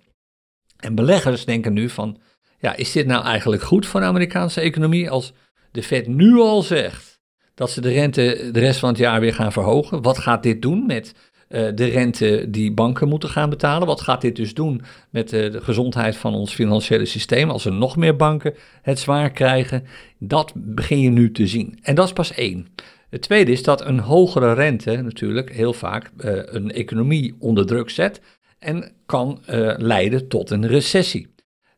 En 0.78 0.96
beleggers 0.96 1.46
denken 1.46 1.74
nu 1.74 1.90
van, 1.90 2.18
ja, 2.60 2.76
is 2.76 2.92
dit 2.92 3.06
nou 3.06 3.24
eigenlijk 3.24 3.62
goed 3.62 3.86
voor 3.86 4.00
de 4.00 4.06
Amerikaanse 4.06 4.62
economie 4.62 5.10
als 5.10 5.34
de 5.72 5.84
Fed 5.84 6.08
nu 6.08 6.40
al 6.40 6.62
zegt 6.62 7.20
dat 7.54 7.72
ze 7.72 7.82
de 7.82 7.92
rente 7.92 8.50
de 8.52 8.60
rest 8.60 8.80
van 8.80 8.90
het 8.90 8.98
jaar 8.98 9.20
weer 9.20 9.34
gaan 9.34 9.52
verhogen. 9.52 10.02
Wat 10.02 10.18
gaat 10.18 10.44
dit 10.44 10.62
doen 10.62 10.86
met 10.86 11.14
uh, 11.54 11.68
de 11.76 11.86
rente 11.86 12.46
die 12.50 12.72
banken 12.72 13.08
moeten 13.08 13.30
gaan 13.30 13.50
betalen? 13.50 13.88
Wat 13.88 14.02
gaat 14.02 14.22
dit 14.22 14.36
dus 14.36 14.54
doen 14.54 14.82
met 15.10 15.34
uh, 15.34 15.52
de 15.52 15.62
gezondheid 15.62 16.16
van 16.16 16.34
ons 16.34 16.54
financiële 16.54 17.06
systeem 17.06 17.50
als 17.50 17.66
er 17.66 17.74
nog 17.74 17.96
meer 17.96 18.16
banken 18.16 18.54
het 18.82 19.00
zwaar 19.00 19.32
krijgen? 19.32 19.84
Dat 20.20 20.54
begin 20.56 21.00
je 21.00 21.10
nu 21.10 21.32
te 21.32 21.48
zien. 21.48 21.80
En 21.82 21.96
dat 21.96 22.06
is 22.06 22.14
pas 22.14 22.34
één. 22.34 22.68
Het 23.10 23.22
tweede 23.22 23.52
is 23.52 23.64
dat 23.64 23.86
een 23.86 24.00
hogere 24.00 24.54
rente 24.54 25.02
natuurlijk 25.02 25.52
heel 25.52 25.74
vaak 25.74 26.12
uh, 26.18 26.32
een 26.46 26.72
economie 26.72 27.36
onder 27.40 27.66
druk 27.66 27.90
zet 27.90 28.22
en 28.60 28.92
kan 29.06 29.42
leiden 29.78 30.28
tot 30.28 30.50
een 30.50 30.68
recessie. 30.68 31.32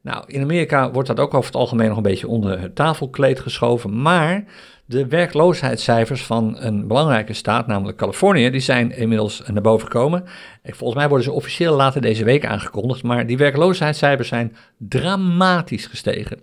Nou, 0.04 0.24
in 0.28 0.42
Amerika 0.42 0.92
wordt 0.92 1.08
dat 1.08 1.20
ook 1.20 1.34
over 1.34 1.46
het 1.46 1.60
algemeen 1.60 1.88
nog 1.88 1.98
een 1.98 2.04
beetje 2.04 2.28
onder 2.28 2.60
het 2.60 2.76
tafelkleed 2.76 3.40
geschoven, 3.40 4.02
maar 4.02 4.46
de 4.86 5.08
werkloosheidscijfers 5.08 6.24
van 6.24 6.56
een 6.60 6.88
belangrijke 6.88 7.34
staat, 7.34 7.68
namelijk 7.68 7.98
Californië, 7.98 8.50
die 8.50 8.62
zijn 8.62 8.92
inmiddels 8.92 9.42
naar 9.54 9.62
boven 9.62 9.88
gekomen. 9.88 10.24
Volgens 10.64 11.00
mij 11.00 11.08
worden 11.08 11.26
ze 11.26 11.32
officieel 11.32 11.76
later 11.76 12.02
deze 12.02 12.24
week 12.24 12.46
aangekondigd, 12.46 13.04
maar 13.04 13.28
die 13.28 13.38
werkloosheidscijfers 13.38 14.28
zijn 14.28 14.56
dramatisch 14.78 15.86
gestegen. 15.86 16.40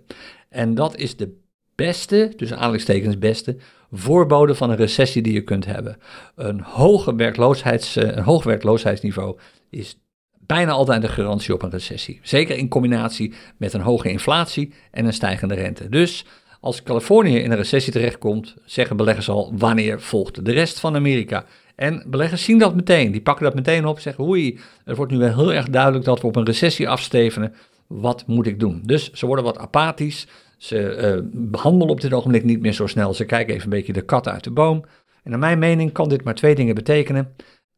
En 0.49 0.75
dat 0.75 0.95
is 0.95 1.17
de 1.17 1.39
beste, 1.75 2.33
dus 2.35 2.53
aanhalingstekens 2.53 3.17
beste, 3.17 3.57
voorbode 3.91 4.55
van 4.55 4.69
een 4.69 4.75
recessie 4.75 5.21
die 5.21 5.33
je 5.33 5.43
kunt 5.43 5.65
hebben. 5.65 5.97
Een, 6.35 6.61
hoge 6.61 7.15
werkloosheids, 7.15 7.95
eh, 7.95 8.15
een 8.15 8.23
hoog 8.23 8.43
werkloosheidsniveau 8.43 9.37
is 9.69 9.99
bijna 10.39 10.71
altijd 10.71 11.03
een 11.03 11.09
garantie 11.09 11.53
op 11.53 11.61
een 11.61 11.69
recessie. 11.69 12.19
Zeker 12.23 12.57
in 12.57 12.67
combinatie 12.67 13.33
met 13.57 13.73
een 13.73 13.81
hoge 13.81 14.09
inflatie 14.09 14.73
en 14.91 15.05
een 15.05 15.13
stijgende 15.13 15.53
rente. 15.53 15.89
Dus 15.89 16.25
als 16.61 16.83
Californië 16.83 17.37
in 17.37 17.51
een 17.51 17.57
recessie 17.57 17.93
terechtkomt, 17.93 18.55
zeggen 18.65 18.97
beleggers 18.97 19.29
al 19.29 19.53
wanneer 19.57 20.01
volgt 20.01 20.45
de 20.45 20.51
rest 20.51 20.79
van 20.79 20.95
Amerika. 20.95 21.45
En 21.75 22.03
beleggers 22.07 22.43
zien 22.43 22.57
dat 22.57 22.75
meteen, 22.75 23.11
die 23.11 23.21
pakken 23.21 23.45
dat 23.45 23.55
meteen 23.55 23.85
op, 23.85 23.99
zeggen 23.99 24.23
oei, 24.23 24.59
het 24.85 24.97
wordt 24.97 25.11
nu 25.11 25.17
wel 25.17 25.35
heel 25.35 25.53
erg 25.53 25.69
duidelijk 25.69 26.05
dat 26.05 26.21
we 26.21 26.27
op 26.27 26.35
een 26.35 26.45
recessie 26.45 26.89
afstevenen. 26.89 27.53
Wat 27.87 28.23
moet 28.27 28.47
ik 28.47 28.59
doen? 28.59 28.81
Dus 28.85 29.11
ze 29.11 29.25
worden 29.25 29.45
wat 29.45 29.57
apathisch, 29.57 30.27
ze 30.57 31.21
uh, 31.23 31.29
behandelen 31.33 31.89
op 31.89 32.01
dit 32.01 32.13
ogenblik 32.13 32.43
niet 32.43 32.61
meer 32.61 32.73
zo 32.73 32.87
snel, 32.87 33.13
ze 33.13 33.25
kijken 33.25 33.53
even 33.53 33.63
een 33.63 33.77
beetje 33.77 33.93
de 33.93 34.01
kat 34.01 34.27
uit 34.27 34.43
de 34.43 34.51
boom. 34.51 34.85
En 35.23 35.29
naar 35.29 35.39
mijn 35.39 35.59
mening 35.59 35.91
kan 35.91 36.09
dit 36.09 36.23
maar 36.23 36.35
twee 36.35 36.55
dingen 36.55 36.75
betekenen. 36.75 37.35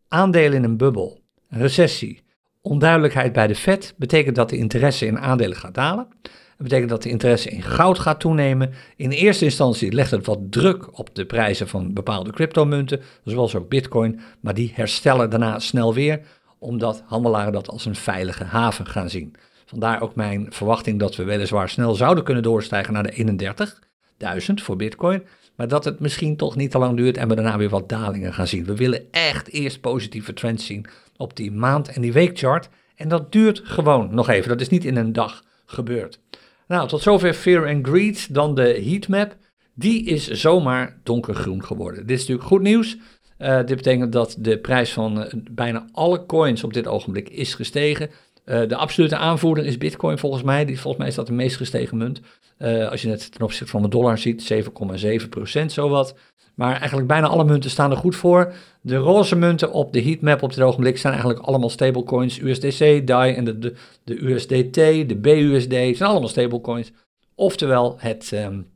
Aandelen 0.08 0.58
in 0.58 0.64
een 0.64 0.78
bubbel, 0.78 1.20
recessie, 1.50 2.24
onduidelijkheid 2.62 3.34
bij 3.34 3.48
de 3.48 3.56
Fed 3.56 3.94
betekent 3.98 4.36
dat 4.36 4.50
de 4.50 4.58
interesse 4.58 5.06
in 5.06 5.20
aandelen 5.20 5.58
gaat 5.58 5.74
dalen. 5.74 6.08
Dat 6.58 6.68
betekent 6.68 6.90
dat 6.90 7.04
de 7.04 7.10
interesse 7.10 7.50
in 7.50 7.62
goud 7.62 8.00
gaat 8.00 8.20
toenemen. 8.20 8.74
In 8.96 9.12
eerste 9.12 9.46
instantie 9.46 9.92
legt 9.92 10.12
het 10.12 10.26
wat 10.26 10.40
druk 10.50 10.98
op 11.00 11.16
de 11.16 11.26
prijzen 11.26 11.68
van 11.68 11.94
bepaalde 11.94 12.32
cryptomunten, 12.32 13.02
zoals 13.24 13.56
ook 13.56 13.70
Bitcoin, 13.70 14.20
maar 14.40 14.54
die 14.54 14.72
herstellen 14.76 15.30
daarna 15.30 15.60
snel 15.60 15.94
weer. 15.94 16.22
omdat 16.60 17.04
handelaren 17.06 17.54
dat 17.54 17.70
als 17.70 17.86
een 17.86 17.96
veilige 17.96 18.44
haven 18.44 18.88
gaan 18.88 19.10
zien. 19.10 19.36
Vandaar 19.66 20.02
ook 20.02 20.16
mijn 20.16 20.46
verwachting 20.50 21.00
dat 21.00 21.16
we 21.16 21.24
weliswaar 21.24 21.70
snel 21.70 21.96
zouden 21.96 22.24
kunnen 22.24 22.44
doorstijgen 22.44 22.94
naar 22.94 23.04
de 23.04 23.46
31.000 24.48 24.54
voor 24.54 24.76
Bitcoin, 24.76 25.24
maar 25.56 25.68
dat 25.68 25.86
het 25.86 26.00
misschien 26.00 26.38
toch 26.38 26.56
niet 26.56 26.72
te 26.72 26.78
lang 26.78 26.98
duurt 26.98 27.18
en 27.18 27.28
we 27.28 27.36
daarna 27.36 27.58
weer 27.58 27.70
wat 27.70 27.90
dalingen 27.90 28.34
gaan 28.34 28.48
zien. 28.48 28.66
We 28.66 28.76
willen 28.76 29.12
echt 29.12 29.50
eerst 29.50 29.82
positieve 29.82 30.34
trends 30.34 30.66
zien 30.66 30.86
op 31.18 31.36
die 31.36 31.52
maand- 31.52 31.90
en 31.90 32.02
die 32.02 32.14
weekchart. 32.14 32.70
En 32.96 33.08
dat 33.08 33.32
duurt 33.32 33.62
gewoon 33.64 34.16
nog 34.16 34.30
even. 34.30 34.50
Dat 34.50 34.62
is 34.62 34.70
niet 34.70 34.86
in 34.86 34.96
een 34.96 35.14
dag 35.14 35.44
gebeurd. 35.66 36.20
Nou, 36.74 36.88
tot 36.88 37.02
zover 37.02 37.34
Fear 37.34 37.68
and 37.68 37.88
Greed. 37.88 38.34
Dan 38.34 38.56
de 38.56 38.82
heatmap. 38.86 39.36
Die 39.74 40.06
is 40.06 40.28
zomaar 40.28 41.00
donkergroen 41.04 41.64
geworden. 41.64 42.00
Dit 42.08 42.16
is 42.16 42.20
natuurlijk 42.20 42.48
goed 42.48 42.62
nieuws. 42.62 42.98
Uh, 43.40 43.58
dit 43.58 43.76
betekent 43.76 44.12
dat 44.12 44.36
de 44.40 44.58
prijs 44.58 44.94
van 44.94 45.20
uh, 45.20 45.26
bijna 45.52 45.88
alle 45.92 46.26
coins 46.26 46.64
op 46.64 46.74
dit 46.74 46.88
ogenblik 46.88 47.30
is 47.30 47.54
gestegen. 47.54 48.10
Uh, 48.46 48.68
de 48.68 48.76
absolute 48.76 49.18
aanvoerder 49.18 49.66
is 49.66 49.78
Bitcoin 49.78 50.18
volgens 50.18 50.44
mij. 50.44 50.66
Die, 50.66 50.80
volgens 50.80 50.98
mij 50.98 51.08
is 51.08 51.16
dat 51.16 51.28
de 51.28 51.34
meest 51.34 51.58
gestegen 51.58 51.98
munt. 51.98 52.22
als 52.90 53.02
je 53.02 53.10
het 53.10 53.32
ten 53.32 53.42
opzichte 53.42 53.72
van 53.72 53.82
de 53.82 53.88
dollar 53.88 54.18
ziet, 54.18 54.54
7,7 55.24 55.30
procent 55.30 55.72
zowat. 55.72 56.16
Maar 56.56 56.78
eigenlijk 56.78 57.08
bijna 57.08 57.28
alle 57.28 57.44
munten 57.44 57.70
staan 57.70 57.92
er 57.92 57.98
goed 57.98 58.16
voor. 58.16 58.54
De 58.82 58.96
roze 58.96 59.36
munten 59.36 59.72
op 59.72 59.94
de 59.94 60.02
heatmap 60.04 60.42
op 60.42 60.54
dit 60.54 60.64
ogenblik 60.64 60.98
zijn 60.98 61.14
eigenlijk 61.14 61.46
allemaal 61.46 61.70
stablecoins. 61.70 62.40
USDC, 62.40 63.08
DAI 63.08 63.34
en 63.34 63.44
de, 63.44 63.74
de, 64.04 64.24
USDT, 64.24 64.74
de 65.10 65.18
BUSD 65.22 65.70
zijn 65.70 66.10
allemaal 66.10 66.30
stablecoins. 66.30 66.92
Oftewel, 67.36 67.96
het, 67.98 68.32
um, 68.34 68.68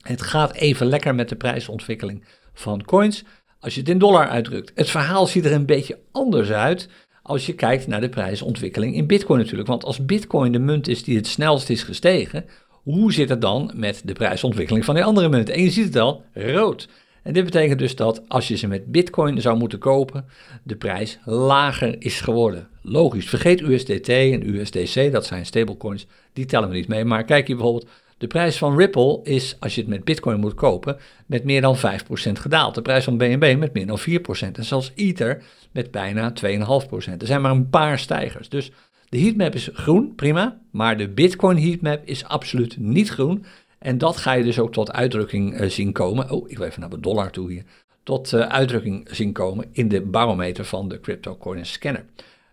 het 0.00 0.22
gaat 0.22 0.54
even 0.54 0.86
lekker 0.86 1.14
met 1.14 1.28
de 1.28 1.36
prijsontwikkeling 1.36 2.24
van 2.52 2.84
coins. 2.84 3.24
Als 3.60 3.74
je 3.74 3.80
het 3.80 3.88
in 3.88 3.98
dollar 3.98 4.28
uitdrukt. 4.28 4.72
Het 4.74 4.90
verhaal 4.90 5.26
ziet 5.26 5.44
er 5.44 5.52
een 5.52 5.66
beetje 5.66 5.98
anders 6.12 6.50
uit 6.50 6.88
als 7.26 7.46
je 7.46 7.54
kijkt 7.54 7.86
naar 7.86 8.00
de 8.00 8.08
prijsontwikkeling 8.08 8.94
in 8.94 9.06
Bitcoin 9.06 9.38
natuurlijk. 9.38 9.68
Want 9.68 9.84
als 9.84 10.04
Bitcoin 10.04 10.52
de 10.52 10.58
munt 10.58 10.88
is 10.88 11.04
die 11.04 11.16
het 11.16 11.26
snelst 11.26 11.70
is 11.70 11.82
gestegen, 11.82 12.44
hoe 12.68 13.12
zit 13.12 13.28
het 13.28 13.40
dan 13.40 13.70
met 13.74 14.02
de 14.04 14.12
prijsontwikkeling 14.12 14.84
van 14.84 14.94
die 14.94 15.04
andere 15.04 15.28
munten? 15.28 15.54
En 15.54 15.62
je 15.62 15.70
ziet 15.70 15.84
het 15.84 15.96
al, 15.96 16.24
rood. 16.32 16.88
En 17.22 17.32
dit 17.32 17.44
betekent 17.44 17.78
dus 17.78 17.96
dat 17.96 18.22
als 18.28 18.48
je 18.48 18.56
ze 18.56 18.66
met 18.66 18.86
Bitcoin 18.86 19.40
zou 19.40 19.58
moeten 19.58 19.78
kopen, 19.78 20.24
de 20.62 20.76
prijs 20.76 21.18
lager 21.24 21.96
is 21.98 22.20
geworden. 22.20 22.68
Logisch, 22.82 23.28
vergeet 23.28 23.60
USDT 23.60 24.08
en 24.08 24.54
USDC, 24.54 25.12
dat 25.12 25.26
zijn 25.26 25.46
stablecoins, 25.46 26.06
die 26.32 26.44
tellen 26.44 26.68
we 26.68 26.74
niet 26.74 26.88
mee. 26.88 27.04
Maar 27.04 27.24
kijk 27.24 27.46
hier 27.46 27.56
bijvoorbeeld, 27.56 27.90
de 28.18 28.26
prijs 28.26 28.58
van 28.58 28.76
Ripple 28.76 29.20
is, 29.22 29.56
als 29.60 29.74
je 29.74 29.80
het 29.80 29.90
met 29.90 30.04
Bitcoin 30.04 30.40
moet 30.40 30.54
kopen, 30.54 30.96
met 31.26 31.44
meer 31.44 31.60
dan 31.60 31.76
5% 31.76 31.80
gedaald. 32.32 32.74
De 32.74 32.82
prijs 32.82 33.04
van 33.04 33.18
BNB 33.18 33.56
met 33.58 33.72
meer 33.72 33.86
dan 33.86 34.00
4%. 34.00 34.02
En 34.52 34.64
zelfs 34.64 34.92
Ether 34.94 35.42
met 35.72 35.90
bijna 35.90 36.32
2,5%. 36.32 36.46
Er 37.18 37.26
zijn 37.26 37.40
maar 37.40 37.50
een 37.50 37.70
paar 37.70 37.98
stijgers. 37.98 38.48
Dus 38.48 38.72
de 39.08 39.20
heatmap 39.20 39.54
is 39.54 39.70
groen, 39.72 40.14
prima. 40.14 40.60
Maar 40.70 40.96
de 40.96 41.08
Bitcoin 41.08 41.58
heatmap 41.58 42.00
is 42.04 42.24
absoluut 42.24 42.76
niet 42.78 43.08
groen. 43.08 43.44
En 43.78 43.98
dat 43.98 44.16
ga 44.16 44.32
je 44.32 44.44
dus 44.44 44.58
ook 44.58 44.72
tot 44.72 44.92
uitdrukking 44.92 45.60
uh, 45.60 45.68
zien 45.68 45.92
komen. 45.92 46.30
Oh, 46.30 46.50
ik 46.50 46.58
wil 46.58 46.66
even 46.66 46.80
naar 46.80 46.90
de 46.90 47.00
dollar 47.00 47.30
toe 47.30 47.50
hier. 47.50 47.64
Tot 48.02 48.32
uh, 48.32 48.40
uitdrukking 48.40 49.08
zien 49.10 49.32
komen 49.32 49.68
in 49.72 49.88
de 49.88 50.00
barometer 50.00 50.64
van 50.64 50.88
de 50.88 51.00
CryptoCoin 51.00 51.66
Scanner. 51.66 52.04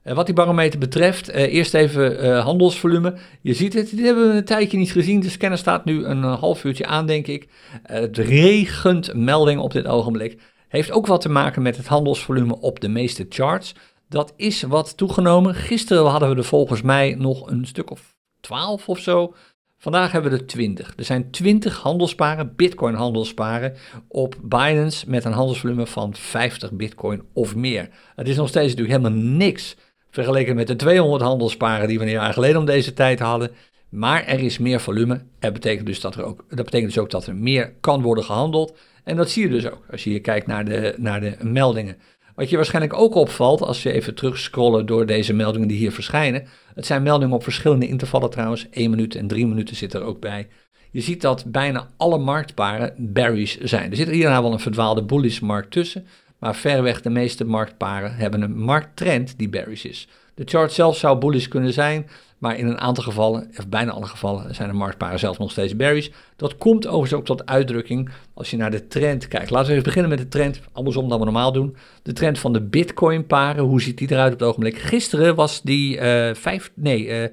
Uh, 0.03 0.13
wat 0.13 0.25
die 0.25 0.35
barometer 0.35 0.79
betreft, 0.79 1.27
eerst 1.29 1.73
even 1.73 2.37
handelsvolume. 2.39 3.13
Je 3.41 3.53
ziet 3.53 3.73
het, 3.73 3.89
dit 3.89 4.05
hebben 4.05 4.29
we 4.29 4.37
een 4.37 4.45
tijdje 4.45 4.77
niet 4.77 4.91
gezien. 4.91 5.19
De 5.19 5.29
scanner 5.29 5.57
staat 5.57 5.85
nu 5.85 6.05
een 6.05 6.23
half 6.23 6.63
uurtje 6.63 6.85
aan, 6.85 7.05
denk 7.05 7.27
ik. 7.27 7.47
het 7.83 8.17
regent 8.17 9.13
melding 9.13 9.59
op 9.59 9.71
dit 9.71 9.87
ogenblik. 9.87 10.39
Heeft 10.67 10.91
ook 10.91 11.07
wat 11.07 11.21
te 11.21 11.29
maken 11.29 11.61
met 11.61 11.77
het 11.77 11.87
handelsvolume 11.87 12.59
op 12.59 12.79
de 12.79 12.87
meeste 12.87 13.25
charts. 13.29 13.73
Dat 14.09 14.33
is 14.35 14.61
wat 14.61 14.97
toegenomen. 14.97 15.55
Gisteren 15.55 16.05
hadden 16.05 16.29
we 16.29 16.35
er 16.35 16.43
volgens 16.43 16.81
mij 16.81 17.15
nog 17.17 17.49
een 17.49 17.65
stuk 17.65 17.91
of 17.91 18.15
12 18.39 18.89
of 18.89 18.99
zo. 18.99 19.33
Vandaag 19.77 20.11
hebben 20.11 20.31
we 20.31 20.37
er 20.37 20.45
20. 20.45 20.93
Er 20.97 21.03
zijn 21.03 21.31
20 21.31 21.77
handelsparen, 21.77 22.55
bitcoin 22.55 22.93
handelsparen, 22.93 23.75
op 24.07 24.35
Binance 24.41 25.09
met 25.09 25.25
een 25.25 25.31
handelsvolume 25.31 25.85
van 25.85 26.15
50 26.15 26.71
bitcoin 26.71 27.23
of 27.33 27.55
meer. 27.55 27.89
Het 28.15 28.27
is 28.27 28.35
nog 28.35 28.47
steeds 28.47 28.75
natuurlijk 28.75 28.97
helemaal 28.97 29.21
niks 29.37 29.75
vergeleken 30.11 30.55
met 30.55 30.67
de 30.67 30.75
200 30.75 31.21
handelsparen 31.21 31.87
die 31.87 31.99
we 31.99 32.05
een 32.05 32.11
jaar 32.11 32.33
geleden 32.33 32.59
om 32.59 32.65
deze 32.65 32.93
tijd 32.93 33.19
hadden. 33.19 33.51
Maar 33.89 34.23
er 34.25 34.39
is 34.39 34.57
meer 34.57 34.79
volume. 34.79 35.21
Dat 35.39 35.53
betekent 35.53 35.85
dus 35.87 35.99
dat 35.99 36.15
er 36.15 36.23
ook, 36.23 36.45
dat 36.49 36.65
betekent 36.65 36.93
dus 36.93 37.03
ook 37.03 37.09
dat 37.09 37.27
er 37.27 37.35
meer 37.35 37.73
kan 37.79 38.01
worden 38.01 38.23
gehandeld. 38.23 38.77
En 39.03 39.15
dat 39.15 39.29
zie 39.29 39.43
je 39.43 39.49
dus 39.49 39.65
ook 39.65 39.85
als 39.91 40.03
je 40.03 40.09
hier 40.09 40.21
kijkt 40.21 40.47
naar 40.47 40.65
de, 40.65 40.93
naar 40.97 41.21
de 41.21 41.35
meldingen. 41.41 41.97
Wat 42.35 42.49
je 42.49 42.55
waarschijnlijk 42.55 42.93
ook 42.93 43.15
opvalt 43.15 43.61
als 43.61 43.83
je 43.83 43.91
even 43.91 44.15
terugscrollen 44.15 44.85
door 44.85 45.05
deze 45.05 45.33
meldingen 45.33 45.67
die 45.67 45.77
hier 45.77 45.91
verschijnen. 45.91 46.47
Het 46.75 46.85
zijn 46.85 47.03
meldingen 47.03 47.35
op 47.35 47.43
verschillende 47.43 47.87
intervallen 47.87 48.29
trouwens. 48.29 48.69
1 48.69 48.89
minuut 48.89 49.15
en 49.15 49.27
3 49.27 49.47
minuten 49.47 49.75
zit 49.75 49.93
er 49.93 50.03
ook 50.03 50.19
bij. 50.19 50.47
Je 50.91 51.01
ziet 51.01 51.21
dat 51.21 51.43
bijna 51.47 51.89
alle 51.97 52.17
marktparen 52.17 52.93
berries 52.97 53.57
zijn. 53.59 53.91
Er 53.91 53.97
zit 53.97 54.09
hierna 54.09 54.41
wel 54.41 54.53
een 54.53 54.59
verdwaalde 54.59 55.03
bullish 55.03 55.39
markt 55.39 55.71
tussen. 55.71 56.05
Maar 56.41 56.55
verreweg 56.55 57.01
de 57.01 57.09
meeste 57.09 57.45
marktparen 57.45 58.15
hebben 58.15 58.41
een 58.41 58.57
markttrend 58.57 59.37
die 59.37 59.49
berries 59.49 59.85
is. 59.85 60.07
De 60.33 60.43
chart 60.45 60.71
zelf 60.71 60.97
zou 60.97 61.17
bullish 61.17 61.47
kunnen 61.47 61.73
zijn, 61.73 62.07
maar 62.37 62.57
in 62.57 62.67
een 62.67 62.79
aantal 62.79 63.03
gevallen, 63.03 63.49
of 63.57 63.67
bijna 63.67 63.91
alle 63.91 64.05
gevallen, 64.05 64.55
zijn 64.55 64.69
de 64.69 64.75
marktparen 64.75 65.19
zelf 65.19 65.37
nog 65.37 65.51
steeds 65.51 65.75
berries. 65.75 66.11
Dat 66.35 66.57
komt 66.57 66.87
overigens 66.87 67.13
ook 67.13 67.25
tot 67.25 67.45
uitdrukking 67.45 68.09
als 68.33 68.51
je 68.51 68.57
naar 68.57 68.71
de 68.71 68.87
trend 68.87 69.27
kijkt. 69.27 69.49
Laten 69.49 69.67
we 69.67 69.71
even 69.71 69.83
beginnen 69.83 70.09
met 70.09 70.19
de 70.19 70.27
trend, 70.27 70.61
andersom 70.71 71.09
dan 71.09 71.19
we 71.19 71.23
normaal 71.23 71.51
doen. 71.51 71.75
De 72.03 72.13
trend 72.13 72.39
van 72.39 72.53
de 72.53 72.61
Bitcoin-paren, 72.61 73.63
hoe 73.63 73.81
ziet 73.81 73.97
die 73.97 74.11
eruit 74.11 74.33
op 74.33 74.39
het 74.39 74.47
ogenblik? 74.47 74.77
Gisteren 74.77 75.35
was 75.35 75.61
die 75.61 75.95
uh, 75.95 76.33
vijf, 76.33 76.71
nee, 76.75 77.05
uh, 77.05 77.27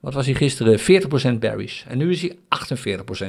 wat 0.00 0.14
was 0.14 0.26
hij 0.26 0.34
gisteren? 0.34 0.78
40% 1.34 1.38
berries. 1.38 1.84
En 1.88 1.98
nu 1.98 2.10
is 2.10 2.20
hij 2.20 2.38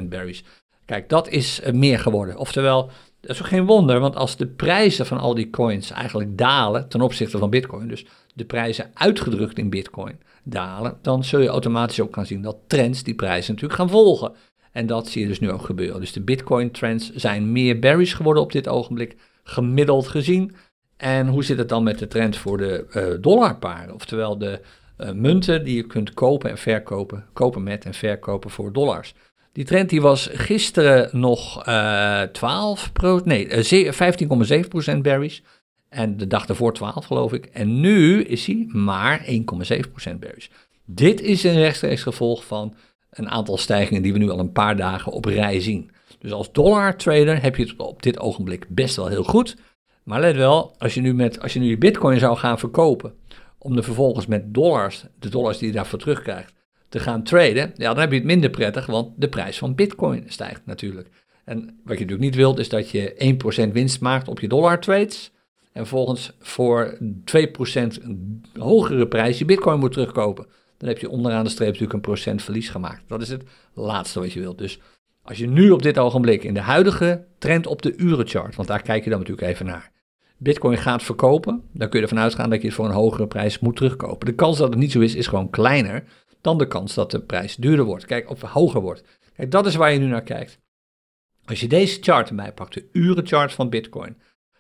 48% 0.04 0.08
berries. 0.08 0.44
Kijk, 0.86 1.10
dat 1.10 1.30
is 1.30 1.62
uh, 1.66 1.74
meer 1.74 2.00
geworden. 2.00 2.38
Oftewel, 2.38 2.90
dat 3.28 3.36
is 3.36 3.42
ook 3.42 3.48
geen 3.48 3.66
wonder, 3.66 4.00
want 4.00 4.16
als 4.16 4.38
de 4.38 4.48
prijzen 4.48 5.06
van 5.06 5.18
al 5.18 5.34
die 5.34 5.50
coins 5.50 5.92
eigenlijk 5.92 6.38
dalen 6.38 6.90
ten 6.90 7.02
opzichte 7.02 7.38
van 7.38 7.50
Bitcoin, 7.50 7.88
dus 7.88 8.06
de 8.34 8.46
prijzen 8.46 8.92
uitgedrukt 8.94 9.58
in 9.58 9.70
Bitcoin 9.70 10.20
dalen, 10.44 10.98
dan 11.02 11.24
zul 11.24 11.40
je 11.40 11.48
automatisch 11.48 12.00
ook 12.02 12.14
gaan 12.14 12.26
zien 12.26 12.42
dat 12.42 12.58
trends 12.68 13.04
die 13.04 13.16
prijzen 13.16 13.54
natuurlijk 13.54 13.80
gaan 13.80 13.90
volgen. 13.90 14.32
En 14.72 14.86
dat 14.86 15.08
zie 15.08 15.22
je 15.22 15.28
dus 15.28 15.40
nu 15.40 15.52
ook 15.52 15.66
gebeuren. 15.66 16.00
Dus 16.00 16.12
de 16.12 16.22
Bitcoin 16.22 16.72
trends 16.72 17.14
zijn 17.14 17.52
meer 17.52 17.80
berries 17.80 18.14
geworden 18.14 18.44
op 18.44 18.52
dit 18.52 18.68
ogenblik, 18.68 19.16
gemiddeld 19.44 20.08
gezien. 20.08 20.56
En 20.98 21.28
hoe 21.28 21.44
zit 21.44 21.58
het 21.58 21.70
dan 21.70 21.84
met 21.84 22.00
de 22.00 22.08
trend 22.08 22.38
voor 22.38 22.58
de 22.58 22.86
uh, 22.94 23.22
dollarparen? 23.22 23.94
Oftewel 23.94 24.38
de 24.38 24.62
uh, 24.98 25.12
munten 25.12 25.64
die 25.64 25.76
je 25.76 25.88
kunt 25.88 26.14
kopen 26.14 26.50
en 26.50 26.58
verkopen, 26.58 27.26
kopen 27.34 27.64
met 27.64 27.86
en 27.86 27.94
verkopen 27.94 28.50
voor 28.50 28.74
dollars. 28.74 29.14
Die 29.56 29.66
trend 29.66 29.90
die 29.90 30.02
was 30.02 30.30
gisteren 30.34 31.10
nog 31.12 31.68
uh, 31.68 32.22
12 32.22 32.92
nee, 33.24 33.48
15,7% 34.96 34.98
berries. 35.02 35.44
En 35.90 36.18
de 36.18 36.28
dag 36.28 36.48
ervoor 36.48 36.74
12 36.74 37.06
geloof 37.06 37.34
ik. 37.34 37.46
En 37.46 37.80
nu 37.80 38.24
is 38.24 38.46
hij 38.46 38.66
maar 38.68 39.26
1,7% 39.26 39.34
bearish. 40.20 40.48
Dit 40.86 41.22
is 41.22 41.44
een 41.44 41.56
rechtstreeks 41.56 42.02
gevolg 42.02 42.46
van 42.46 42.76
een 43.10 43.30
aantal 43.30 43.58
stijgingen 43.58 44.02
die 44.02 44.14
we 44.14 44.20
nu 44.20 44.30
al 44.30 44.40
een 44.40 44.52
paar 44.52 44.76
dagen 44.76 45.12
op 45.12 45.26
rij 45.26 45.60
zien. 45.60 45.92
Dus 46.20 46.32
als 46.32 46.52
dollar 46.52 46.98
trader 46.98 47.42
heb 47.42 47.56
je 47.56 47.64
het 47.64 47.76
op 47.78 48.04
dit 48.04 48.20
ogenblik 48.20 48.66
best 48.70 48.96
wel 48.96 49.08
heel 49.08 49.24
goed. 49.24 49.58
Maar 50.04 50.20
let 50.20 50.36
wel, 50.36 50.76
als 50.78 50.94
je 50.94 51.02
nu, 51.02 51.14
met, 51.14 51.42
als 51.42 51.54
je 51.54 51.60
nu 51.60 51.70
je 51.70 51.78
bitcoin 51.78 52.20
zou 52.20 52.38
gaan 52.38 52.60
verkopen, 52.60 53.14
om 53.58 53.78
er 53.78 53.84
vervolgens 53.84 54.26
met 54.26 54.54
dollars, 54.54 55.06
de 55.20 55.30
dollars 55.30 55.58
die 55.58 55.68
je 55.68 55.74
daarvoor 55.74 56.00
terugkrijgt, 56.00 56.54
te 56.90 57.00
gaan 57.00 57.24
traden, 57.24 57.74
ja, 57.76 57.94
dan 57.94 58.00
heb 58.00 58.12
je 58.12 58.18
het 58.18 58.26
minder 58.26 58.50
prettig, 58.50 58.86
want 58.86 59.12
de 59.16 59.30
prijs 59.30 59.58
van 59.58 59.76
bitcoin 59.76 60.24
stijgt 60.28 60.62
natuurlijk. 60.66 61.10
En 61.46 61.58
wat 61.60 61.98
je 61.98 62.06
natuurlijk 62.06 62.20
niet 62.20 62.36
wilt, 62.36 62.60
is 62.60 62.70
dat 62.70 62.90
je 62.90 63.36
1% 63.68 63.72
winst 63.72 64.02
maakt 64.02 64.28
op 64.28 64.40
je 64.40 64.48
dollar 64.48 64.80
trades 64.80 65.32
en 65.72 65.88
volgens 65.88 66.32
voor 66.40 66.98
2% 67.00 67.04
hogere 68.60 69.08
prijs 69.08 69.40
je 69.40 69.46
bitcoin 69.46 69.80
moet 69.80 69.92
terugkopen. 69.92 70.48
Dan 70.78 70.90
heb 70.90 70.98
je 70.98 71.10
onderaan 71.10 71.44
de 71.44 71.50
streep 71.50 71.68
natuurlijk 71.68 71.94
een 71.94 72.02
procent 72.02 72.44
verlies 72.44 72.70
gemaakt. 72.70 73.04
Dat 73.08 73.22
is 73.22 73.30
het 73.30 73.44
laatste 73.74 74.20
wat 74.20 74.34
je 74.34 74.40
wilt. 74.40 74.58
Dus 74.58 74.80
als 75.24 75.38
je 75.38 75.48
nu 75.48 75.70
op 75.72 75.82
dit 75.82 75.98
ogenblik 75.98 76.44
in 76.44 76.54
de 76.54 76.60
huidige 76.60 77.26
trend 77.38 77.68
op 77.68 77.82
de 77.82 77.96
urenchart, 77.96 78.56
want 78.56 78.68
daar 78.68 78.82
kijk 78.82 79.04
je 79.04 79.10
dan 79.10 79.20
natuurlijk 79.20 79.48
even 79.48 79.66
naar, 79.66 79.92
bitcoin 80.38 80.78
gaat 80.78 81.04
verkopen, 81.04 81.64
dan 81.72 81.90
kun 81.90 82.00
je 82.00 82.06
ervan 82.06 82.24
uitgaan 82.24 82.50
dat 82.50 82.62
je 82.62 82.68
het 82.68 82.76
voor 82.76 82.86
een 82.86 82.92
hogere 82.92 83.28
prijs 83.28 83.60
moet 83.60 83.76
terugkopen. 83.76 84.26
De 84.26 84.36
kans 84.36 84.58
dat 84.58 84.70
het 84.70 84.80
niet 84.80 84.92
zo 84.92 85.00
is, 85.00 85.16
is 85.16 85.28
gewoon 85.28 85.50
kleiner 85.50 86.04
dan 86.46 86.58
de 86.58 86.68
kans 86.68 86.94
dat 86.94 87.12
de 87.12 87.20
prijs 87.20 87.56
duurder 87.56 87.86
wordt. 87.86 88.06
Kijk, 88.06 88.30
of 88.30 88.42
hoger 88.42 88.82
wordt. 88.82 89.04
Kijk, 89.36 89.52
dat 89.52 89.66
is 89.66 89.76
waar 89.76 89.92
je 89.92 90.00
nu 90.00 90.06
naar 90.06 90.24
kijkt. 90.24 90.60
Als 91.46 91.60
je 91.60 91.68
deze 91.68 91.98
chart 92.02 92.30
erbij 92.30 92.52
pakt, 92.52 92.74
de 92.74 92.90
urenchart 92.92 93.54
van 93.54 93.70
bitcoin, 93.70 94.18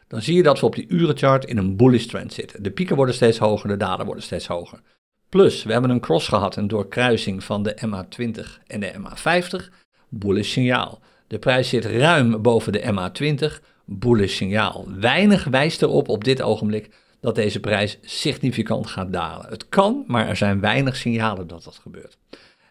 dan 0.07 0.21
zie 0.21 0.35
je 0.35 0.43
dat 0.43 0.59
we 0.59 0.65
op 0.65 0.75
die 0.75 0.87
urenchart 0.87 1.45
in 1.45 1.57
een 1.57 1.75
bullish 1.75 2.05
trend 2.05 2.33
zitten. 2.33 2.63
De 2.63 2.71
pieken 2.71 2.95
worden 2.95 3.15
steeds 3.15 3.37
hoger, 3.37 3.69
de 3.69 3.77
dalen 3.77 4.05
worden 4.05 4.23
steeds 4.23 4.47
hoger. 4.47 4.81
Plus, 5.29 5.63
we 5.63 5.71
hebben 5.71 5.89
een 5.89 5.99
cross 5.99 6.27
gehad, 6.27 6.55
een 6.55 6.67
doorkruising 6.67 7.43
van 7.43 7.63
de 7.63 7.77
MA20 7.87 8.63
en 8.67 8.79
de 8.79 8.93
MA50, 8.93 9.73
bullish 10.09 10.51
signaal. 10.51 10.99
De 11.27 11.39
prijs 11.39 11.69
zit 11.69 11.85
ruim 11.85 12.41
boven 12.41 12.71
de 12.71 12.81
MA20, 12.81 13.63
bullish 13.85 14.35
signaal. 14.35 14.85
Weinig 14.99 15.43
wijst 15.43 15.81
erop 15.81 16.09
op 16.09 16.23
dit 16.23 16.41
ogenblik 16.41 16.89
dat 17.25 17.35
deze 17.35 17.59
prijs 17.59 17.97
significant 18.01 18.87
gaat 18.87 19.13
dalen. 19.13 19.49
Het 19.49 19.69
kan, 19.69 20.03
maar 20.07 20.27
er 20.27 20.35
zijn 20.35 20.59
weinig 20.59 20.95
signalen 20.95 21.47
dat 21.47 21.63
dat 21.63 21.79
gebeurt. 21.81 22.17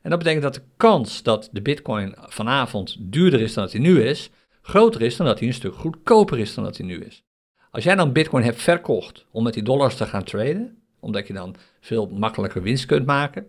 En 0.03 0.11
dat 0.11 0.19
betekent 0.19 0.43
dat 0.43 0.55
de 0.55 0.63
kans 0.77 1.23
dat 1.23 1.49
de 1.53 1.63
bitcoin 1.63 2.15
vanavond 2.19 2.97
duurder 3.01 3.41
is 3.41 3.55
dan 3.55 3.65
dat 3.65 3.73
hij 3.73 3.83
nu 3.83 4.03
is, 4.03 4.31
groter 4.63 5.03
is 5.03 5.17
dan 5.17 5.27
dat 5.27 5.39
hij 5.39 5.49
een 5.49 5.55
stuk 5.55 5.75
goedkoper 5.75 6.39
is 6.39 6.55
dan 6.55 6.65
dat 6.65 6.77
hij 6.77 6.87
nu 6.87 7.05
is. 7.05 7.25
Als 7.71 7.85
jij 7.85 7.95
dan 7.95 8.13
bitcoin 8.13 8.45
hebt 8.45 8.63
verkocht 8.63 9.27
om 9.31 9.43
met 9.43 9.55
die 9.55 9.63
dollars 9.63 9.97
te 9.97 10.07
gaan 10.07 10.25
traden, 10.25 10.79
omdat 11.01 11.27
je 11.27 11.33
dan 11.33 11.57
veel 11.81 12.07
makkelijker 12.07 12.63
winst 12.63 12.87
kunt 12.87 13.07
maken, 13.07 13.47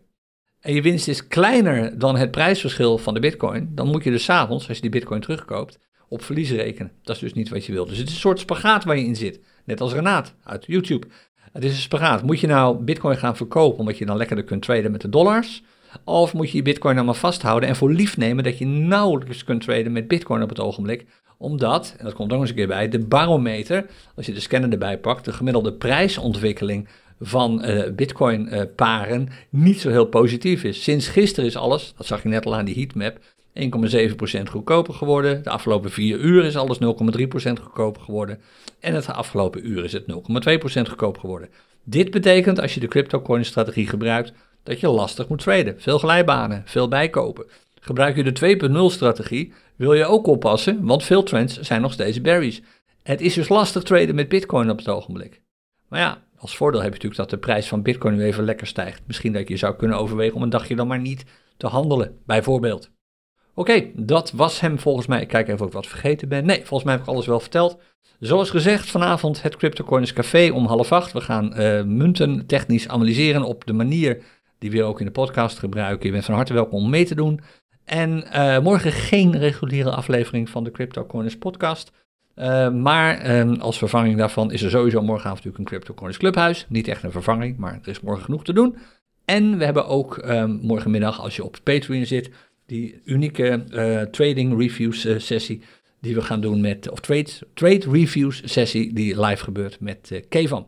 en 0.60 0.74
je 0.74 0.82
winst 0.82 1.08
is 1.08 1.28
kleiner 1.28 2.00
dan 2.00 2.16
het 2.16 2.32
prijsverschil 2.32 2.98
van 2.98 3.14
de 3.14 3.20
bitcoin, 3.20 3.72
dan 3.76 3.88
moet 3.88 4.04
je 4.04 4.12
dus 4.12 4.30
avonds, 4.30 4.68
als 4.68 4.76
je 4.76 4.82
die 4.82 4.92
bitcoin 4.92 5.22
terugkoopt, 5.22 5.80
op 6.10 6.24
verlies 6.24 6.52
rekenen. 6.52 6.92
Dat 7.04 7.16
is 7.16 7.22
dus 7.22 7.34
niet 7.34 7.50
wat 7.50 7.66
je 7.66 7.72
wilt. 7.72 7.90
Dus 7.90 7.98
het 7.98 8.08
is 8.08 8.14
een 8.14 8.20
soort 8.20 8.40
spagaat 8.40 8.84
waar 8.84 8.98
je 8.98 9.06
in 9.06 9.16
zit. 9.16 9.40
Net 9.66 9.82
als 9.82 9.94
Renaat 9.94 10.34
uit 10.44 10.66
YouTube. 10.66 11.08
Het 11.52 11.64
is 11.64 11.72
een 11.72 11.78
spagaat. 11.78 12.24
Moet 12.24 12.40
je 12.40 12.48
nou 12.48 12.78
bitcoin 12.78 13.18
gaan 13.18 13.36
verkopen 13.36 13.80
omdat 13.80 13.98
je 13.98 14.06
dan 14.06 14.18
lekkerder 14.18 14.46
kunt 14.46 14.62
traden 14.62 14.92
met 14.92 15.02
de 15.02 15.10
dollars? 15.10 15.64
Of 16.04 16.34
moet 16.34 16.52
je 16.52 16.58
je 16.58 16.64
bitcoin 16.64 16.96
dan 16.96 17.06
maar 17.06 17.16
vasthouden 17.16 17.70
en 17.70 17.76
voor 17.76 17.92
lief 17.92 18.18
nemen 18.18 18.44
dat 18.44 18.58
je 18.58 18.66
nauwelijks 18.66 19.44
kunt 19.44 19.62
traden 19.62 19.92
met 19.92 20.08
bitcoin 20.08 20.44
op 20.44 20.50
het 20.50 20.60
ogenblik? 20.60 21.06
Omdat, 21.38 21.96
en 21.98 22.06
dat 22.06 22.14
komt 22.14 22.34
ook 22.34 22.40
eens 22.40 22.50
een 22.50 22.56
keer 22.56 22.68
bij, 22.68 22.90
de 22.90 23.00
barometer, 23.00 23.86
als 24.16 24.26
je 24.26 24.34
de 24.34 24.40
scanner 24.40 24.72
erbij 24.72 25.00
pakt, 25.00 25.26
de 25.26 25.34
gemiddelde 25.34 25.74
prijsontwikkeling 25.74 26.88
van 27.20 27.66
uh, 27.66 27.90
bitcoin-paren 27.92 29.22
uh, 29.22 29.34
niet 29.50 29.80
zo 29.80 29.90
heel 29.90 30.06
positief 30.06 30.64
is. 30.64 30.84
Sinds 30.84 31.08
gisteren 31.08 31.50
is 31.50 31.56
alles, 31.56 31.94
dat 31.98 32.06
zag 32.06 32.24
je 32.24 32.30
net 32.30 32.46
al 32.46 32.56
aan 32.56 32.66
die 32.66 32.76
heatmap, 32.76 33.20
1,7% 33.60 34.50
goedkoper 34.50 34.94
geworden. 34.94 35.44
De 35.44 35.50
afgelopen 35.50 35.92
vier 35.92 36.20
uur 36.20 36.46
is 36.46 36.56
alles 36.56 36.78
0,3% 36.80 36.84
goedkoper 37.62 38.02
geworden. 38.02 38.42
En 38.80 38.94
het 38.94 39.08
afgelopen 39.08 39.70
uur 39.70 39.84
is 39.84 39.94
het 39.94 40.04
0,2% 40.04 40.82
goedkoper 40.88 41.20
geworden. 41.20 41.50
Dit 41.84 42.12
betekent, 42.12 42.60
als 42.60 42.74
je 42.74 42.80
de 42.80 42.88
cryptocurrency-strategie 42.88 43.88
gebruikt, 43.88 44.34
dat 44.64 44.80
je 44.80 44.88
lastig 44.88 45.28
moet 45.28 45.40
traden. 45.40 45.82
Veel 45.82 45.98
glijbanen, 45.98 46.64
veel 46.66 46.88
bijkopen. 46.88 47.46
Gebruik 47.82 48.16
je 48.16 48.32
de 48.32 48.58
2.0-strategie, 48.58 49.54
wil 49.76 49.94
je 49.94 50.06
ook 50.06 50.28
oppassen, 50.28 50.86
want 50.86 51.04
veel 51.04 51.24
trends 51.24 51.60
zijn 51.60 51.82
nog 51.82 51.94
steeds 51.94 52.22
berries. 52.22 52.62
Het 53.04 53.22
is 53.22 53.34
dus 53.34 53.50
lastig 53.50 53.84
traden 53.84 54.16
met 54.16 54.30
Bitcoin 54.30 54.70
op 54.70 54.78
het 54.78 54.90
ogenblik. 54.90 55.42
Maar 55.90 56.00
ja, 56.00 56.24
als 56.38 56.56
voordeel 56.56 56.82
heb 56.82 56.90
je 56.90 56.96
natuurlijk 56.96 57.30
dat 57.30 57.40
de 57.40 57.46
prijs 57.46 57.68
van 57.68 57.82
Bitcoin 57.82 58.16
nu 58.16 58.24
even 58.24 58.44
lekker 58.44 58.68
stijgt. 58.68 59.02
Misschien 59.08 59.34
dat 59.34 59.48
je 59.48 59.58
zou 59.58 59.76
kunnen 59.76 59.98
overwegen 59.98 60.36
om 60.36 60.44
een 60.44 60.50
dagje 60.50 60.76
dan 60.76 60.88
maar 60.88 61.00
niet 61.00 61.26
te 61.58 61.68
handelen, 61.68 62.18
bijvoorbeeld. 62.26 62.95
Oké, 63.56 63.92
dat 63.94 64.32
was 64.32 64.60
hem 64.60 64.80
volgens 64.80 65.08
mij. 65.08 65.22
Ik 65.22 65.28
kijk 65.28 65.48
even 65.48 65.62
of 65.62 65.68
ik 65.68 65.74
wat 65.74 65.88
vergeten 65.88 66.30
ben. 66.30 66.46
Nee, 66.46 66.58
volgens 66.58 66.84
mij 66.84 66.94
heb 66.94 67.02
ik 67.02 67.10
alles 67.10 67.26
wel 67.26 67.40
verteld. 67.40 67.80
Zoals 68.20 68.50
gezegd, 68.50 68.90
vanavond 68.90 69.42
het 69.42 69.56
CryptoCoins 69.56 70.14
Café 70.14 70.52
om 70.52 70.66
half 70.66 70.92
acht. 70.92 71.12
We 71.12 71.22
gaan 71.22 71.62
uh, 71.62 71.84
munten 71.84 72.46
technisch 72.46 72.88
analyseren 72.88 73.44
op 73.44 73.66
de 73.66 73.74
manier 73.74 74.24
die 74.60 74.72
we 74.72 74.84
ook 74.84 75.00
in 75.00 75.06
de 75.06 75.12
podcast 75.12 75.60
gebruiken. 75.60 76.06
Je 76.06 76.12
bent 76.12 76.26
van 76.26 76.36
harte 76.36 76.54
welkom 76.54 76.84
om 76.84 76.90
mee 76.90 77.06
te 77.06 77.16
doen. 77.16 77.40
En 77.86 78.24
uh, 78.34 78.60
morgen 78.60 78.92
geen 78.92 79.38
reguliere 79.38 79.92
aflevering 79.92 80.50
van 80.50 80.64
de 80.64 80.72
CryptoCoins 80.72 81.38
podcast. 81.38 81.92
Uh, 82.36 82.70
maar 82.70 83.38
um, 83.40 83.60
als 83.60 83.78
vervanging 83.78 84.18
daarvan 84.18 84.52
is 84.52 84.62
er 84.62 84.70
sowieso 84.70 85.02
morgenavond 85.02 85.44
natuurlijk 85.44 85.58
een 85.58 85.78
CryptoCoins 85.78 86.18
Clubhuis. 86.18 86.66
Niet 86.70 86.88
echt 86.88 87.04
een 87.04 87.12
vervanging, 87.12 87.58
maar 87.58 87.80
er 87.82 87.90
is 87.90 88.02
morgen 88.02 88.24
genoeg 88.24 88.44
te 88.44 88.54
doen. 88.54 88.78
En 89.26 89.58
we 89.58 89.66
hebben 89.66 89.88
ook 89.88 90.18
um, 90.18 90.60
morgenmiddag, 90.62 91.22
als 91.22 91.36
je 91.36 91.44
op 91.44 91.58
Patreon 91.64 92.06
zit, 92.06 92.30
die 92.66 93.02
unieke 93.06 93.66
uh, 93.70 94.02
trading 94.02 94.60
reviews 94.60 95.06
uh, 95.06 95.20
sessie 95.20 95.62
die 96.00 96.16
we 96.16 96.22
gaan 96.22 96.42
doen 96.42 96.62
met, 96.62 96.90
of 96.90 97.00
trade, 97.00 97.30
trade 97.54 97.90
reviews 97.92 98.42
sessie 98.46 98.94
die 98.94 99.20
live 99.22 99.44
gebeurt 99.44 99.80
met 99.80 100.10
uh, 100.12 100.22
Kevan. 100.30 100.68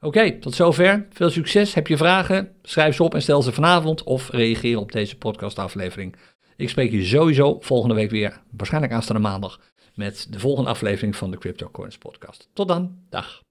Oké, 0.00 0.38
tot 0.38 0.54
zover. 0.54 1.06
Veel 1.10 1.30
succes. 1.30 1.74
Heb 1.74 1.86
je 1.86 1.96
vragen? 1.96 2.52
Schrijf 2.62 2.94
ze 2.94 3.02
op 3.02 3.14
en 3.14 3.22
stel 3.22 3.42
ze 3.42 3.52
vanavond 3.52 4.02
of 4.02 4.30
reageer 4.30 4.78
op 4.78 4.92
deze 4.92 5.16
podcastaflevering. 5.16 6.16
Ik 6.56 6.68
spreek 6.68 6.90
je 6.90 7.04
sowieso 7.04 7.60
volgende 7.60 7.94
week 7.94 8.10
weer, 8.10 8.42
waarschijnlijk 8.50 8.92
aanstaande 8.92 9.22
maandag, 9.22 9.60
met 9.94 10.26
de 10.30 10.38
volgende 10.38 10.70
aflevering 10.70 11.16
van 11.16 11.30
de 11.30 11.38
Crypto 11.38 11.68
Coins 11.70 11.98
podcast. 11.98 12.48
Tot 12.52 12.68
dan, 12.68 12.98
dag. 13.10 13.42